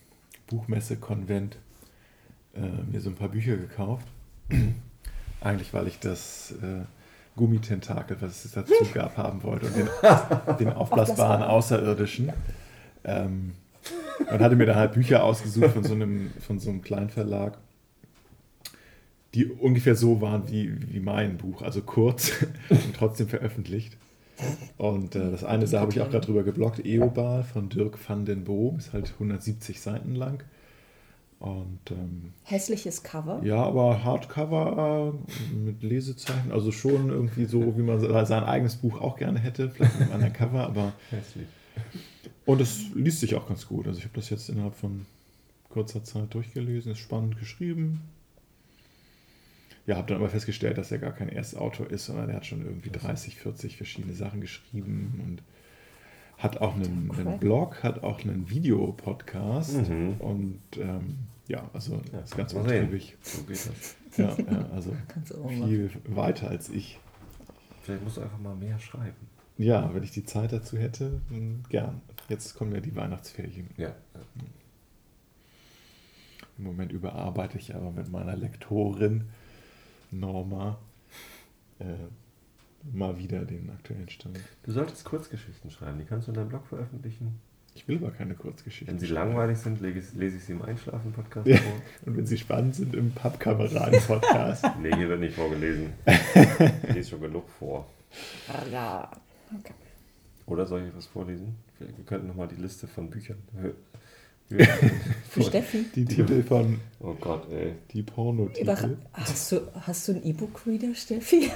[0.48, 1.56] Buchmesse-Konvent
[2.54, 2.60] äh,
[2.90, 4.06] mir so ein paar Bücher gekauft.
[5.40, 6.84] Eigentlich, weil ich das äh,
[7.36, 9.88] Gummitentakel, was es dazu gab, haben wollte und den,
[10.58, 12.32] den aufblasbaren Außerirdischen.
[13.04, 13.54] Ähm,
[14.30, 17.58] und hatte mir da halt Bücher ausgesucht von so einem, von so einem Kleinverlag,
[19.34, 22.32] die ungefähr so waren wie, wie mein Buch, also kurz
[22.68, 23.96] und trotzdem veröffentlicht.
[24.78, 28.24] Und äh, das eine, da habe ich auch gerade drüber geblockt, Eobal von Dirk van
[28.24, 30.42] den Boom, ist halt 170 Seiten lang.
[31.40, 33.40] Und ähm, Hässliches Cover.
[33.44, 39.00] ja, aber Hardcover äh, mit Lesezeichen, also schon irgendwie so, wie man sein eigenes Buch
[39.00, 41.46] auch gerne hätte, vielleicht mit einem anderen Cover, aber Hässlich.
[42.46, 43.86] und es liest sich auch ganz gut.
[43.86, 45.06] Also ich habe das jetzt innerhalb von
[45.68, 48.00] kurzer Zeit durchgelesen, ist spannend geschrieben.
[49.86, 52.64] Ja, habe dann aber festgestellt, dass er gar kein Erstautor ist, sondern er hat schon
[52.64, 55.42] irgendwie 30, 40 verschiedene Sachen geschrieben und
[56.42, 60.14] hat auch einen, einen Blog, hat auch einen Videopodcast Mhm.
[60.20, 63.16] und ähm, ja, also Ja, ist ganz umtriebig.
[63.20, 63.96] So geht das.
[64.16, 64.96] Ja, ja, also
[65.48, 66.98] viel weiter als ich.
[67.82, 69.28] Vielleicht musst du einfach mal mehr schreiben.
[69.58, 71.20] Ja, wenn ich die Zeit dazu hätte,
[71.68, 72.00] gern.
[72.28, 73.68] Jetzt kommen ja die Weihnachtsferien.
[73.76, 73.94] Ja.
[76.58, 79.24] Im Moment überarbeite ich aber mit meiner Lektorin
[80.18, 80.78] Norma
[81.78, 81.84] äh,
[82.92, 84.38] mal wieder den aktuellen Stand.
[84.62, 85.98] Du solltest Kurzgeschichten schreiben.
[85.98, 87.40] Die kannst du in deinem Blog veröffentlichen.
[87.76, 88.86] Ich will aber keine Kurzgeschichten.
[88.94, 89.30] Wenn sie schreiben.
[89.30, 91.56] langweilig sind, lese ich, lese ich sie im Einschlafen-Podcast Ja.
[91.56, 91.72] vor.
[92.06, 94.64] Und wenn sie spannend sind, im Pappkameraden-Podcast.
[94.80, 95.92] Nee, hier wird nicht vorgelesen.
[96.88, 97.86] Ich lese schon genug vor.
[99.58, 99.74] Okay.
[100.46, 101.56] Oder soll ich was vorlesen?
[101.78, 103.38] Wir könnten nochmal die Liste von Büchern.
[104.48, 105.84] Für Steffi.
[105.94, 107.74] die Titel von Oh Gott, ey.
[107.92, 108.96] die Über, Pornotitel.
[109.12, 111.50] hast, du, hast du ein E-Book-Reader, Steffi?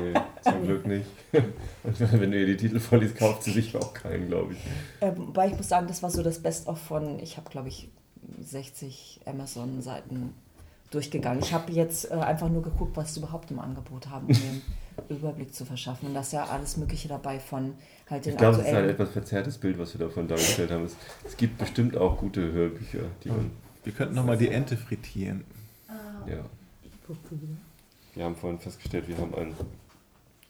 [0.00, 1.06] Nee, zum Glück nicht.
[1.32, 4.58] Und wenn du ihr die Titel vorliest, kauft sie sich auch keinen, glaube ich.
[5.00, 7.88] Ähm, wobei ich muss sagen, das war so das Best-of von, ich habe glaube ich
[8.40, 10.34] 60 Amazon-Seiten
[10.90, 11.42] durchgegangen.
[11.42, 14.28] Ich habe jetzt äh, einfach nur geguckt, was sie überhaupt im Angebot haben.
[15.08, 16.08] Überblick zu verschaffen.
[16.08, 17.74] Und da ist ja alles Mögliche dabei von
[18.08, 18.90] halt den Ich glaube, es ist ein aktuellen.
[18.90, 20.84] etwas verzerrtes Bild, was wir davon dargestellt haben.
[20.84, 23.50] Es, es gibt bestimmt auch gute Hörbücher, die man.
[23.84, 25.44] Wir könnten nochmal die Ente frittieren.
[26.26, 26.44] Ja.
[28.14, 29.54] Wir haben vorhin festgestellt, wir haben einen,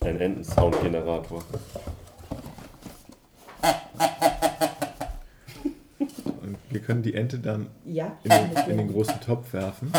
[0.01, 1.45] einen Entensoundgenerator.
[6.41, 9.93] Und wir können die Ente dann ja, in den, in den großen Topf werfen.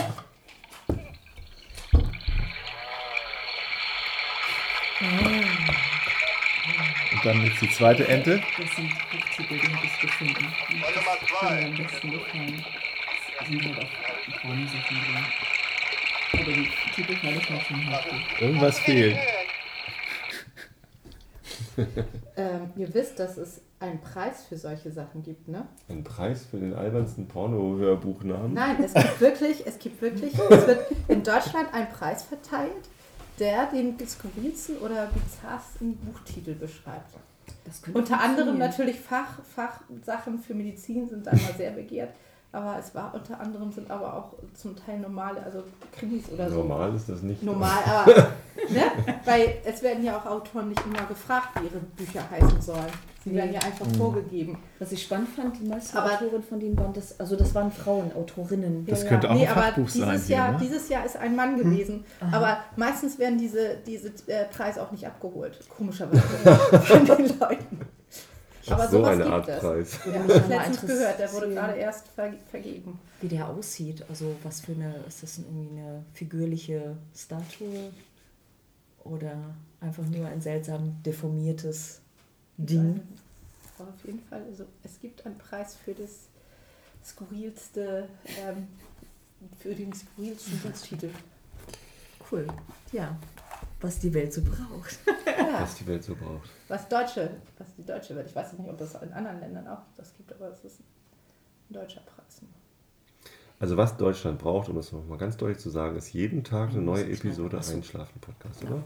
[7.27, 8.41] Dann jetzt die zweite Ente.
[8.57, 10.53] Das sind Buchtitel, die habe ich gefunden.
[10.71, 10.81] Die
[11.39, 11.55] zwei.
[11.55, 12.65] mir am besten gefallen.
[13.39, 15.25] Da sind halt auch braune Sachen drin.
[16.33, 18.41] Aber die Titel fand ich noch schon heftig.
[18.41, 19.17] Irgendwas fehlt.
[22.35, 25.67] Ähm, ihr wisst, dass es einen Preis für solche Sachen gibt, ne?
[25.89, 28.53] Ein Preis für den albernsten Porno-Hörbuchnamen?
[28.53, 32.89] Nein, es gibt wirklich, es gibt wirklich, es wird in Deutschland ein Preis verteilt,
[33.39, 37.15] der den skurrilsten oder bizarrsten Buchtitel beschreibt.
[37.93, 42.13] Unter anderem natürlich Fach, Fachsachen für Medizin sind da immer sehr begehrt,
[42.51, 46.57] aber es war unter anderem sind aber auch zum Teil normale, also Krimis oder so.
[46.57, 47.43] Normal ist das nicht.
[47.43, 48.13] Normal, aber
[48.69, 48.83] ne?
[49.25, 52.85] weil es werden ja auch Autoren nicht immer gefragt, wie ihre Bücher heißen sollen.
[53.23, 54.57] Sie werden ja einfach vorgegeben.
[54.79, 57.71] Was ich spannend fand, die meisten Aber- Autorinnen von denen waren das, also das waren
[57.71, 58.85] Frauen, Autorinnen.
[58.85, 60.57] Das könnte auch ein aber Fachbuch dieses sein hier, Jahr, ne?
[60.61, 65.05] Dieses Jahr ist ein Mann gewesen, aber meistens werden diese, diese äh, Preise auch nicht
[65.05, 66.21] abgeholt, komischerweise
[66.85, 67.81] von den Leuten.
[68.73, 69.59] Aber so sowas eine gibt Art es.
[69.59, 69.99] Preis.
[70.05, 72.99] Ja, ich mal letztens gehört, der wurde gerade erst ver vergeben.
[73.21, 74.03] Wie der aussieht.
[74.09, 77.91] Also was für eine, ist das irgendwie eine figürliche Statue?
[79.03, 79.37] Oder
[79.79, 82.01] einfach nur ein seltsam deformiertes
[82.57, 83.01] Ding?
[83.79, 86.27] Aber auf jeden Fall, also es gibt einen Preis für das
[87.05, 88.07] skurrilste,
[88.45, 88.67] ähm,
[89.59, 91.09] für den skurrilsten Buchtitel.
[92.31, 92.47] Cool.
[92.91, 93.17] Ja.
[93.79, 94.99] Was die Welt so braucht.
[95.37, 96.49] Ja, Was die Welt so braucht.
[96.67, 98.27] was Deutsche, was die deutsche Welt.
[98.27, 101.73] Ich weiß nicht, ob das in anderen Ländern auch das gibt, aber es ist ein
[101.73, 102.41] deutscher Preis.
[103.59, 106.81] Also was Deutschland braucht, um das nochmal ganz deutlich zu sagen, ist jeden Tag eine
[106.81, 107.05] neue.
[107.09, 107.57] Episode.
[107.57, 108.83] Einschlafen-Podcast, oder?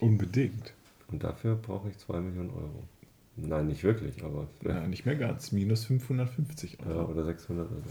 [0.00, 0.74] Unbedingt.
[1.10, 2.82] Und dafür brauche ich 2 Millionen Euro.
[3.36, 5.52] Nein, nicht wirklich, aber Ja, nicht mehr ganz.
[5.52, 7.12] Minus 550 ja, Euro.
[7.12, 7.90] oder 600 oder so.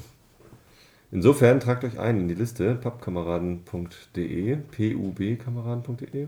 [1.12, 6.28] Insofern tragt euch ein in die Liste pappkameraden.de, pubkameraden.de,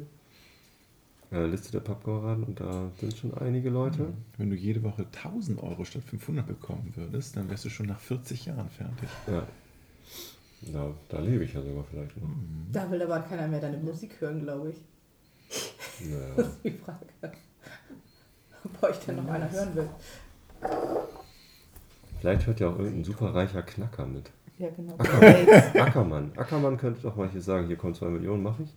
[1.36, 4.14] äh, Liste der Pappkameraden und da sind schon einige Leute.
[4.38, 8.00] Wenn du jede Woche 1000 Euro statt 500 bekommen würdest, dann wärst du schon nach
[8.00, 9.10] 40 Jahren fertig.
[9.28, 9.46] Ja.
[10.72, 12.30] Na, da lebe ich ja sogar vielleicht noch.
[12.72, 14.82] Da will aber keiner mehr deine Musik hören, glaube ich.
[16.10, 16.26] Naja.
[16.36, 17.06] Das ist die Frage.
[18.64, 19.90] Ob euch denn noch einer hören will.
[22.20, 24.32] Vielleicht hört ja auch irgendein superreicher Knacker mit.
[24.58, 24.96] Ja, genau.
[24.98, 26.32] Ackermann.
[26.36, 28.74] Ackermann könnte doch mal hier sagen, hier kommen 2 Millionen, mache ich.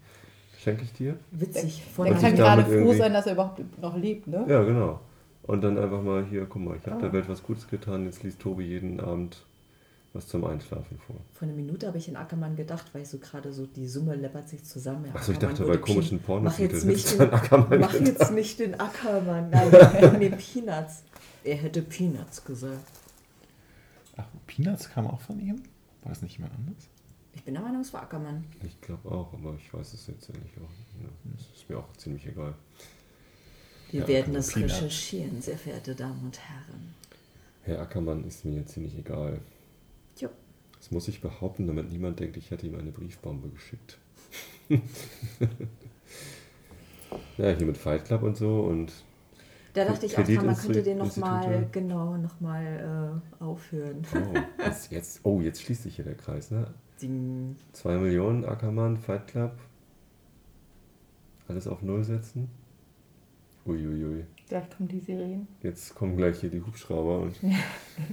[0.71, 1.17] Schenke ich dir.
[1.31, 1.83] Witzig.
[1.95, 4.45] Von Der Und kann gerade froh irgendwie- sein, dass er überhaupt noch lebt, ne?
[4.49, 5.01] Ja, genau.
[5.45, 7.01] Und dann einfach mal hier, guck mal, ich habe Ah.
[7.01, 9.45] der Welt was Gutes getan, jetzt liest Tobi jeden Abend
[10.13, 11.17] was zum Einschlafen vor.
[11.33, 14.15] Vor einer Minute habe ich in Ackermann gedacht, weil ich so gerade so, die Summe
[14.15, 15.05] läppert sich zusammen.
[15.07, 17.93] Ja, Achso, ich dachte, bei wurde komischen Pien- Mach jetzt nicht den, an Ackermann mach
[17.93, 18.07] gedacht.
[18.19, 19.51] jetzt nicht den Ackermann.
[19.51, 19.71] Nein,
[20.19, 21.03] nee, Peanuts.
[21.45, 22.79] Er hätte Peanuts gesagt.
[24.17, 25.57] Ach, Peanuts kam auch von ihm?
[26.03, 26.89] War das nicht jemand anderes?
[27.39, 28.45] Ich bin der Meinung, es war Ackermann.
[28.67, 30.71] Ich glaube auch, aber ich weiß es jetzt ehrlich auch.
[31.37, 32.53] Das ist mir auch ziemlich egal.
[33.93, 34.75] Wir Ja, werden das Peanuts.
[34.75, 36.95] recherchieren, sehr verehrte Damen und Herren.
[37.63, 39.41] Herr Ackermann ist mir ziemlich egal.
[40.19, 40.29] Jo.
[40.79, 43.99] Das muss ich behaupten, damit niemand denkt, ich hätte ihm eine Briefbombe geschickt.
[47.39, 48.93] ja, hier mit Fight Club und so und
[49.75, 54.05] Da dachte ich auch, man könnte den nochmal, genau, nochmal äh, aufhören.
[54.13, 54.35] oh,
[54.65, 56.75] jetzt, jetzt, oh, jetzt schließt sich hier der Kreis, ne?
[57.01, 57.57] Ding.
[57.73, 59.53] 2 Millionen, Ackermann, Fight Club.
[61.49, 62.51] Alles auf Null setzen.
[63.65, 64.25] Uiuiui.
[64.49, 65.47] Gleich kommen die Sirenen.
[65.63, 67.37] Jetzt kommen gleich hier die Hubschrauber und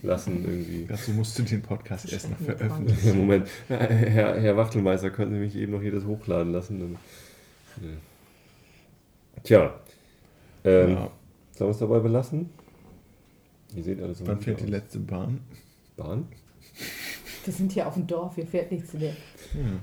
[0.01, 0.85] lassen irgendwie.
[0.89, 3.07] Dazu musst du den Podcast erst noch veröffentlichen.
[3.07, 6.97] Ja, Moment, Herr, Herr Wachtelmeister, könnten Sie mich eben noch hier das hochladen lassen?
[9.43, 9.79] Tja,
[10.65, 11.11] ähm, Ja,
[11.51, 12.49] sollen wir es dabei belassen?
[13.75, 15.39] Ihr seht alles wann fährt die letzte Bahn?
[15.95, 16.27] Bahn?
[17.45, 19.13] Wir sind hier auf dem Dorf, hier fährt nichts mehr.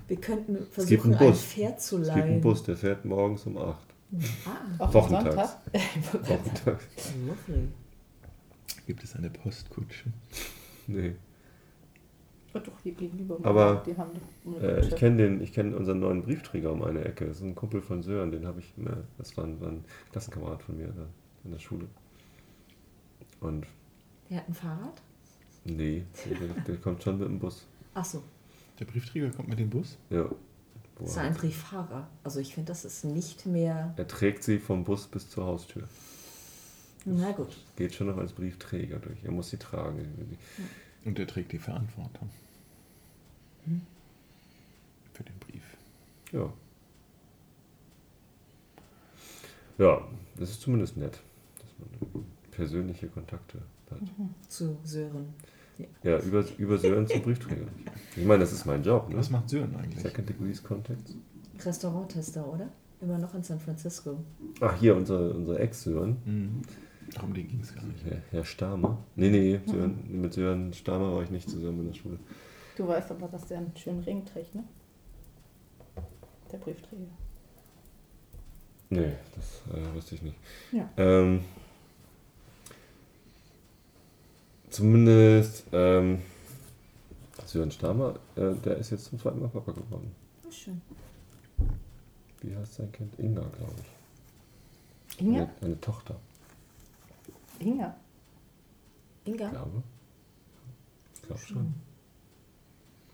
[0.09, 1.43] Wir könnten versuchen, einen ein Bus.
[1.45, 2.17] Pferd zu Es leihen.
[2.17, 3.67] gibt einen Bus, der fährt morgens um 8.
[4.45, 5.37] Ah, Auch am Wochentags.
[5.37, 5.53] Sonntag.
[6.13, 6.85] Wochentags.
[8.87, 10.11] Gibt es eine Postkutsche?
[10.89, 11.15] Nee.
[12.53, 13.39] Und doch hier gegenüber.
[13.45, 14.11] Aber, die haben
[14.45, 17.27] eine Äh, ich kenne den, ich kenne unseren neuen Briefträger um eine Ecke.
[17.27, 19.85] Das ist ein Kumpel von Sören, den habe ich, äh, das war ein, war ein
[20.11, 21.07] Klassenkamerad von mir da
[21.45, 21.87] in der Schule.
[23.41, 23.67] Und
[24.29, 25.01] Der hat ein Fahrrad?
[25.65, 27.67] Nee, der, der kommt schon mit dem Bus.
[27.95, 28.23] Ach so.
[28.79, 29.97] Der Briefträger kommt mit dem Bus?
[30.11, 30.25] Ja.
[30.25, 30.37] wo
[31.01, 32.09] Das ist er, ein Brieffahrer.
[32.25, 33.95] Also ich finde, das ist nicht mehr.
[33.97, 35.89] er trägt sie vom Bus bis zur Haustür.
[37.05, 37.57] Na gut.
[37.77, 39.25] Geht schon noch als Briefträger durch.
[39.25, 40.39] Er muss sie tragen.
[41.05, 42.31] Und er trägt die Verantwortung.
[45.13, 45.63] Für den Brief.
[46.33, 46.53] Ja.
[49.79, 50.07] Ja,
[50.37, 51.21] das ist zumindest nett,
[51.59, 53.59] dass man persönliche Kontakte
[53.91, 54.01] hat.
[54.49, 55.35] Zu Sören.
[56.03, 57.67] Ja, über, über Sören zum Briefträger.
[58.17, 59.09] Ich meine, das ist mein Job.
[59.09, 59.17] Ne?
[59.17, 60.01] Was macht Sören eigentlich?
[60.03, 61.15] Second Degrees Contacts.
[61.65, 62.69] Restauranttester, oder?
[63.01, 64.23] Immer noch in San Francisco.
[64.61, 66.63] Ach, hier, unser, unser Ex-Sören, Mhm.
[67.15, 68.05] Darum ging es gar nicht.
[68.07, 68.97] Herr, Herr Stamer.
[69.17, 72.19] Nee, nee, Sören, mit Sören Stamer war ich nicht zusammen in der Schule.
[72.77, 74.65] Du weißt aber, dass der einen schönen Ring trägt, ne?
[76.51, 77.11] Der Briefträger.
[78.89, 80.37] Nee, das äh, wusste ich nicht.
[80.71, 80.89] Ja.
[80.97, 81.41] Ähm,
[84.73, 86.23] zumindest ähm,
[87.47, 90.15] Sören Stamer, äh, der ist jetzt zum zweiten Mal Papa geworden.
[90.51, 90.81] Schön.
[92.41, 93.19] Wie heißt sein Kind?
[93.19, 95.21] Inga, glaube ich.
[95.21, 95.43] Inga?
[95.43, 96.19] Eine, eine Tochter,
[97.59, 97.97] Inga.
[99.25, 99.49] Inga?
[99.51, 99.83] glaube
[101.15, 101.23] ich.
[101.23, 101.75] glaube schon.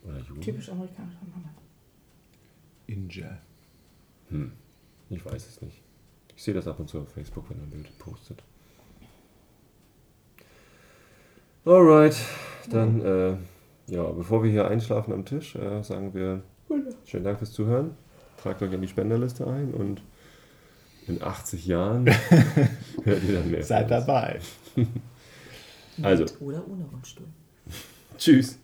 [0.03, 0.41] Oder Julia?
[0.41, 1.49] Typisch amerikanischer Name.
[2.87, 3.37] Inja.
[4.29, 4.53] Hm.
[5.09, 5.81] Ich weiß es nicht.
[6.35, 8.41] Ich sehe das ab und zu auf Facebook, wenn er Bild postet.
[11.65, 12.15] Alright,
[12.69, 13.33] dann, äh,
[13.87, 16.41] ja, bevor wir hier einschlafen am Tisch, äh, sagen wir
[17.05, 17.91] schönen Dank fürs Zuhören.
[18.41, 20.01] Tragt euch in die Spenderliste ein und
[21.07, 22.07] in 80 Jahren
[23.03, 23.63] hört ihr dann mehr.
[23.63, 24.39] Seid dabei.
[26.01, 27.25] Also, Mit oder ohne Rollstuhl.
[28.17, 28.57] tschüss.